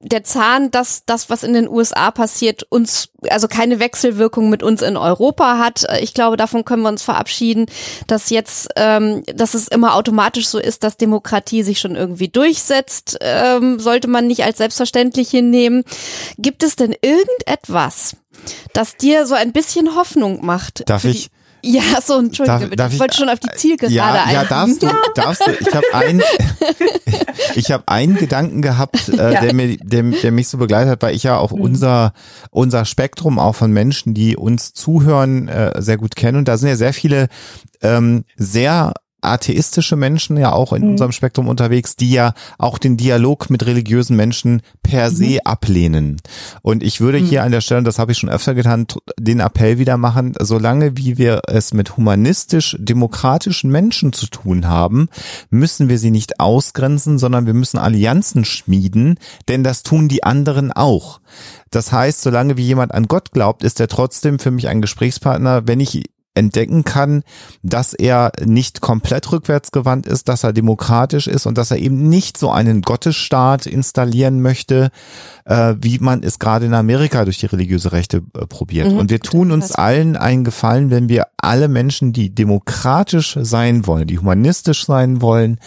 [0.04, 4.82] der Zahn, dass das, was in den USA passiert, uns, also keine Wechselwirkung mit uns
[4.82, 5.86] in Europa hat.
[6.00, 7.66] Ich glaube, davon können wir uns verabschieden,
[8.06, 13.16] dass jetzt, ähm, dass es immer automatisch so ist, dass Demokratie sich schon irgendwie durchsetzt,
[13.20, 15.84] ähm, sollte man nicht als selbstverständlich hinnehmen.
[16.36, 18.16] Gibt es denn irgendetwas,
[18.74, 20.88] das dir so ein bisschen Hoffnung macht?
[20.88, 21.30] Darf ich?
[21.64, 22.76] Ja, so, entschuldige bitte.
[22.76, 25.50] Darf ich, wollte schon auf die Zielgerade ja, Ja, darfst du, darfst du.
[25.52, 26.22] Ich habe ein,
[27.54, 29.40] ich habe einen Gedanken gehabt, äh, ja.
[29.40, 31.62] der, mir, der, der mich so begleitet hat, weil ich ja auch mhm.
[31.62, 32.12] unser,
[32.50, 36.36] unser Spektrum auch von Menschen, die uns zuhören, äh, sehr gut kenne.
[36.36, 37.28] Und da sind ja sehr viele
[37.80, 38.92] ähm, sehr
[39.24, 40.90] atheistische Menschen ja auch in mhm.
[40.90, 45.14] unserem Spektrum unterwegs, die ja auch den Dialog mit religiösen Menschen per mhm.
[45.14, 46.20] se ablehnen.
[46.62, 47.26] Und ich würde mhm.
[47.26, 48.86] hier an der Stelle, das habe ich schon öfter getan,
[49.18, 55.08] den Appell wieder machen, solange wie wir es mit humanistisch-demokratischen Menschen zu tun haben,
[55.50, 59.18] müssen wir sie nicht ausgrenzen, sondern wir müssen Allianzen schmieden,
[59.48, 61.20] denn das tun die anderen auch.
[61.70, 65.66] Das heißt, solange wie jemand an Gott glaubt, ist er trotzdem für mich ein Gesprächspartner,
[65.66, 67.22] wenn ich entdecken kann,
[67.62, 72.36] dass er nicht komplett rückwärtsgewandt ist, dass er demokratisch ist und dass er eben nicht
[72.36, 74.90] so einen Gottesstaat installieren möchte,
[75.44, 78.90] äh, wie man es gerade in Amerika durch die religiöse Rechte äh, probiert.
[78.90, 78.98] Mhm.
[78.98, 84.06] Und wir tun uns allen einen Gefallen, wenn wir alle Menschen, die demokratisch sein wollen,
[84.06, 85.58] die humanistisch sein wollen,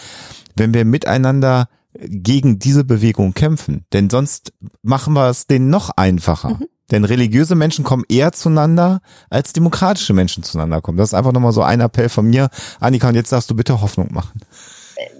[0.54, 1.68] wenn wir miteinander
[1.98, 3.84] gegen diese Bewegung kämpfen.
[3.92, 6.50] Denn sonst machen wir es denen noch einfacher.
[6.50, 6.66] Mhm.
[6.90, 9.00] Denn religiöse Menschen kommen eher zueinander,
[9.30, 10.98] als demokratische Menschen zueinander kommen.
[10.98, 12.48] Das ist einfach nochmal so ein Appell von mir.
[12.80, 14.40] Annika, und jetzt darfst du bitte Hoffnung machen.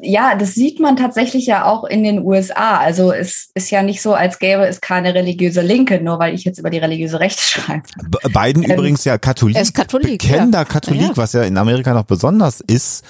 [0.03, 2.79] Ja, das sieht man tatsächlich ja auch in den USA.
[2.79, 6.45] Also es ist ja nicht so, als gäbe es keine religiöse Linke, nur weil ich
[6.45, 7.83] jetzt über die religiöse Rechte schreibe.
[8.33, 10.65] Biden ähm, übrigens ja Katholik, er ist Katholik bekennender ja.
[10.65, 11.17] Katholik, ja.
[11.17, 13.05] was ja in Amerika noch besonders ist.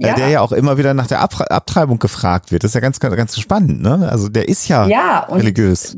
[0.00, 0.14] Äh, ja.
[0.14, 2.64] der ja auch immer wieder nach der Ab Abtreibung gefragt wird.
[2.64, 4.08] Das ist ja ganz, ganz, ganz spannend, ne?
[4.10, 5.94] Also der ist ja, ja religiös.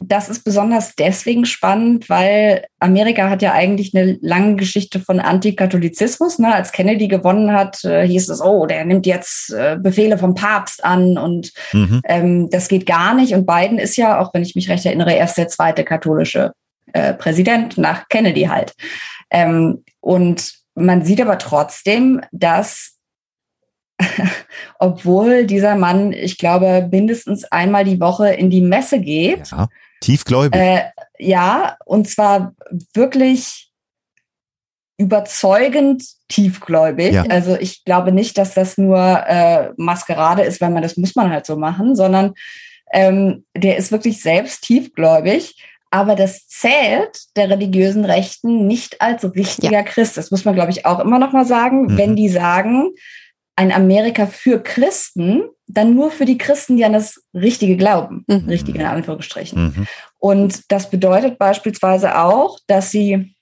[0.00, 6.38] Das ist besonders deswegen spannend, weil Amerika hat ja eigentlich eine lange Geschichte von Antikatholizismus.
[6.38, 6.54] Ne?
[6.54, 10.84] Als Kennedy gewonnen hat, äh, hieß es, oh, der nimmt jetzt äh, Befehle vom Papst
[10.84, 12.02] an und mhm.
[12.04, 13.32] ähm, das geht gar nicht.
[13.32, 16.52] Und Biden ist ja, auch wenn ich mich recht erinnere, erst der zweite katholische
[16.92, 18.74] äh, Präsident nach Kennedy halt.
[19.30, 22.97] Ähm, und man sieht aber trotzdem, dass
[24.78, 29.50] obwohl dieser Mann, ich glaube, mindestens einmal die Woche in die Messe geht.
[29.50, 29.68] Ja,
[30.00, 30.60] tiefgläubig.
[30.60, 30.84] Äh,
[31.18, 32.54] ja, und zwar
[32.94, 33.70] wirklich
[34.98, 37.12] überzeugend tiefgläubig.
[37.12, 37.22] Ja.
[37.28, 41.30] Also ich glaube nicht, dass das nur äh, Maskerade ist, weil man das muss man
[41.30, 42.34] halt so machen, sondern
[42.92, 45.56] ähm, der ist wirklich selbst tiefgläubig.
[45.90, 49.82] Aber das zählt der religiösen Rechten nicht als richtiger ja.
[49.82, 50.18] Christ.
[50.18, 51.96] Das muss man, glaube ich, auch immer noch mal sagen, mhm.
[51.96, 52.90] wenn die sagen,
[53.58, 58.24] ein Amerika für Christen, dann nur für die Christen, die an das Richtige glauben.
[58.28, 58.48] Mhm.
[58.48, 59.64] Richtige in Anführungsstrichen.
[59.64, 59.86] Mhm.
[60.20, 63.34] Und das bedeutet beispielsweise auch, dass sie,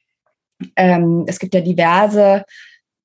[0.74, 2.46] ähm, es gibt ja diverse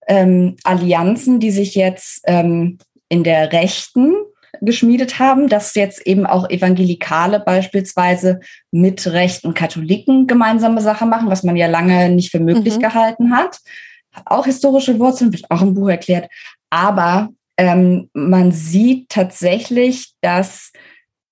[0.08, 2.78] ähm, Allianzen, die sich jetzt ähm,
[3.10, 4.16] in der Rechten
[4.62, 8.40] geschmiedet haben, dass jetzt eben auch Evangelikale beispielsweise
[8.72, 12.82] mit rechten Katholiken gemeinsame Sache machen, was man ja lange nicht für möglich mhm.
[12.82, 13.60] gehalten hat.
[14.26, 16.30] Auch historische Wurzeln, wird auch im Buch erklärt.
[16.70, 20.72] Aber ähm, man sieht tatsächlich, dass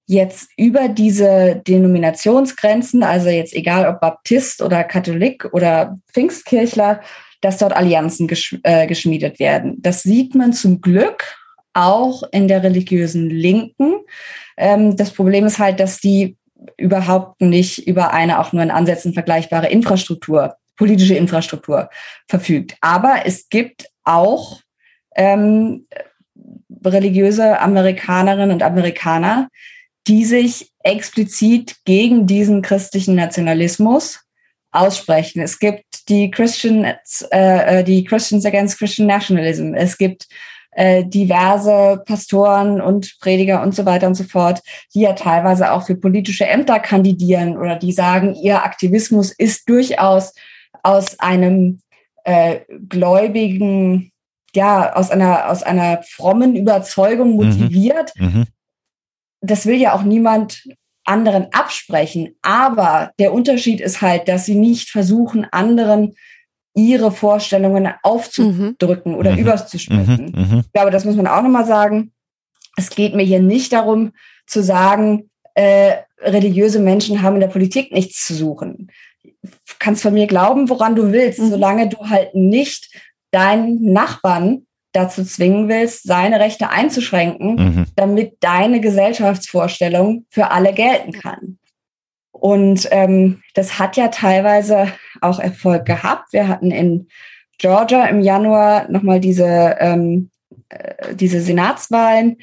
[0.05, 7.01] jetzt über diese Denominationsgrenzen, also jetzt egal ob Baptist oder Katholik oder Pfingstkirchler,
[7.41, 9.81] dass dort Allianzen gesch äh, geschmiedet werden.
[9.81, 11.37] Das sieht man zum Glück
[11.73, 13.93] auch in der religiösen Linken.
[14.57, 16.37] Ähm, das Problem ist halt, dass die
[16.77, 21.89] überhaupt nicht über eine auch nur in Ansätzen vergleichbare Infrastruktur, politische Infrastruktur
[22.27, 22.75] verfügt.
[22.81, 24.61] Aber es gibt auch
[25.15, 25.85] ähm,
[26.83, 29.49] religiöse Amerikanerinnen und Amerikaner,
[30.07, 34.21] die sich explizit gegen diesen christlichen Nationalismus
[34.71, 35.41] aussprechen.
[35.41, 36.95] Es gibt die Christian, äh,
[37.31, 39.73] äh, die Christians Against Christian Nationalism.
[39.73, 40.27] Es gibt
[40.71, 44.61] äh, diverse Pastoren und Prediger und so weiter und so fort,
[44.93, 50.33] die ja teilweise auch für politische Ämter kandidieren oder die sagen, ihr Aktivismus ist durchaus
[50.83, 51.81] aus einem
[52.23, 54.11] äh, gläubigen
[54.55, 57.35] ja, aus einer, aus einer frommen Überzeugung mhm.
[57.35, 58.11] motiviert.
[58.17, 58.45] Mhm.
[59.41, 60.63] Das will ja auch niemand
[61.05, 62.35] anderen absprechen.
[62.41, 66.15] Aber der Unterschied ist halt, dass sie nicht versuchen, anderen
[66.75, 69.17] ihre Vorstellungen aufzudrücken mhm.
[69.17, 69.39] oder mhm.
[69.39, 70.33] überzusprechen.
[70.35, 70.41] Mhm.
[70.41, 70.59] mhm.
[70.65, 72.11] Ich glaube, das muss man auch nochmal sagen.
[72.77, 74.13] Es geht mir hier nicht darum
[74.45, 78.91] zu sagen, äh, religiöse Menschen haben in der Politik nichts zu suchen.
[79.79, 81.49] Kannst von mir glauben, woran du willst, Mhm.
[81.49, 82.89] solange du halt nicht
[83.31, 87.85] deinen Nachbarn dazu zwingen willst, seine Rechte einzuschränken, Mhm.
[87.95, 91.59] damit deine Gesellschaftsvorstellung für alle gelten kann.
[92.31, 94.87] Und ähm, das hat ja teilweise
[95.21, 96.31] auch Erfolg gehabt.
[96.33, 97.07] Wir hatten in
[97.57, 100.29] Georgia im Januar nochmal diese, ähm,
[100.69, 102.37] äh, diese Senatswahlen,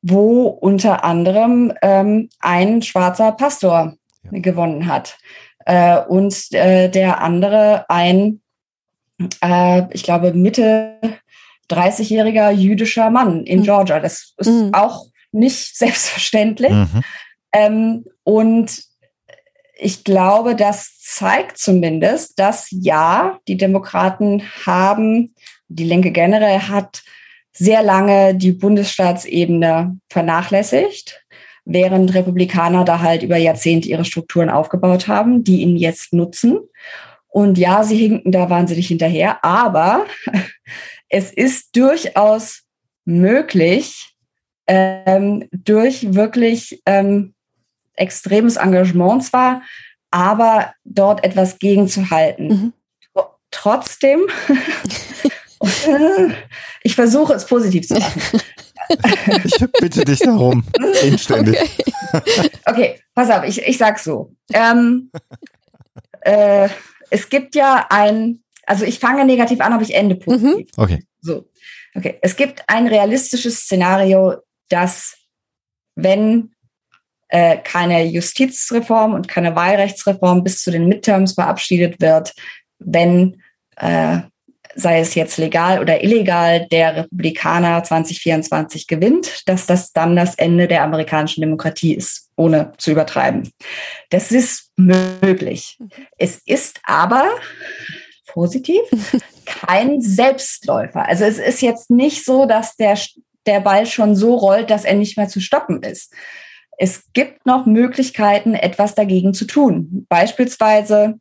[0.00, 3.94] wo unter anderem ähm, ein schwarzer Pastor
[4.30, 4.38] Ja.
[4.40, 5.18] gewonnen hat.
[5.66, 8.40] Äh, und äh, der andere ein,
[9.42, 10.98] äh, ich glaube, Mitte
[11.70, 13.64] 30-jähriger jüdischer Mann in Mhm.
[13.64, 14.00] Georgia.
[14.00, 14.74] Das ist Mhm.
[14.74, 16.72] auch nicht selbstverständlich.
[16.72, 17.02] Mhm.
[17.52, 18.82] Ähm, und
[19.78, 25.34] ich glaube, das zeigt zumindest, dass ja, die Demokraten haben,
[25.68, 27.02] die Linke generell hat
[27.52, 31.21] sehr lange die Bundesstaatsebene vernachlässigt,
[31.64, 36.58] während Republikaner da halt über Jahrzehnte ihre Strukturen aufgebaut haben, die ihn jetzt nutzen.
[37.28, 40.06] Und ja, sie hinken da wahnsinnig hinterher, aber
[41.08, 42.62] es ist durchaus
[43.04, 44.14] möglich,
[44.66, 47.34] ähm, durch wirklich ähm,
[47.94, 49.62] extremes Engagement zwar,
[50.10, 52.48] aber dort etwas gegenzuhalten.
[52.48, 52.72] Mhm.
[53.14, 54.20] Tr- Trotzdem,
[56.82, 58.22] ich versuche es positiv zu machen.
[59.44, 60.64] Ich bitte dich darum.
[61.02, 61.56] Inständig.
[62.12, 62.50] Okay.
[62.66, 64.34] Okay, pass auf, ich, ich sag's so.
[64.52, 65.10] Ähm,
[66.20, 66.68] äh,
[67.08, 70.68] es gibt ja ein, also ich fange negativ an, aber ich ende positiv.
[70.76, 71.04] Okay.
[71.20, 71.48] So,
[71.94, 72.18] okay.
[72.20, 74.36] Es gibt ein realistisches Szenario,
[74.68, 75.16] dass
[75.94, 76.52] wenn
[77.28, 82.34] äh, keine Justizreform und keine Wahlrechtsreform bis zu den Midterms verabschiedet wird,
[82.78, 83.42] wenn,
[83.76, 84.20] äh,
[84.74, 90.68] sei es jetzt legal oder illegal, der Republikaner 2024 gewinnt, dass das dann das Ende
[90.68, 93.50] der amerikanischen Demokratie ist, ohne zu übertreiben.
[94.10, 95.78] Das ist möglich.
[96.18, 97.28] Es ist aber
[98.26, 98.80] positiv
[99.46, 101.06] kein Selbstläufer.
[101.06, 102.98] Also es ist jetzt nicht so, dass der,
[103.46, 106.12] der Ball schon so rollt, dass er nicht mehr zu stoppen ist.
[106.78, 110.06] Es gibt noch Möglichkeiten, etwas dagegen zu tun.
[110.08, 111.18] Beispielsweise,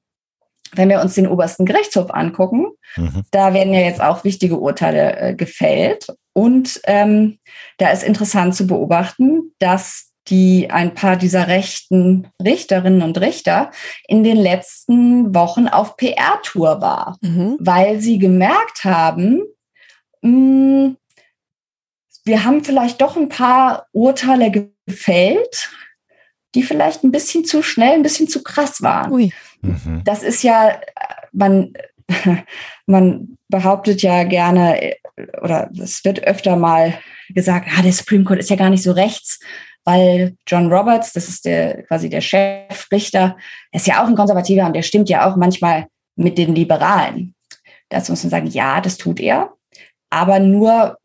[0.74, 2.68] wenn wir uns den obersten Gerichtshof angucken,
[2.98, 3.24] Mhm.
[3.32, 6.08] da werden ja jetzt auch wichtige Urteile äh, gefällt.
[6.34, 7.40] Und ähm,
[7.78, 13.72] da ist interessant zu beobachten, dass die ein paar dieser rechten Richterinnen und Richter
[14.08, 17.58] in den letzten Wochen auf PR-Tour war Mhm.
[17.60, 19.42] weil sie gemerkt haben,
[20.22, 20.96] mh,
[22.24, 24.52] wir haben vielleicht doch ein paar Urteile
[24.86, 25.72] gefällt,
[26.54, 29.12] die vielleicht ein bisschen zu schnell, ein bisschen zu krass waren.
[29.12, 29.34] Ui.
[29.62, 30.02] Mhm.
[30.04, 30.80] Das ist ja,
[31.32, 31.74] man,
[32.86, 34.96] man behauptet ja gerne,
[35.42, 36.98] oder es wird öfter mal
[37.30, 39.40] gesagt, ah, der Supreme Court ist ja gar nicht so rechts,
[39.84, 43.38] weil John Roberts, das ist der quasi der Chefrichter,
[43.72, 47.36] ist ja auch ein Konservativer und der stimmt ja auch manchmal mit den Liberalen.
[47.90, 49.54] Dazu muss man sagen, ja, das tut er,
[50.10, 50.98] aber nur,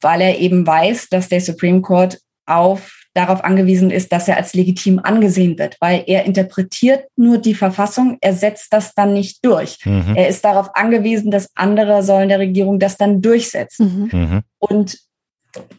[0.00, 4.54] weil er eben weiß, dass der Supreme Court auf darauf angewiesen ist, dass er als
[4.54, 9.78] legitim angesehen wird, weil er interpretiert nur die Verfassung, er setzt das dann nicht durch.
[9.84, 10.14] Mhm.
[10.16, 14.10] Er ist darauf angewiesen, dass andere Säulen der Regierung das dann durchsetzen.
[14.12, 14.18] Mhm.
[14.20, 14.40] Mhm.
[14.58, 14.98] Und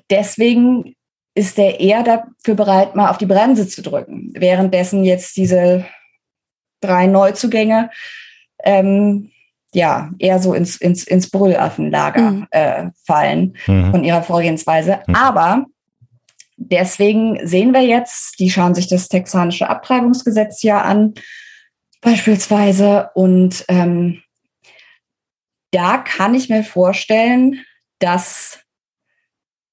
[0.10, 0.94] deswegen
[1.36, 4.32] ist er eher dafür bereit, mal auf die Bremse zu drücken.
[4.36, 5.86] Währenddessen jetzt diese
[6.82, 7.90] drei Neuzugänge
[8.64, 9.32] ähm,
[9.74, 12.48] ja eher so ins, ins, ins Brüllaffenlager Mhm.
[12.52, 13.92] äh, fallen Mhm.
[13.92, 15.00] von ihrer Vorgehensweise.
[15.08, 15.16] Mhm.
[15.16, 15.66] Aber
[16.70, 21.14] deswegen sehen wir jetzt, die schauen sich das texanische Abtreibungsgesetz ja an,
[22.02, 23.10] beispielsweise.
[23.16, 24.22] Und ähm,
[25.72, 27.66] da kann ich mir vorstellen,
[28.00, 28.60] dass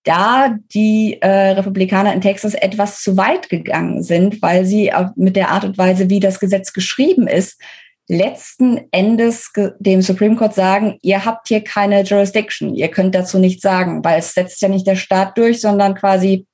[0.04, 5.50] da die äh, Republikaner in Texas etwas zu weit gegangen sind, weil sie mit der
[5.50, 7.60] Art und Weise, wie das Gesetz geschrieben ist,
[8.08, 13.62] letzten Endes dem Supreme Court sagen, ihr habt hier keine Jurisdiction, ihr könnt dazu nichts
[13.62, 16.46] sagen, weil es setzt ja nicht der Staat durch, sondern quasi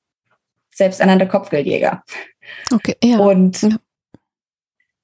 [0.76, 2.02] selbsternannte Kopfgeldjäger.
[2.72, 3.18] Okay, ja.
[3.18, 3.68] Und Ja.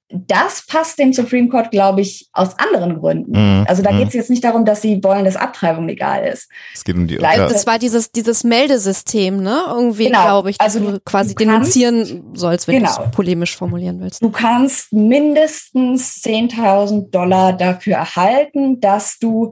[0.09, 3.31] das passt dem Supreme Court, glaube ich, aus anderen Gründen.
[3.31, 3.65] Mhm.
[3.67, 3.97] Also da Mhm.
[3.99, 6.49] geht es jetzt nicht darum, dass sie wollen, dass Abtreibung legal ist.
[6.73, 7.45] Es geht um die Bleibt ja.
[7.47, 9.63] es- Das war dieses, dieses Meldesystem, ne?
[9.69, 10.23] Irgendwie, Genau.
[10.23, 13.03] glaube ich, dass Also du du- quasi du kannst- denunzieren sollst, wenn du Genau.
[13.05, 14.21] es polemisch formulieren willst.
[14.21, 19.51] Du kannst mindestens 10.000 Dollar dafür erhalten, dass du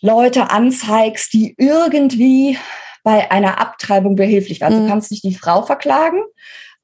[0.00, 2.58] Leute anzeigst, die irgendwie
[3.04, 4.74] bei einer Abtreibung behilflich waren.
[4.74, 4.82] Mhm.
[4.82, 6.22] Du kannst nicht die Frau verklagen,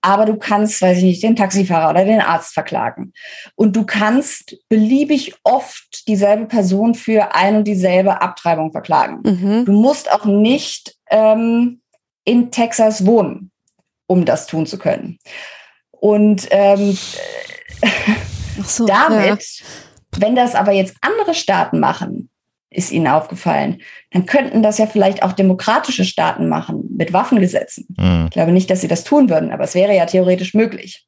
[0.03, 3.13] aber du kannst, weiß ich nicht, den Taxifahrer oder den Arzt verklagen.
[3.57, 9.21] Und du kannst beliebig oft dieselbe Person für ein und dieselbe Abtreibung verklagen.
[9.25, 9.65] Mhm.
[9.65, 11.81] Du musst auch nicht ähm,
[12.25, 13.51] in Texas wohnen,
[14.07, 15.19] um das tun zu können.
[15.91, 16.97] Und ähm,
[18.65, 19.63] so, Damit,
[20.17, 22.30] wenn das aber jetzt andere Staaten machen,
[22.71, 23.83] ist ihnen aufgefallen,
[24.13, 27.87] dann könnten das ja vielleicht auch demokratische Staaten machen mit Waffengesetzen.
[27.97, 28.27] Mhm.
[28.27, 31.07] Ich glaube nicht, dass sie das tun würden, aber es wäre ja theoretisch möglich.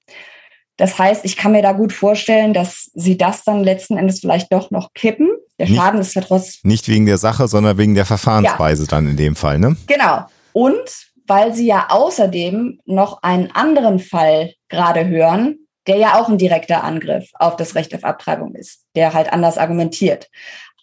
[0.76, 4.52] Das heißt, ich kann mir da gut vorstellen, dass sie das dann letzten Endes vielleicht
[4.52, 5.28] doch noch kippen.
[5.58, 9.06] Der Nicht- Schaden ist ja trotzdem Nicht wegen der Sache, sondern wegen der Verfahrensweise dann
[9.06, 9.76] in dem Fall, ne?
[9.86, 10.24] Genau.
[10.52, 15.56] Und weil sie ja außerdem noch einen anderen Fall gerade hören,
[15.86, 19.58] der ja auch ein direkter Angriff auf das Recht auf Abtreibung ist, der halt anders
[19.58, 20.28] argumentiert.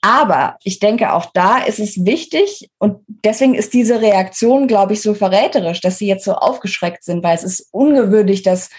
[0.01, 5.01] Aber ich denke, auch da ist es wichtig und deswegen ist diese Reaktion, glaube ich,
[5.01, 8.69] so verräterisch, dass sie jetzt so aufgeschreckt sind, weil es ist ungewöhnlich, dass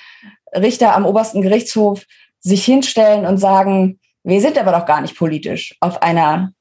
[0.55, 2.05] Richter am obersten Gerichtshof
[2.41, 6.53] sich hinstellen und sagen, wir sind aber doch gar nicht politisch auf einer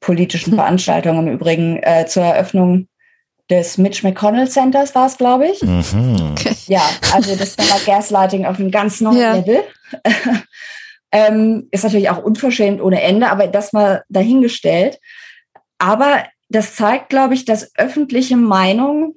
[0.00, 0.58] politischen Hm.
[0.58, 2.88] Veranstaltung im Übrigen äh, zur Eröffnung
[3.50, 5.62] des Mitch McConnell Centers war es, glaube ich.
[5.62, 6.34] Mhm.
[6.66, 6.82] Ja,
[7.12, 9.34] also das war Gaslighting auf einem ganz neuen Ja.
[9.34, 9.62] Level.
[11.14, 14.98] Ähm, ist natürlich auch unverschämt ohne Ende, aber das mal dahingestellt.
[15.78, 19.14] Aber das zeigt, glaube ich, dass öffentliche Meinung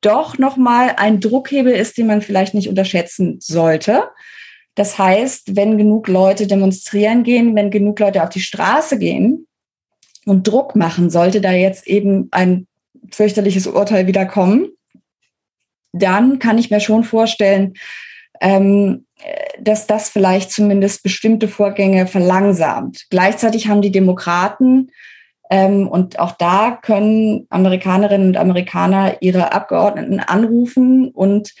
[0.00, 4.04] doch nochmal ein Druckhebel ist, den man vielleicht nicht unterschätzen sollte.
[4.76, 9.46] Das heißt, wenn genug Leute demonstrieren gehen, wenn genug Leute auf die Straße gehen
[10.24, 12.66] und Druck machen, sollte da jetzt eben ein
[13.10, 14.70] fürchterliches Urteil wieder kommen,
[15.92, 17.74] dann kann ich mir schon vorstellen,
[18.40, 19.05] ähm,
[19.60, 23.06] dass das vielleicht zumindest bestimmte Vorgänge verlangsamt.
[23.10, 24.90] Gleichzeitig haben die Demokraten
[25.50, 31.54] ähm, und auch da können Amerikanerinnen und Amerikaner ihre Abgeordneten anrufen und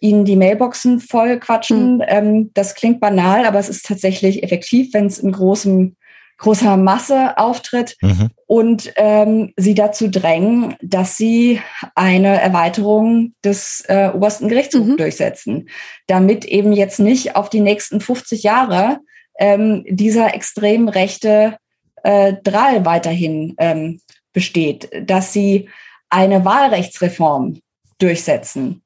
[0.00, 2.02] ihnen die Mailboxen voll quatschen.
[2.06, 5.96] Ähm, das klingt banal, aber es ist tatsächlich effektiv, wenn es in großem,
[6.40, 8.30] großer Masse auftritt Mhm.
[8.46, 11.60] und ähm, sie dazu drängen, dass sie
[11.94, 14.96] eine Erweiterung des äh, obersten Gerichtshofs Mhm.
[14.96, 15.68] durchsetzen,
[16.06, 18.98] damit eben jetzt nicht auf die nächsten 50 Jahre
[19.38, 21.56] ähm, dieser extrem rechte
[22.02, 24.00] äh, Drall weiterhin ähm,
[24.32, 25.68] besteht, dass sie
[26.08, 27.60] eine Wahlrechtsreform
[27.98, 28.82] durchsetzen,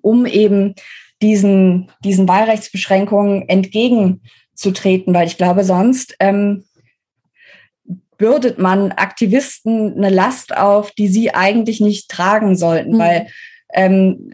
[0.00, 0.74] um eben
[1.20, 6.64] diesen, diesen Wahlrechtsbeschränkungen entgegenzutreten, weil ich glaube, sonst ähm,
[8.18, 12.98] bürdet man Aktivisten eine Last auf, die sie eigentlich nicht tragen sollten, Mhm.
[12.98, 13.26] weil
[13.72, 14.32] ähm,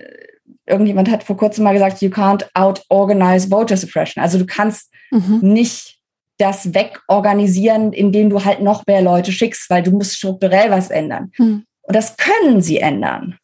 [0.66, 4.22] irgendjemand hat vor kurzem mal gesagt, you can't out-organize voter suppression.
[4.22, 5.40] Also du kannst Mhm.
[5.42, 5.98] nicht
[6.38, 11.30] das wegorganisieren, indem du halt noch mehr Leute schickst, weil du musst strukturell was ändern.
[11.38, 11.64] Mhm.
[11.82, 13.38] Und das können sie ändern,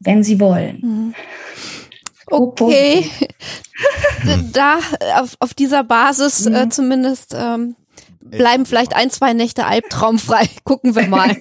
[0.00, 0.78] wenn sie wollen.
[0.82, 1.14] Mhm.
[2.26, 3.04] Okay,
[4.52, 4.78] da
[5.20, 6.70] auf, auf dieser Basis äh, Mhm.
[6.70, 7.74] zumindest ähm,
[8.36, 10.48] bleiben vielleicht ein, zwei Nächte albtraumfrei.
[10.64, 11.36] Gucken wir mal.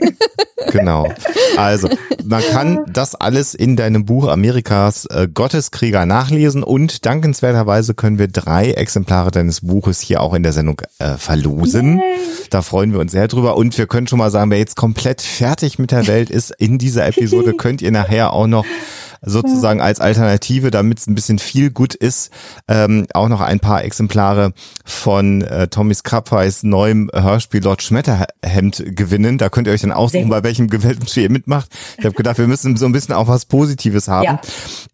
[0.71, 1.11] Genau.
[1.57, 1.89] Also,
[2.23, 8.27] man kann das alles in deinem Buch Amerikas äh, Gotteskrieger nachlesen und dankenswerterweise können wir
[8.27, 12.01] drei Exemplare deines Buches hier auch in der Sendung äh, verlosen.
[12.49, 15.21] Da freuen wir uns sehr drüber und wir können schon mal sagen, wer jetzt komplett
[15.21, 18.65] fertig mit der Welt ist in dieser Episode, könnt ihr nachher auch noch
[19.23, 22.31] sozusagen als Alternative, damit es ein bisschen viel gut ist,
[22.67, 24.53] ähm, auch noch ein paar Exemplare
[24.83, 29.37] von äh, Tommys Krapweis neuem Hörspiel Lord Schmetterhemd gewinnen.
[29.37, 31.69] Da könnt ihr euch dann aussuchen, bei welchem Gewinnspiel ihr mitmacht.
[31.99, 34.23] Ich habe gedacht, wir müssen so ein bisschen auch was Positives haben.
[34.25, 34.41] Ja.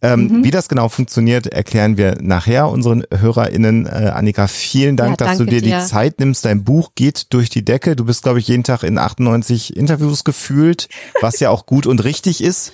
[0.02, 3.86] Ähm, Wie das genau funktioniert, erklären wir nachher unseren HörerInnen.
[3.86, 5.80] Äh, Annika, vielen Dank, Ja, dass du dir dir.
[5.80, 6.44] die Zeit nimmst.
[6.44, 7.96] Dein Buch geht durch die Decke.
[7.96, 10.90] Du bist, glaube ich, jeden Tag in 98 Interviews gefühlt,
[11.22, 12.74] was ja auch gut und richtig ist,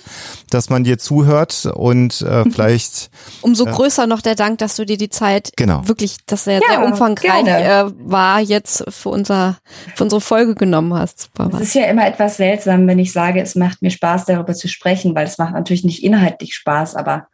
[0.50, 3.10] dass man dir zuhört und äh, vielleicht
[3.42, 5.86] Umso größer noch der Dank, dass du dir die Zeit Genau.
[5.86, 9.58] wirklich, dass er Ja, sehr umfangreich äh, war, jetzt für unser
[9.94, 11.20] für unsere Folge genommen hast.
[11.22, 14.54] Super Es ist ja immer etwas seltsam, wenn ich sage, es macht mir Spaß, darüber
[14.54, 17.28] zu sprechen, weil es macht natürlich nicht inhaltlich Spaß, aber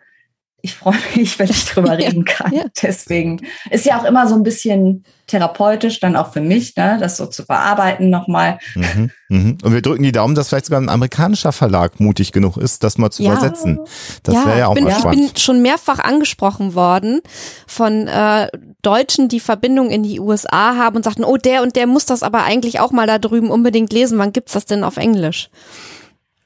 [0.63, 2.53] ich freue mich, wenn ich drüber reden kann.
[2.53, 2.65] ja.
[2.83, 7.17] Deswegen ist ja auch immer so ein bisschen therapeutisch, dann auch für mich, ne, das
[7.17, 8.59] so zu verarbeiten nochmal.
[8.75, 9.59] Mhm, mhm.
[9.63, 12.99] Und wir drücken die Daumen, dass vielleicht sogar ein amerikanischer Verlag mutig genug ist, das
[12.99, 13.33] mal zu Ja.
[13.33, 13.79] übersetzen.
[14.25, 15.33] Das ja, wäre ja auch ich bin, mal ich spannend.
[15.35, 17.21] bin schon mehrfach angesprochen worden
[17.67, 18.49] von äh,
[18.83, 22.23] Deutschen, die Verbindung in die USA haben und sagten, oh, der und der muss das
[22.25, 24.19] aber eigentlich auch mal da drüben unbedingt lesen.
[24.19, 25.49] Wann gibt's das denn auf Englisch?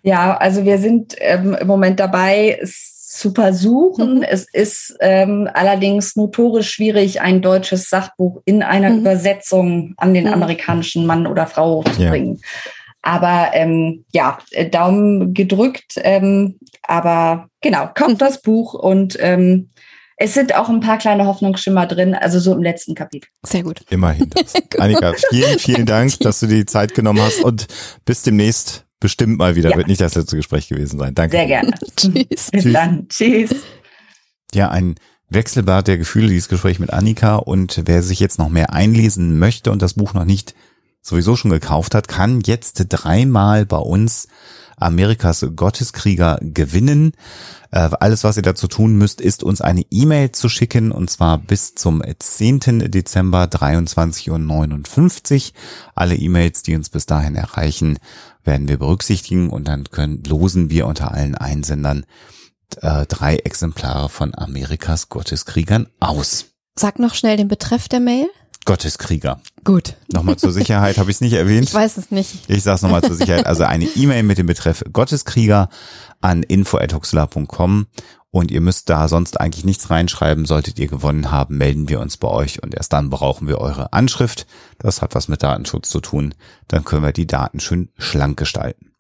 [0.03, 4.17] Ja, also wir sind ähm, im Moment dabei, es zu versuchen.
[4.17, 4.23] Mhm.
[4.23, 8.99] Es ist ähm, allerdings notorisch schwierig, ein deutsches Sachbuch in einer Mhm.
[9.01, 10.33] Übersetzung an den Mhm.
[10.33, 12.11] amerikanischen Mann oder Frau zu Ja.
[12.11, 12.41] bringen.
[13.03, 15.93] Aber ähm, ja, äh, Daumen gedrückt.
[15.99, 18.19] Ähm, aber genau, kauft Mhm.
[18.19, 19.71] das Buch und ähm,
[20.17, 23.29] es sind auch ein paar kleine Hoffnungsschimmer drin, also so im letzten Kapitel.
[23.45, 23.81] Sehr gut.
[23.91, 24.55] Immerhin das.
[24.79, 27.67] Annika, vielen, vielen Dank, dass du dir die Zeit genommen hast und
[28.05, 29.69] bis demnächst bestimmt mal wieder.
[29.69, 29.77] Ja.
[29.77, 31.15] Wird nicht das letzte Gespräch gewesen sein.
[31.15, 31.37] Danke.
[31.37, 31.75] Sehr gerne.
[31.97, 32.51] Tschüss.
[32.51, 32.73] Bis Tschüss.
[32.73, 33.07] dann.
[33.09, 33.55] Tschüss.
[34.55, 34.95] Ja, ein
[35.29, 37.37] Wechselbad der Gefühle, dieses Gespräch mit Annika.
[37.37, 40.55] Und wer sich jetzt noch mehr einlesen möchte und das Buch noch nicht
[41.03, 44.27] sowieso schon gekauft hat, kann jetzt dreimal bei uns
[44.79, 47.13] Amerikas Gotteskrieger gewinnen.
[47.73, 51.37] Äh, alles, was ihr dazu tun müsst, ist uns eine E-Mail zu schicken und zwar
[51.37, 52.91] bis zum 10.
[52.91, 55.53] Dezember 23.59 Uhr.
[55.95, 57.99] Alle E-Mails, die uns bis dahin erreichen,
[58.45, 62.05] werden wir berücksichtigen und dann können, losen wir unter allen Einsendern
[62.81, 66.47] äh, drei Exemplare von Amerikas Gotteskriegern aus.
[66.79, 68.27] Sag noch schnell den Betreff der Mail.
[68.65, 69.41] Gotteskrieger.
[69.63, 69.95] Gut.
[70.13, 71.69] Nochmal zur Sicherheit, habe ich es nicht erwähnt?
[71.69, 72.49] Ich weiß es nicht.
[72.49, 73.47] Ich sage es nochmal zur Sicherheit.
[73.47, 75.69] Also eine E-Mail mit dem Betreff Gotteskrieger
[76.21, 77.87] an info.huxela.com
[78.35, 80.45] und ihr müsst da sonst eigentlich nichts reinschreiben.
[80.45, 83.93] Solltet ihr gewonnen haben, melden wir uns bei euch und erst dann brauchen wir eure
[83.93, 84.49] Anschrift.
[84.81, 86.35] Das hat was mit Datenschutz zu tun.
[86.67, 88.91] Dann können wir die Daten schön schlank gestalten.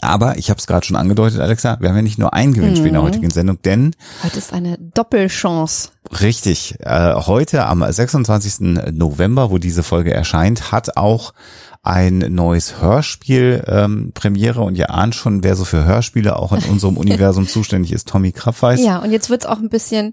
[0.00, 2.88] Aber ich habe es gerade schon angedeutet, Alexa, wir haben ja nicht nur ein Gewinnspiel
[2.88, 3.94] in der heutigen Sendung, denn
[4.24, 5.90] Heute ist eine Doppelchance.
[6.20, 6.74] Richtig.
[6.80, 8.60] Äh, heute am 26.
[8.92, 11.34] November, wo diese Folge erscheint, hat auch
[11.82, 16.62] ein neues Hörspiel ähm, Premiere und ihr ahnt schon, wer so für Hörspiele auch in
[16.64, 18.80] unserem Universum zuständig ist, Tommy Krabweis.
[18.82, 20.12] Ja, und jetzt wird's auch ein bisschen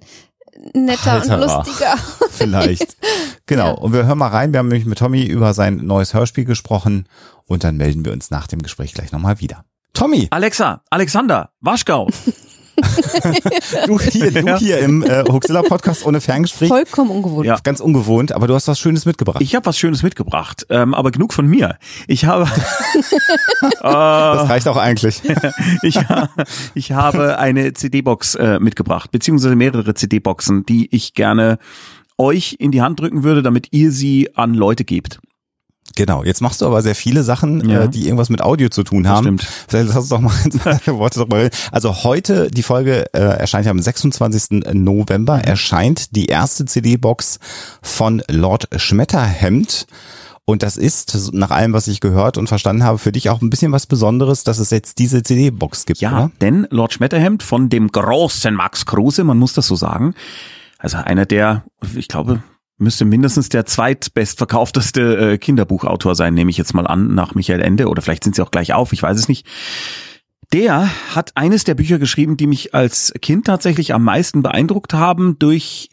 [0.73, 1.35] netter Halterer.
[1.35, 1.95] und lustiger.
[2.31, 2.97] Vielleicht.
[3.45, 3.67] Genau.
[3.67, 3.73] Ja.
[3.73, 4.53] Und wir hören mal rein.
[4.53, 7.07] Wir haben nämlich mit Tommy über sein neues Hörspiel gesprochen
[7.45, 9.65] und dann melden wir uns nach dem Gespräch gleich nochmal wieder.
[9.93, 12.07] Tommy, Alexa, Alexander, Waschgau.
[13.85, 14.57] du hier, du Ja.
[14.57, 16.69] hier im äh, Huxilla Podcast ohne Ferngespräch.
[16.69, 17.45] Vollkommen ungewohnt.
[17.45, 17.57] Ja.
[17.63, 19.41] Ganz ungewohnt, aber du hast was Schönes mitgebracht.
[19.41, 21.77] Ich habe was Schönes mitgebracht, ähm, aber genug von mir.
[22.07, 22.45] Ich habe,
[23.81, 25.21] das reicht auch eigentlich.
[25.81, 25.99] ich,
[26.75, 31.57] ich habe eine CD-Box äh, mitgebracht, beziehungsweise mehrere CD-Boxen, die ich gerne
[32.17, 35.19] euch in die Hand drücken würde, damit ihr sie an Leute gebt.
[35.97, 37.85] Genau, jetzt machst du aber sehr viele Sachen, Ja.
[37.85, 39.23] äh, die irgendwas mit Audio zu tun haben.
[39.23, 39.47] stimmt.
[39.67, 40.31] Vielleicht lass uns doch mal
[40.85, 41.55] Worte darüber reden.
[41.71, 44.61] Also heute, die Folge äh, erscheint ja am 26.
[44.73, 47.39] November, erscheint die erste CD-Box
[47.81, 49.87] von Lord Schmetterhemd.
[50.45, 53.49] Und das ist, nach allem, was ich gehört und verstanden habe, für dich auch ein
[53.49, 56.31] bisschen was Besonderes, dass es jetzt diese CD-Box gibt, Ja, oder?
[56.41, 60.13] denn Lord Schmetterhemd von dem großen Max Kruse, man muss das so sagen,
[60.77, 61.63] also einer der,
[61.95, 62.43] ich glaube,
[62.77, 67.87] müsste mindestens der zweitbestverkaufteste äh, Kinderbuchautor sein, nehme ich jetzt mal an, nach Michael Ende,
[67.87, 69.47] oder vielleicht sind sie auch gleich auf, ich weiß es nicht.
[70.53, 75.37] Der hat eines der Bücher geschrieben, die mich als Kind tatsächlich am meisten beeindruckt haben
[75.39, 75.89] durch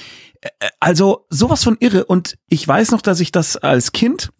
[0.42, 0.50] Äh,
[0.80, 2.06] Also sowas von irre.
[2.06, 4.32] Und ich weiß noch, dass ich das als Kind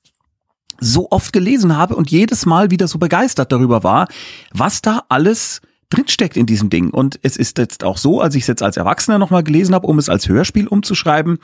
[0.80, 4.08] so oft gelesen habe und jedes Mal wieder so begeistert darüber war,
[4.52, 6.92] was da alles drinsteckt in diesem Ding.
[6.92, 9.88] Und es ist jetzt auch so, als ich es jetzt als Erwachsener nochmal gelesen habe,
[9.88, 11.40] um es als Hörspiel umzuschreiben,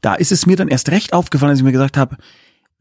[0.00, 2.16] da ist es mir dann erst recht aufgefallen, als ich mir gesagt habe,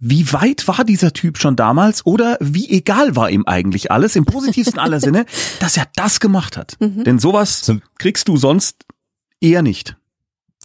[0.03, 4.25] wie weit war dieser Typ schon damals oder wie egal war ihm eigentlich alles, im
[4.25, 5.25] positivsten aller Sinne,
[5.59, 6.75] dass er das gemacht hat.
[6.79, 8.83] Denn sowas So- kriegst du sonst
[9.39, 9.95] eher nicht.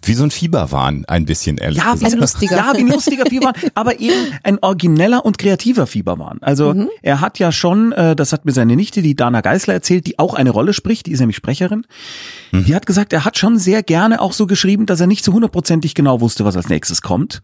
[0.04, 2.12] Wie so ein Fieberwahn, ein bisschen, ehrlich Ja, wie gesagt.
[2.12, 2.56] Ein lustiger.
[2.56, 6.36] Ja, wie ein lustiger Fieberwahn, aber eben ein origineller und kreativer Fieberwahn.
[6.42, 10.06] Also er hat ja schon, äh, das hat mir seine Nichte, die Dana Geisler erzählt,
[10.06, 11.86] die auch eine Rolle spricht, die ist nämlich Sprecherin.
[12.52, 15.32] Die hat gesagt, er hat schon sehr gerne auch so geschrieben, dass er nicht so
[15.32, 17.40] hundertprozentig genau wusste, was als nächstes kommt.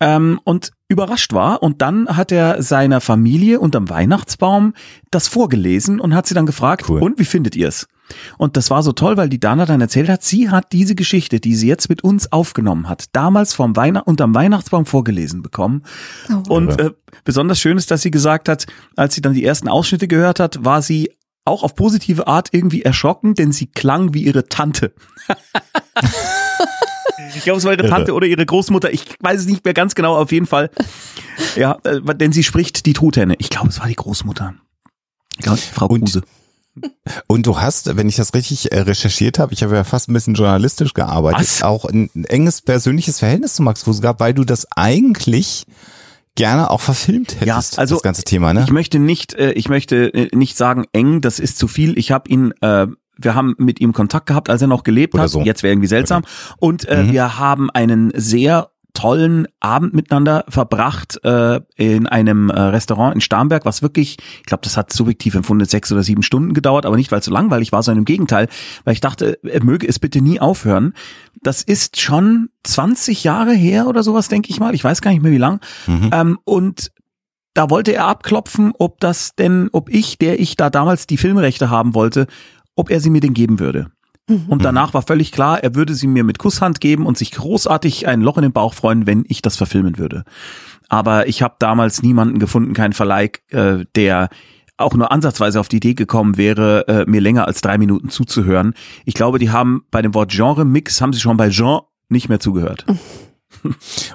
[0.00, 1.62] Ähm, und überrascht war.
[1.62, 4.74] Und dann hat er seiner Familie unterm Weihnachtsbaum
[5.10, 7.00] das vorgelesen und hat sie dann gefragt, Cool.
[7.00, 7.86] und wie findet ihr es?
[8.36, 11.40] Und das war so toll, weil die Dana dann erzählt hat, sie hat diese Geschichte,
[11.40, 15.84] die sie jetzt mit uns aufgenommen hat, damals vom Weihnacht unterm Weihnachtsbaum vorgelesen bekommen.
[16.48, 16.90] Und äh,
[17.24, 18.66] besonders schön ist, dass sie gesagt hat,
[18.96, 21.12] als sie dann die ersten Ausschnitte gehört hat, war sie
[21.46, 24.92] auch auf positive Art irgendwie erschrocken, denn sie klang wie ihre Tante.
[27.34, 28.92] Ich glaube, es war ihre Tante oder ihre Großmutter.
[28.92, 30.70] Ich weiß es nicht mehr ganz genau, auf jeden Fall.
[31.56, 33.34] Ja, äh, denn sie spricht die Truthenne.
[33.38, 34.54] Ich glaube, es war die Großmutter.
[35.36, 36.22] Ich glaube, Frau Kruse.
[37.28, 40.12] Und du hast, wenn ich das richtig äh, recherchiert habe, ich habe ja fast ein
[40.12, 41.62] bisschen journalistisch gearbeitet, Was?
[41.62, 45.66] auch ein, enges persönliches Verhältnis zu Max Kruse gehabt, weil du das eigentlich
[46.34, 48.64] gerne auch verfilmt Ja, hättest, also das ganze Thema, ne?
[48.64, 51.96] Ich möchte nicht, äh, ich möchte nicht sagen eng, das ist zu viel.
[51.96, 55.24] Ich habe ihn äh, wir haben mit ihm Kontakt gehabt, als er noch gelebt Oder
[55.24, 55.30] hat.
[55.30, 55.42] so.
[55.42, 56.22] Jetzt wäre irgendwie seltsam.
[56.58, 57.12] Und äh, Mhm.
[57.12, 63.64] wir haben einen sehr tollen Abend miteinander verbracht äh, in einem äh, Restaurant in Starnberg,
[63.64, 67.10] was wirklich, ich glaube, das hat subjektiv empfunden sechs oder sieben Stunden gedauert, aber nicht,
[67.10, 68.46] weil es so langweilig war, sondern im Gegenteil,
[68.84, 70.94] weil ich dachte, er möge es bitte nie aufhören.
[71.42, 74.76] Das ist schon 20 Jahre her oder sowas, denke ich mal.
[74.76, 75.60] Ich weiß gar nicht mehr wie lang.
[75.88, 76.10] Mhm.
[76.12, 76.92] Ähm, und
[77.52, 81.68] da wollte er abklopfen, ob das denn, ob ich, der ich da damals die Filmrechte
[81.68, 82.26] haben wollte,
[82.76, 83.90] ob er sie mir denn geben würde.
[84.48, 88.08] Und danach war völlig klar, er würde sie mir mit Kusshand geben und sich großartig
[88.08, 90.24] ein Loch in den Bauch freuen, wenn ich das verfilmen würde.
[90.88, 94.30] Aber ich habe damals niemanden gefunden, keinen Verleih, äh, der
[94.76, 98.74] auch nur ansatzweise auf die Idee gekommen wäre, äh, mir länger als drei Minuten zuzuhören.
[99.04, 102.40] Ich glaube, die haben bei dem Wort Genre-Mix, haben sie schon bei Jean nicht mehr
[102.40, 102.86] zugehört.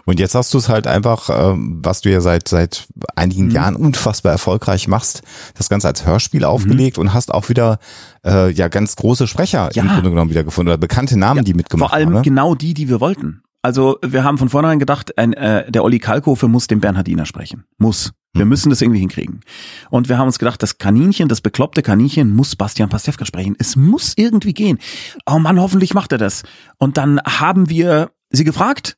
[0.06, 3.52] Und jetzt hast du es halt einfach, ähm, was du ja seit seit einigen Mhm.
[3.52, 5.22] Jahren unfassbar erfolgreich machst,
[5.58, 7.80] das Ganze als Hörspiel aufgelegt und hast auch wieder
[8.26, 9.84] äh, ja ganz große Sprecher Ja.
[9.84, 12.14] im Grunde genommen wieder gefunden oder bekannte Namen, die mitgemacht Vor allem haben.
[12.16, 12.22] Ne?
[12.22, 13.42] genau die, die wir wollten.
[13.62, 17.66] Also wir haben von vornherein gedacht, ein, äh, der Olli Kalkofe muss den Bernhardiner sprechen.
[17.78, 18.12] Muss.
[18.34, 18.50] Wir Hm.
[18.50, 19.42] müssen das irgendwie hinkriegen.
[19.90, 23.56] Und wir haben uns gedacht, das Kaninchen, das bekloppte Kaninchen muss Bastian Pastewka sprechen.
[23.60, 24.78] Es muss irgendwie gehen.
[25.26, 26.44] Oh Mann, hoffentlich macht er das.
[26.78, 28.96] Und dann haben wir sie gefragt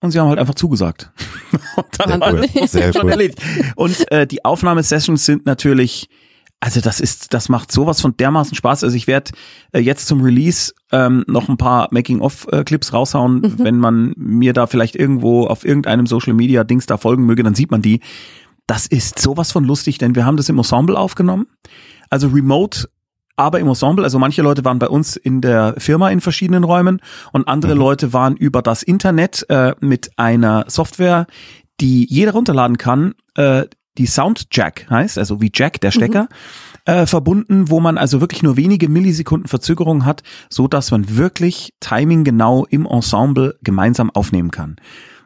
[0.00, 1.10] und sie haben halt einfach zugesagt.
[1.76, 3.10] und dann war das Sehr schon cool.
[3.10, 3.40] erledigt.
[3.76, 6.08] Und äh, die Aufnahmesessions sind natürlich
[6.62, 8.84] also das ist, das macht sowas von dermaßen Spaß.
[8.84, 9.32] Also ich werde
[9.72, 13.58] äh, jetzt zum Release ähm, noch ein paar Making-of-Clips raushauen.
[13.58, 17.80] Wenn man mir da vielleicht irgendwo auf irgendeinem Social-Media-Dings da folgen möge, dann sieht man
[17.80, 18.00] die.
[18.66, 21.46] Das ist sowas von lustig, denn wir haben das im Ensemble aufgenommen.
[22.10, 22.88] Also remote,
[23.40, 24.04] aber im Ensemble.
[24.04, 27.00] Also manche Leute waren bei uns in der Firma in verschiedenen Räumen
[27.32, 31.26] und andere Leute waren über das Internet äh, mit einer Software,
[31.80, 33.64] die jeder runterladen kann, äh,
[33.98, 36.28] die Soundjack heißt, also wie Jack, der Stecker,
[36.84, 41.74] äh, verbunden, wo man also wirklich nur wenige Millisekunden Verzögerung hat, so dass man wirklich
[41.80, 44.76] Timing genau im Ensemble gemeinsam aufnehmen kann.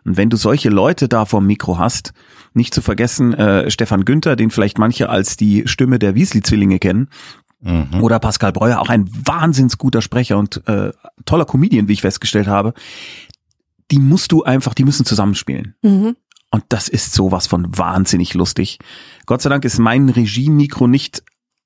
[0.05, 2.13] Und wenn du solche Leute da vor dem Mikro hast,
[2.53, 7.09] nicht zu vergessen äh, Stefan Günther, den vielleicht manche als die Stimme der Weasley-Zwillinge kennen,
[7.65, 8.03] Mhm.
[8.03, 10.93] oder Pascal Breuer, auch ein wahnsinns guter Sprecher und äh,
[11.25, 12.75] toller Comedian, wie ich festgestellt habe.
[13.91, 15.75] Die musst du einfach, die müssen zusammenspielen.
[15.83, 16.17] Mhm.
[16.51, 18.79] Und das ist sowas von wahnsinnig lustig.
[19.27, 21.23] Gott sei Dank ist mein Regie-Mikro nicht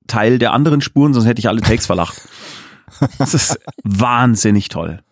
[0.06, 2.20] Teil der anderen Spuren, sonst hätte ich alle Takes verlacht.
[3.18, 5.02] Das ist wahnsinnig toll.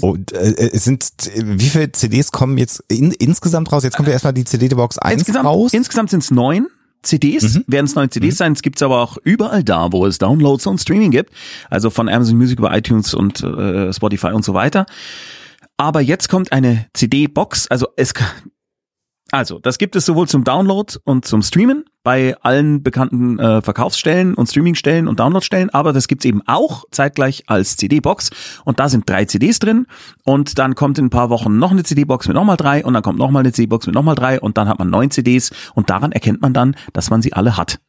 [0.00, 3.82] Und äh, es sind wie viele CDs kommen jetzt in, insgesamt raus?
[3.82, 5.72] Jetzt kommt ja erstmal die CD-Box 1 Insgesamt, raus.
[5.72, 6.68] insgesamt sind es neun
[7.04, 7.64] CDs, Mhm.
[7.66, 8.52] werden es neun CDs sein.
[8.52, 11.32] Es gibt's aber auch überall da, wo es Downloads und Streaming gibt.
[11.70, 14.86] Also von Amazon Music über iTunes und äh, Spotify und so weiter.
[15.76, 17.68] Aber jetzt kommt eine CD-Box.
[17.68, 18.28] Also es kann,
[19.34, 24.34] also das gibt es sowohl zum Download und zum Streamen bei allen bekannten äh, Verkaufsstellen
[24.34, 28.30] und Streamingstellen und Downloadstellen, aber das gibt's eben auch zeitgleich als CD-Box
[28.64, 29.86] und da sind drei CDs drin
[30.22, 33.02] und dann kommt in ein paar Wochen noch eine CD-Box mit nochmal drei und dann
[33.02, 36.12] kommt nochmal eine CD-Box mit nochmal drei und dann hat man neun CDs und daran
[36.12, 37.80] erkennt man dann, dass man sie alle hat.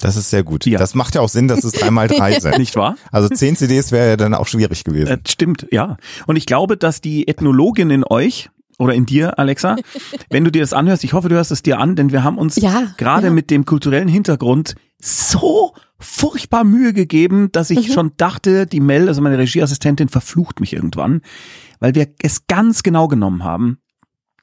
[0.00, 0.66] Das ist sehr gut.
[0.66, 0.78] Ja.
[0.78, 2.58] Das macht ja auch Sinn, dass es dreimal drei sind.
[2.58, 2.96] Nicht wahr?
[3.10, 5.08] Also zehn CDs wäre ja dann auch schwierig gewesen.
[5.08, 5.96] Äh, stimmt, ja.
[6.26, 9.76] Und ich glaube, dass die Ethnologin in euch oder in dir, Alexa,
[10.30, 12.38] wenn du dir das anhörst, ich hoffe, du hörst es dir an, denn wir haben
[12.38, 13.32] uns Ja, gerade ja.
[13.32, 17.78] mit dem kulturellen Hintergrund so furchtbar Mühe gegeben, dass Mhm.
[17.78, 21.22] ich schon dachte, die Mel, also meine Regieassistentin, verflucht mich irgendwann,
[21.80, 23.78] weil wir es ganz genau genommen haben.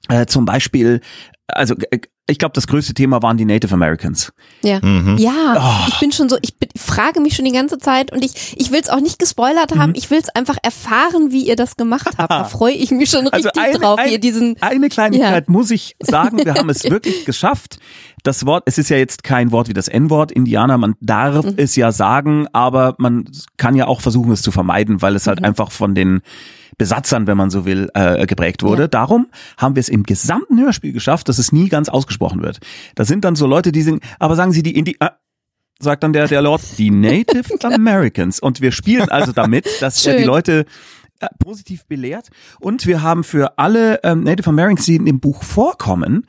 [0.10, 1.00] Äh, zum Beispiel,
[1.48, 4.32] also äh, ich glaube, das größte Thema waren die Native Americans.
[4.64, 4.80] Ja.
[4.82, 5.18] Mhm.
[5.18, 5.88] Ja, Oh.
[5.90, 8.72] ich bin schon so, ich bin, frage mich schon die ganze Zeit und ich, ich
[8.72, 9.96] will es auch nicht gespoilert haben, Mhm.
[9.98, 12.32] ich will es einfach erfahren, wie ihr das gemacht habt.
[12.32, 15.70] Da freue ich mich schon Also richtig eine- drauf, eine- hier diesen, Eine Kleinigkeit muss
[15.70, 17.80] ich sagen, wir haben es wirklich geschafft.
[18.24, 21.54] Das Wort, es ist ja jetzt kein Wort wie das N-Wort, Indianer, man darf Mhm.
[21.58, 23.26] es ja sagen, aber man
[23.58, 25.46] kann ja auch versuchen, es zu vermeiden, weil es halt Mhm.
[25.48, 26.22] einfach von den
[26.78, 28.84] Besatzern, wenn man so will, äh, geprägt wurde.
[28.84, 28.88] Ja.
[28.88, 29.28] Darum
[29.58, 32.60] haben wir es im gesamten Hörspiel geschafft, dass es nie ganz ausgesprochen wird.
[32.96, 35.10] Da sind dann so Leute, die sind, aber sagen sie die Indi äh,
[35.80, 38.40] sagt dann der, der Lord, die Native Americans.
[38.40, 40.24] Und wir spielen also damit, dass er die.
[40.24, 40.66] Leute
[41.20, 42.30] äh, positiv belehrt.
[42.60, 46.26] Und wir haben für alle ähm, Native Americans, die in dem Buch vorkommen,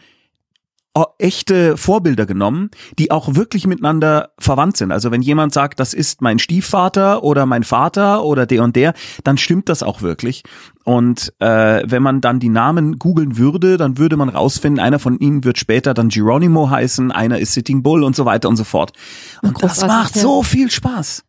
[1.18, 4.92] echte Vorbilder genommen, die auch wirklich miteinander verwandt sind.
[4.92, 8.94] Also wenn jemand sagt, das ist mein Stiefvater oder mein Vater oder der und der,
[9.24, 10.44] dann stimmt das auch wirklich.
[10.84, 15.18] Und äh, wenn man dann die Namen googeln würde, dann würde man rausfinden, einer von
[15.18, 18.64] ihnen wird später dann Geronimo heißen, einer ist Sitting Bull und so weiter und so
[18.64, 18.92] fort.
[19.42, 20.22] Und das macht ja.
[20.22, 21.24] so viel Spaß.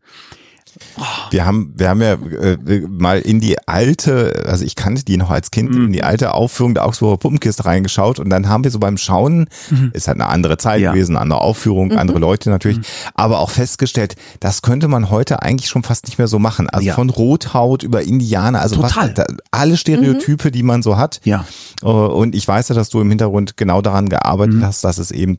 [1.32, 2.58] Wir haben, wir haben ja äh,
[2.88, 5.86] mal in die alte, also ich kannte die noch als Kind, Mhm.
[5.88, 9.48] in die alte Aufführung der Augsburger Puppenkiste reingeschaut und dann haben wir so beim Schauen,
[9.94, 10.84] ist halt eine andere Zeit Mhm.
[10.84, 10.92] Ja.
[10.92, 10.96] Mhm.
[10.96, 12.80] gewesen, eine andere Aufführung, andere Leute natürlich,
[13.14, 16.70] aber auch festgestellt, das könnte man heute eigentlich schon fast nicht mehr so machen.
[16.70, 16.96] Also Ja.
[16.96, 19.08] von Rothaut über Indianer, also Total.
[19.10, 21.22] was, da, alle Stereotype, die man so hat.
[21.24, 21.46] Ja.
[21.82, 24.66] Äh, Und ich weiß ja, dass du im Hintergrund genau daran gearbeitet Mhm.
[24.66, 25.38] hast, dass es eben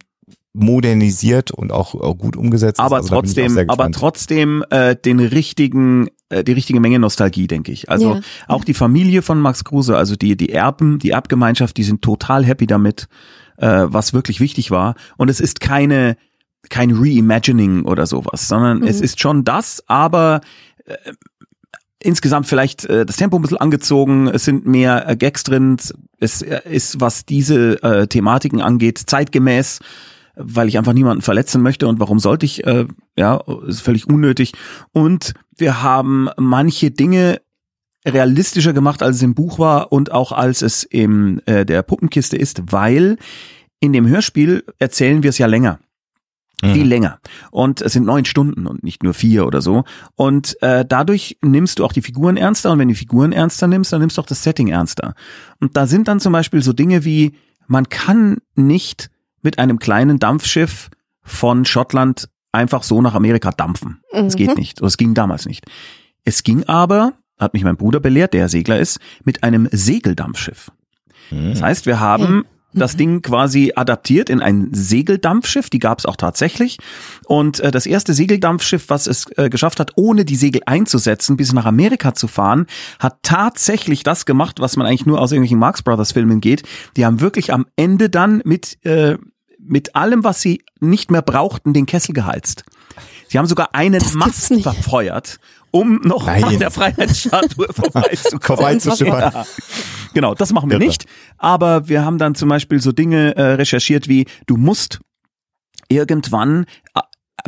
[0.57, 3.05] modernisiert und auch gut umgesetzt aber ist.
[3.05, 7.91] Also trotzdem, aber trotzdem äh, den richtigen, äh, die richtige Menge Nostalgie, denke ich.
[7.91, 8.20] Also Ja.
[8.49, 12.45] auch die Familie von Max Kruse, also die die Erben, die Erbgemeinschaft, die sind total
[12.45, 13.07] happy damit,
[13.59, 14.95] äh, was wirklich wichtig war.
[15.16, 16.16] Und es ist keine
[16.69, 20.41] kein Reimagining oder sowas, sondern es ist schon das, aber
[20.85, 20.95] äh,
[22.01, 25.77] insgesamt vielleicht äh, das Tempo ein bisschen angezogen, es sind mehr äh, Gags drin,
[26.19, 29.81] es äh, ist, was diese äh, Thematiken angeht, zeitgemäß,
[30.37, 32.87] weil ich einfach niemanden verletzen möchte und warum sollte ich, äh,
[33.17, 34.53] ja, ist völlig unnötig.
[34.93, 37.41] Und wir haben manche Dinge
[38.07, 42.37] realistischer gemacht, als es im Buch war und auch als es in äh, der Puppenkiste
[42.37, 43.17] ist, weil
[43.81, 45.81] in dem Hörspiel erzählen wir es ja länger.
[46.63, 47.21] Viel länger.
[47.51, 49.85] Und es sind neun Stunden und nicht nur vier oder so.
[50.15, 52.73] Und äh, dadurch nimmst du auch die Figuren ernster.
[52.73, 55.15] Und wenn du die Figuren ernster nimmst, dann nimmst du auch das Setting ernster.
[55.61, 57.35] Und da sind dann zum Beispiel so Dinge wie,
[57.67, 59.11] man kann nicht
[59.47, 60.90] mit einem kleinen Dampfschiff
[61.23, 64.02] von Schottland einfach so nach Amerika dampfen.
[64.12, 64.81] Das geht nicht.
[64.81, 65.64] Oder es ging damals nicht.
[66.24, 70.70] Es ging aber, hat mich mein Bruder belehrt, der Segler ist, mit einem Segeldampfschiff.
[71.31, 76.16] Das heißt, wir haben das Ding quasi adaptiert in ein Segeldampfschiff, die gab es auch
[76.16, 76.78] tatsächlich.
[77.24, 81.52] Und äh, das erste Segeldampfschiff, was es äh, geschafft hat, ohne die Segel einzusetzen, bis
[81.52, 82.66] nach Amerika zu fahren,
[82.98, 86.62] hat tatsächlich das gemacht, was man eigentlich nur aus irgendwelchen Marx Brothers Filmen geht.
[86.97, 89.16] Die haben wirklich am Ende dann mit äh,
[89.66, 92.64] mit allem, was sie nicht mehr brauchten, den Kessel geheizt.
[93.28, 95.38] Sie haben sogar einen Das Mast verfeuert,
[95.70, 96.44] um noch Nein.
[96.44, 98.80] an der Freiheitsstatue vorbeizukommen.
[99.01, 99.44] Ja.
[100.14, 100.86] Genau, das machen wir Irre.
[100.86, 101.06] nicht.
[101.38, 105.01] Aber wir haben dann zum Beispiel so Dinge äh, recherchiert wie, du musst
[105.88, 107.01] irgendwann äh,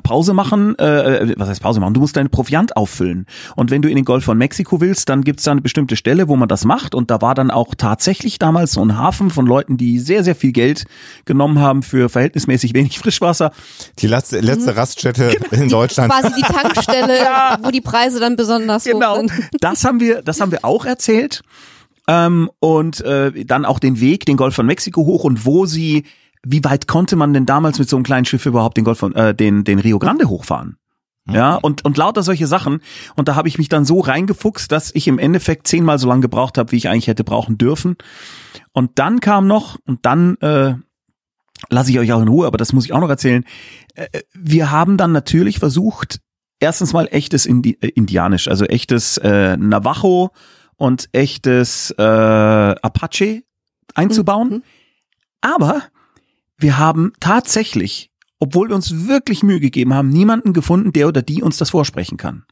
[0.08, 1.92] Pause machen, äh, was heißt Pause machen?
[1.92, 3.26] Du musst deinen Proviant auffüllen.
[3.56, 6.28] Und wenn du in den Golf von Mexiko willst, dann gibt's da eine bestimmte Stelle,
[6.28, 6.94] wo man das macht.
[6.94, 10.34] Und da war dann auch tatsächlich damals so ein Hafen von Leuten, die sehr, sehr
[10.34, 10.86] viel Geld
[11.26, 13.52] genommen haben für verhältnismäßig wenig Frischwasser.
[13.98, 15.62] Die letzte, letzte Raststätte Genau.
[15.64, 16.10] in Deutschland.
[16.10, 17.18] Quasi die Tankstelle,
[17.62, 19.12] wo die Preise dann besonders Genau.
[19.16, 19.32] hoch sind.
[19.60, 21.42] Das haben wir, das haben wir auch erzählt.
[22.06, 26.04] Ähm, und äh, dann auch den Weg, den Golf von Mexiko hoch und wo sie,
[26.44, 29.14] wie weit konnte man denn damals mit so einem kleinen Schiff überhaupt den Golf von,
[29.14, 30.76] äh, den, den Rio Grande hochfahren?
[31.30, 32.80] Ja, und, und lauter solche Sachen.
[33.14, 36.22] Und da habe ich mich dann so reingefuchst, dass ich im Endeffekt zehnmal so lange
[36.22, 37.96] gebraucht habe, wie ich eigentlich hätte brauchen dürfen.
[38.72, 40.74] Und dann kam noch, und dann äh,
[41.68, 43.44] lasse ich euch auch in Ruhe, aber das muss ich auch noch erzählen.
[43.94, 46.20] Äh, wir haben dann natürlich versucht,
[46.60, 50.30] erstens mal echtes Indi äh, Indianisch, also echtes äh, Navajo
[50.76, 53.42] und echtes äh, Apache
[53.94, 54.48] einzubauen.
[54.48, 54.62] Mhm.
[55.42, 55.82] Aber
[56.58, 58.10] wir haben tatsächlich,
[58.40, 62.18] obwohl wir uns wirklich Mühe gegeben haben, niemanden gefunden, der oder die uns das vorsprechen
[62.18, 62.44] kann.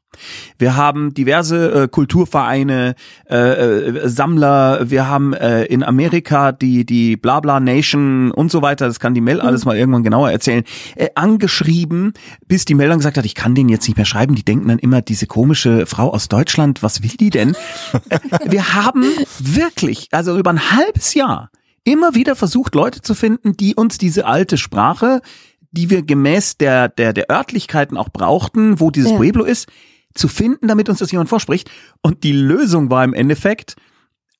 [0.58, 2.94] Wir haben diverse äh, Kulturvereine,
[3.28, 8.86] äh, äh, Sammler, wir haben äh, in Amerika die die Blabla Nation und so weiter,
[8.86, 10.64] das kann die Mel alles mal irgendwann genauer erzählen,
[10.94, 12.14] äh, angeschrieben,
[12.46, 14.68] bis die Mel dann gesagt hat, ich kann den jetzt nicht mehr schreiben, die denken
[14.68, 17.56] dann immer, diese komische Frau aus Deutschland, was will die denn?
[18.08, 19.04] Äh, wir haben
[19.38, 21.50] wirklich, also über ein halbes Jahr
[21.86, 25.22] immer wieder versucht, Leute zu finden, die uns diese alte Sprache,
[25.70, 29.16] die wir gemäß der, der, der Örtlichkeiten auch brauchten, wo dieses Ja.
[29.16, 29.68] Pueblo ist,
[30.14, 31.70] zu finden, damit uns das jemand vorspricht.
[32.02, 33.76] Und die Lösung war im Endeffekt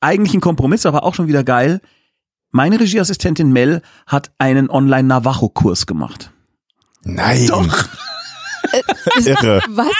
[0.00, 1.80] eigentlich ein Kompromiss, aber auch schon wieder geil.
[2.50, 6.32] Meine Regieassistentin Mel hat einen Online-Navajo-Kurs gemacht.
[7.02, 7.46] Nein.
[7.46, 7.88] Doch.
[9.24, 9.62] Irre.
[9.68, 9.86] Was?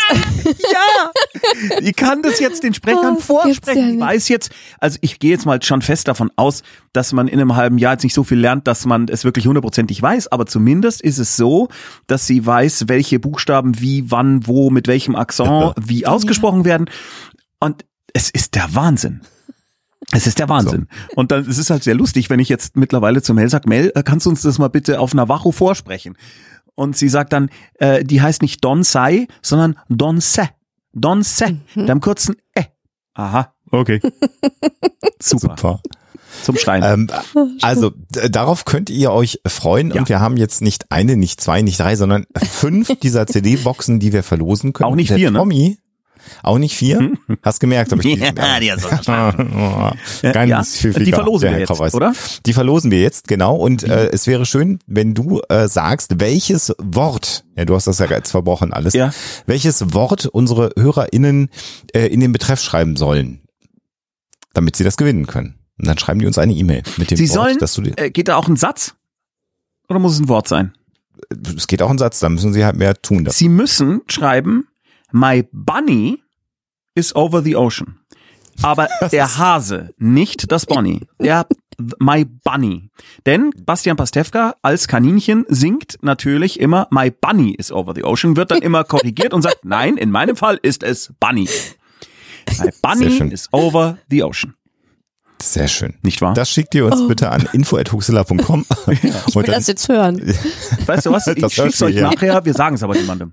[0.46, 3.80] Ja, die kann das jetzt den Sprechern gibt's vorsprechen.
[3.80, 4.00] ja nicht.
[4.00, 6.62] weiß jetzt, also ich gehe jetzt mal schon fest davon aus,
[6.92, 9.46] dass man in einem halben Jahr jetzt nicht so viel lernt, dass man es wirklich
[9.46, 11.68] hundertprozentig weiß, aber zumindest ist es so,
[12.06, 16.88] dass sie weiß, welche Buchstaben wie, wann, wo, mit welchem Akzent wie ausgesprochen werden.
[17.58, 19.22] Und es ist der Wahnsinn.
[20.12, 20.86] Es ist der Wahnsinn.
[21.16, 23.92] Und dann es ist halt sehr lustig, wenn ich jetzt mittlerweile zu Mel sage, Mel,
[23.94, 26.16] äh, kannst du uns das mal bitte auf Navajo vorsprechen?
[26.76, 27.50] Und sie sagt dann,
[27.80, 30.48] äh, die heißt nicht Don Sai, sondern Don Se.
[30.92, 31.48] Don Se.
[31.52, 31.60] Mhm.
[31.74, 32.62] Mit einem kurzen E.
[33.14, 34.00] Aha, okay.
[35.20, 35.56] Super.
[35.56, 35.80] Super.
[36.42, 36.82] Zum Schreien.
[36.84, 37.10] Ähm,
[37.62, 40.00] also d- darauf könnt ihr euch freuen Ja.
[40.00, 44.12] und wir haben jetzt nicht eine, nicht zwei, nicht drei, sondern fünf dieser CD-Boxen, die
[44.12, 44.90] wir verlosen können.
[44.90, 45.38] Auch nicht Der vier, ne?
[46.42, 47.12] Auch nicht vier?
[47.42, 48.84] Hast gemerkt, habe ich Ja, die hast
[50.24, 50.62] du Ganz Ja,
[50.92, 52.12] viel die verlosen wir jetzt, oder?
[52.44, 53.56] Die verlosen wir jetzt, genau.
[53.56, 57.98] Und äh, es wäre schön, wenn du äh, sagst, welches Wort, ja, du hast das
[57.98, 59.12] ja jetzt verbrochen alles, Ja.
[59.46, 61.48] welches Wort unsere HörerInnen
[61.94, 63.40] äh, in den Betreff schreiben sollen,
[64.54, 65.58] damit sie das gewinnen können.
[65.78, 68.10] Und dann schreiben die uns eine E-Mail mit dem Sie Wort, sollen, dass du äh,
[68.10, 68.94] geht da auch ein Satz?
[69.88, 70.72] Oder muss es ein Wort sein?
[71.56, 73.24] es geht auch ein Satz, da müssen sie halt mehr tun.
[73.24, 73.36] dafür.
[73.36, 74.66] Sie müssen schreiben,
[75.16, 76.22] my bunny
[76.94, 78.00] is over the ocean.
[78.62, 81.06] Aber der Hase, nicht das Bonnie.
[81.20, 81.46] Der
[81.98, 82.90] My Bunny.
[83.26, 88.50] Denn Bastian Pastewka als Kaninchen singt natürlich immer My Bunny is over the ocean, wird
[88.50, 91.48] dann immer korrigiert und sagt, nein, in meinem Fall ist es Bunny.
[92.58, 94.54] My Bunny is over the ocean.
[95.42, 95.94] Sehr schön.
[96.02, 96.32] Nicht wahr?
[96.32, 98.64] Das schickt ihr uns bitte an info.huxilla.com.
[98.88, 100.18] Ich will das jetzt hören.
[100.86, 101.26] weißt du was?
[101.26, 102.10] Ich Das schick's euch ja.
[102.10, 103.32] nachher, wir sagen es aber niemandem.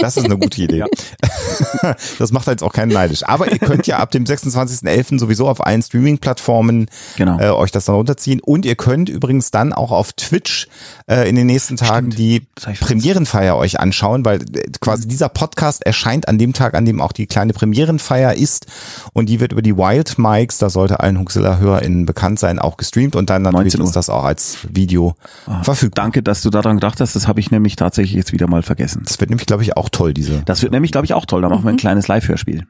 [0.00, 0.78] Das ist eine gute Idee.
[0.78, 0.86] Ja.
[2.18, 3.24] Das macht jetzt auch keinen neidisch.
[3.24, 5.18] Aber ihr könnt ja ab dem 26.11.
[5.18, 6.86] sowieso auf allen Streaming-Plattformen
[7.16, 7.38] Genau.
[7.38, 8.40] äh, euch das dann runterziehen.
[8.40, 10.68] Und ihr könnt übrigens dann auch auf Twitch
[11.06, 12.84] äh, in den nächsten Tagen die ich vergessen.
[12.86, 17.12] Premierenfeier euch anschauen, weil äh, quasi dieser Podcast erscheint an dem Tag, an dem auch
[17.12, 18.66] die kleine Premierenfeier ist.
[19.12, 23.14] Und die wird über die Wild Mics, da sollte allen Huxilla-HörerInnen bekannt sein, auch gestreamt.
[23.16, 23.86] Und dann natürlich 19 Uhr.
[23.88, 25.14] ist das auch als Video
[25.62, 26.04] verfügbar.
[26.04, 27.14] Danke, dass du daran gedacht hast.
[27.14, 29.02] Das habe ich nämlich tatsächlich jetzt wieder mal vergessen.
[29.04, 30.42] Das wird nämlich, glaube ich, auch toll, diese.
[30.44, 31.42] Das wird nämlich, glaube ich, auch toll.
[31.42, 32.66] Da machen wir ein kleines Live-Hörspiel.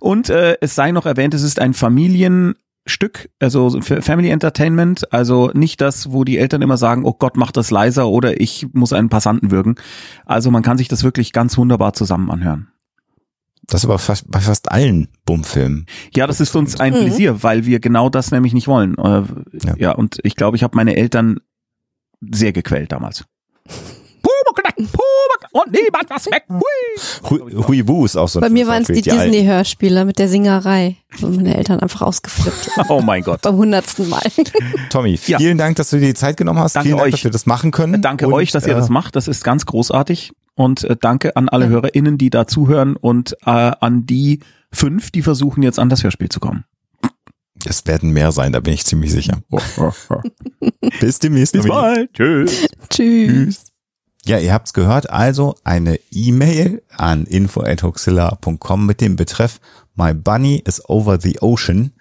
[0.00, 5.50] Und äh, es sei noch erwähnt, es ist ein Familienstück, also für Family Entertainment, also
[5.54, 8.92] nicht das, wo die Eltern immer sagen, oh Gott, mach das leiser oder ich muss
[8.92, 9.74] einen Passanten würgen.
[10.24, 12.68] Also man kann sich das wirklich ganz wunderbar zusammen anhören.
[13.68, 15.86] Das ist aber fast, bei fast allen Bummfilmen.
[16.14, 18.96] Ja, das ist uns ein Pläsier, weil wir genau das nämlich nicht wollen.
[18.96, 19.22] Äh,
[19.66, 19.74] Ja.
[19.76, 19.92] ja.
[19.92, 21.40] und ich glaube, ich habe meine Eltern
[22.20, 23.24] sehr gequält damals.
[24.22, 24.86] Pumuckl,
[25.64, 26.44] Und niemand was weg.
[26.50, 26.60] Hui.
[27.30, 29.30] Hui- Huibu ist auch so ein Bei mir waren es die alten.
[29.32, 30.96] Disney-Hörspiele mit der Singerei.
[31.16, 32.70] Sind meine Eltern einfach ausgeflippt.
[32.88, 33.42] Oh mein Gott.
[33.42, 34.22] Beim hundertsten Mal.
[34.90, 35.38] Tommy, Ja.
[35.38, 36.76] vielen Dank, dass du dir die Zeit genommen hast.
[36.76, 37.12] Danke vielen Dank, euch.
[37.12, 38.02] dass wir das machen können.
[38.02, 39.16] Danke Und, euch, dass ihr äh, das macht.
[39.16, 40.32] Das ist ganz großartig.
[40.54, 44.40] Und äh, danke an alle HörerInnen, die da zuhören und äh, an die
[44.72, 46.64] fünf, die versuchen jetzt an das Hörspiel zu kommen.
[47.64, 49.38] Es werden mehr sein, da bin ich ziemlich sicher.
[51.00, 51.52] Bis demnächst.
[51.54, 51.68] Bis Tommy.
[51.74, 52.12] bald.
[52.12, 52.66] Tschüss.
[52.90, 53.64] Tschüss.
[54.26, 55.08] Ja, ihr habt's gehört.
[55.10, 59.60] Also eine E-Mail an info.hoxilla.com mit dem Betreff
[59.94, 61.92] My Bunny is over the ocean.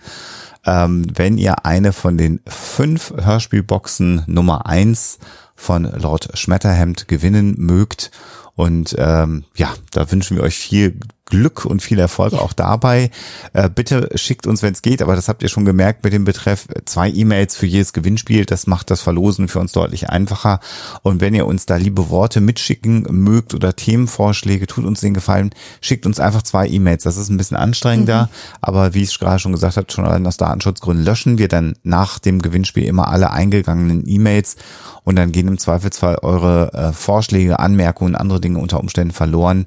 [0.66, 5.20] Ähm, wenn ihr eine von den fünf Hörspielboxen Nummer eins
[5.56, 8.10] von Lord Schmetterhemd gewinnen mögt.
[8.56, 13.10] Und ähm, ja, da wünschen wir euch viel Glück und viel Erfolg auch dabei.
[13.54, 16.24] Äh, bitte schickt uns, wenn es geht, aber das habt ihr schon gemerkt mit dem
[16.24, 18.46] Betreff, zwei E-Mails für jedes Gewinnspiel.
[18.46, 20.60] Das macht das Verlosen für uns deutlich einfacher.
[21.02, 25.50] Und wenn ihr uns da liebe Worte mitschicken mögt oder Themenvorschläge, tut uns den Gefallen,
[25.82, 27.04] schickt uns einfach zwei E-Mails.
[27.04, 28.30] Das ist ein bisschen anstrengender,
[28.62, 32.20] aber wie ich gerade schon gesagt habe, schon allein aus Datenschutzgründen löschen wir dann nach
[32.20, 34.58] dem Gewinnspiel immer alle eingegangenen E-Mails
[35.04, 39.66] und dann gehen im Zweifelsfall eure äh, Vorschläge, Anmerkungen, andere Dinge unter Umständen verloren,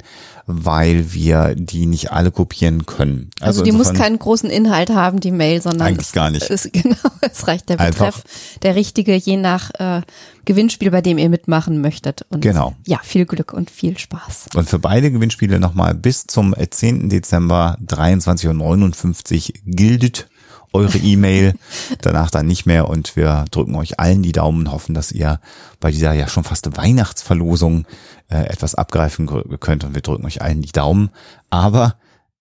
[0.48, 3.30] weil wir die nicht alle kopieren können.
[3.40, 6.50] Also, die muss keinen großen Inhalt haben, die Mail, sondern Eigentlich es, gar nicht.
[6.50, 8.24] Es, genau, es reicht der Einfach- Betreff,
[8.62, 10.00] der richtige, je nach äh,
[10.46, 12.24] Gewinnspiel, bei dem ihr mitmachen möchtet.
[12.30, 12.74] Und Genau.
[12.86, 14.46] Ja, viel Glück und viel Spaß.
[14.54, 17.10] Und für beide Gewinnspiele nochmal bis zum 10.
[17.10, 20.28] Dezember 23.59 Uhr gildet
[20.72, 21.54] eure E-Mail.
[22.00, 25.40] Danach dann nicht mehr und wir drücken euch allen die Daumen und hoffen, dass ihr
[25.80, 27.86] bei dieser ja schon fast Weihnachtsverlosung
[28.30, 31.10] äh, etwas abgreifen gr- könnt und wir drücken euch allen die Daumen.
[31.50, 31.96] Aber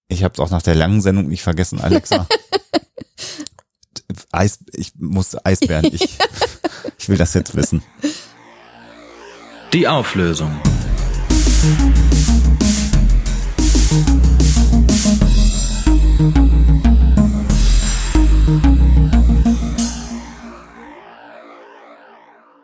[0.07, 2.27] ich habe es auch nach der langen Sendung nicht vergessen, Alexa.
[4.31, 6.01] Eis, ich muss Eisbären, ich,
[6.97, 7.83] ich will das jetzt wissen.
[9.73, 10.51] Die Auflösung.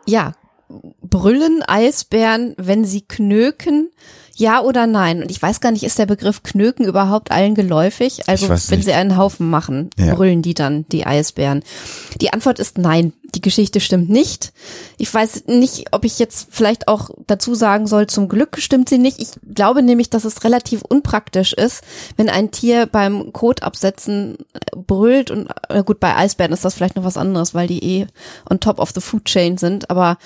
[0.06, 0.32] Ja,
[1.02, 3.90] brüllen Eisbären, wenn sie knöken?
[4.36, 5.22] Ja oder nein?
[5.22, 8.28] Und ich weiß gar nicht, ist der Begriff knöken überhaupt allen geläufig?
[8.28, 8.84] Also wenn nicht.
[8.84, 10.14] sie einen Haufen machen, Ja.
[10.16, 11.62] brüllen die dann die Eisbären?
[12.20, 13.12] Die Antwort ist nein.
[13.34, 14.52] Die Geschichte stimmt nicht.
[14.96, 18.98] Ich weiß nicht, ob ich jetzt vielleicht auch dazu sagen soll, zum Glück stimmt sie
[18.98, 19.20] nicht.
[19.20, 21.82] Ich glaube nämlich, dass es relativ unpraktisch ist,
[22.16, 26.74] wenn ein Tier beim Kot absetzen äh, brüllt und äh, gut, bei Eisbären ist das
[26.74, 28.06] vielleicht noch was anderes, weil die eh
[28.48, 30.18] on top of the food chain sind, aber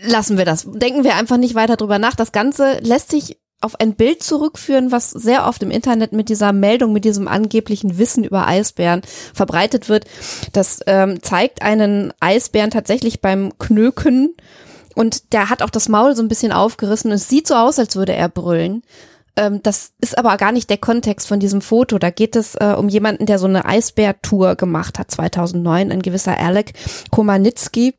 [0.00, 0.66] lassen wir das.
[0.66, 2.14] Denken wir einfach nicht weiter drüber nach.
[2.14, 6.52] Das Ganze lässt sich auf ein Bild zurückführen, was sehr oft im Internet mit dieser
[6.52, 9.02] Meldung, mit diesem angeblichen Wissen über Eisbären
[9.34, 10.04] verbreitet wird.
[10.52, 14.36] Das ähm, zeigt einen Eisbären tatsächlich beim Knöken
[14.94, 17.10] und der hat auch das Maul so ein bisschen aufgerissen.
[17.12, 18.82] Es sieht so aus, als würde er brüllen.
[19.36, 21.98] ähm, das ist aber gar nicht der Kontext von diesem Foto.
[21.98, 26.38] Da geht es äh, um jemanden, der so eine Eisbär-Tour gemacht hat 2009, ein gewisser
[26.38, 26.72] Alec
[27.10, 27.94] Komanitsky.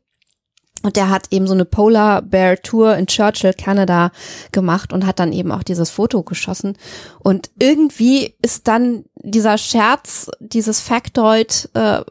[0.82, 4.12] Und der hat eben so eine Polar Bear Tour in Churchill, Canada
[4.52, 6.76] gemacht und hat dann eben auch dieses Foto geschossen.
[7.18, 12.02] Und irgendwie ist dann dieser Scherz, dieses Factoid äh,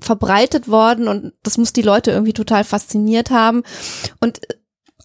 [0.00, 3.62] verbreitet worden und das muss die Leute irgendwie total fasziniert haben.
[4.20, 4.40] Und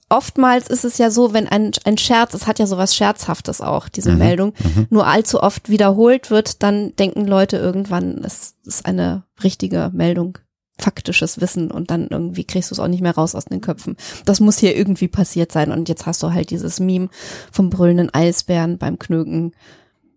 [0.09, 3.89] oftmals ist es ja so, wenn ein, ein Scherz, es hat ja sowas Scherzhaftes auch,
[3.89, 4.17] diese mhm.
[4.19, 4.87] Meldung, mhm.
[4.89, 10.37] nur allzu oft wiederholt wird, dann denken Leute irgendwann, es ist eine richtige Meldung
[10.83, 13.95] faktisches Wissen und dann irgendwie kriegst du es auch nicht mehr raus aus den Köpfen.
[14.25, 17.09] Das muss hier irgendwie passiert sein und jetzt hast du halt dieses Meme
[17.51, 19.53] vom brüllenden Eisbären beim Knöken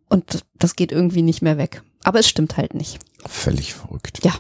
[0.09, 1.83] und das geht irgendwie nicht mehr weg.
[2.05, 2.99] Aber es stimmt halt nicht.
[3.27, 4.21] Völlig verrückt.
[4.25, 4.33] Ja.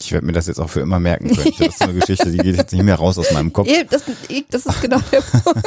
[0.00, 1.52] Ich werde mir das jetzt auch für immer merken können.
[1.58, 3.68] Das ist eine Geschichte, die geht jetzt nicht mehr raus aus meinem Kopf.
[3.90, 4.04] Das,
[4.50, 5.66] das ist genau der Punkt.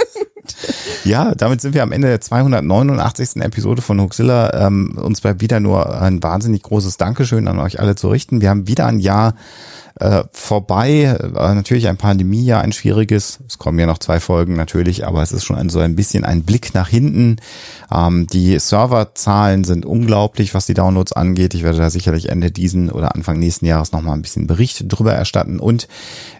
[1.03, 3.41] Ja, damit sind wir am Ende der 289.
[3.41, 4.68] Episode von Huxilla.
[4.68, 8.40] Ähm, uns bleibt wieder nur ein wahnsinnig großes Dankeschön an euch alle zu richten.
[8.40, 9.36] Wir haben wieder ein Jahr
[10.02, 11.03] äh, vorbei.
[11.03, 13.40] Äh, natürlich ein Pandemiejahr, ein schwieriges.
[13.48, 16.26] Es kommen ja noch zwei Folgen natürlich, aber es ist schon ein, so ein bisschen
[16.26, 17.38] ein Blick nach hinten.
[17.94, 21.53] Ähm, die Serverzahlen sind unglaublich, was die Downloads angeht.
[21.53, 25.14] Ich werde da sicherlich Ende diesen oder Anfang nächsten Jahres nochmal ein bisschen Bericht drüber
[25.14, 25.60] erstatten.
[25.60, 25.88] Und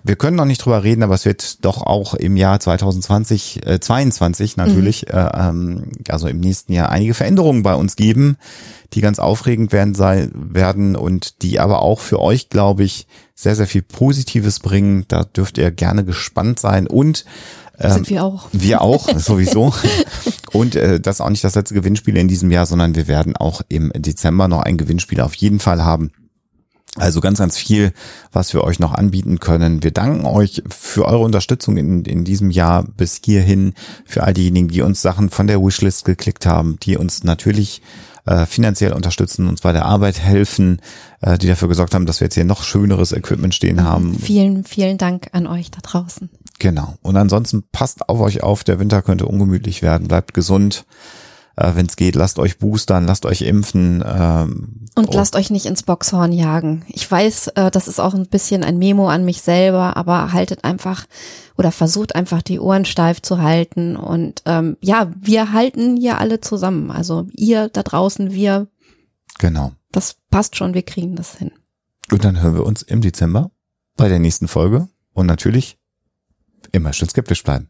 [0.04, 3.80] wir können noch nicht drüber reden, aber es wird doch auch im Jahr 2020, äh,
[3.80, 5.18] 22 natürlich, mhm.
[5.18, 8.38] äh, ähm, also im nächsten Jahr einige Veränderungen bei uns geben
[8.94, 13.08] die ganz aufregend werden sein werden und die aber auch für euch, glaube ich,
[13.42, 15.06] sehr, sehr viel Positives bringen.
[15.08, 17.26] Da dürft ihr gerne gespannt sein und
[17.80, 18.50] ähm, sind wir auch.
[18.52, 19.74] Wir auch, sowieso.
[20.52, 23.36] Und äh, das ist auch nicht das letzte Gewinnspiel in diesem Jahr, sondern wir werden
[23.36, 26.12] auch im Dezember noch ein Gewinnspiel auf jeden Fall haben.
[26.98, 27.94] Also ganz, ganz viel,
[28.34, 29.82] was wir euch noch anbieten können.
[29.82, 33.74] Wir danken euch für eure Unterstützung in, in diesem Jahr bis hierhin,
[34.06, 37.82] für all diejenigen, die uns Sachen von der Wishlist geklickt haben, die uns natürlich
[38.26, 40.82] äh, finanziell unterstützen, uns bei der Arbeit helfen,
[41.22, 43.84] äh, die dafür gesorgt haben, dass wir jetzt hier noch schöneres Equipment stehen mhm.
[43.84, 44.20] haben.
[44.20, 46.30] Vielen, vielen Dank an euch da draußen.
[46.60, 46.96] Genau.
[47.02, 50.86] Und ansonsten passt auf euch auf, der Winter könnte ungemütlich werden, bleibt gesund
[51.56, 54.04] äh, wenn es geht, lasst euch boostern, lasst euch impfen.
[54.06, 55.12] Ähm, und oh.
[55.14, 56.84] lasst euch nicht ins Boxhorn jagen.
[56.88, 60.64] Ich weiß, äh, das ist auch ein bisschen ein Memo an mich selber, aber haltet
[60.64, 61.06] einfach
[61.58, 63.96] oder versucht einfach die Ohren steif zu halten.
[63.96, 66.92] Und ähm, ja, wir halten hier alle zusammen.
[66.92, 68.68] Also ihr da draußen, wir.
[69.40, 69.74] Genau.
[69.92, 71.52] Das passt schon, wir kriegen das hin.
[72.12, 73.52] Und dann hören wir uns im Dezember
[73.98, 74.88] bei der nächsten Folge.
[75.14, 75.78] Und natürlich
[76.72, 77.70] immer schön skeptisch bleiben.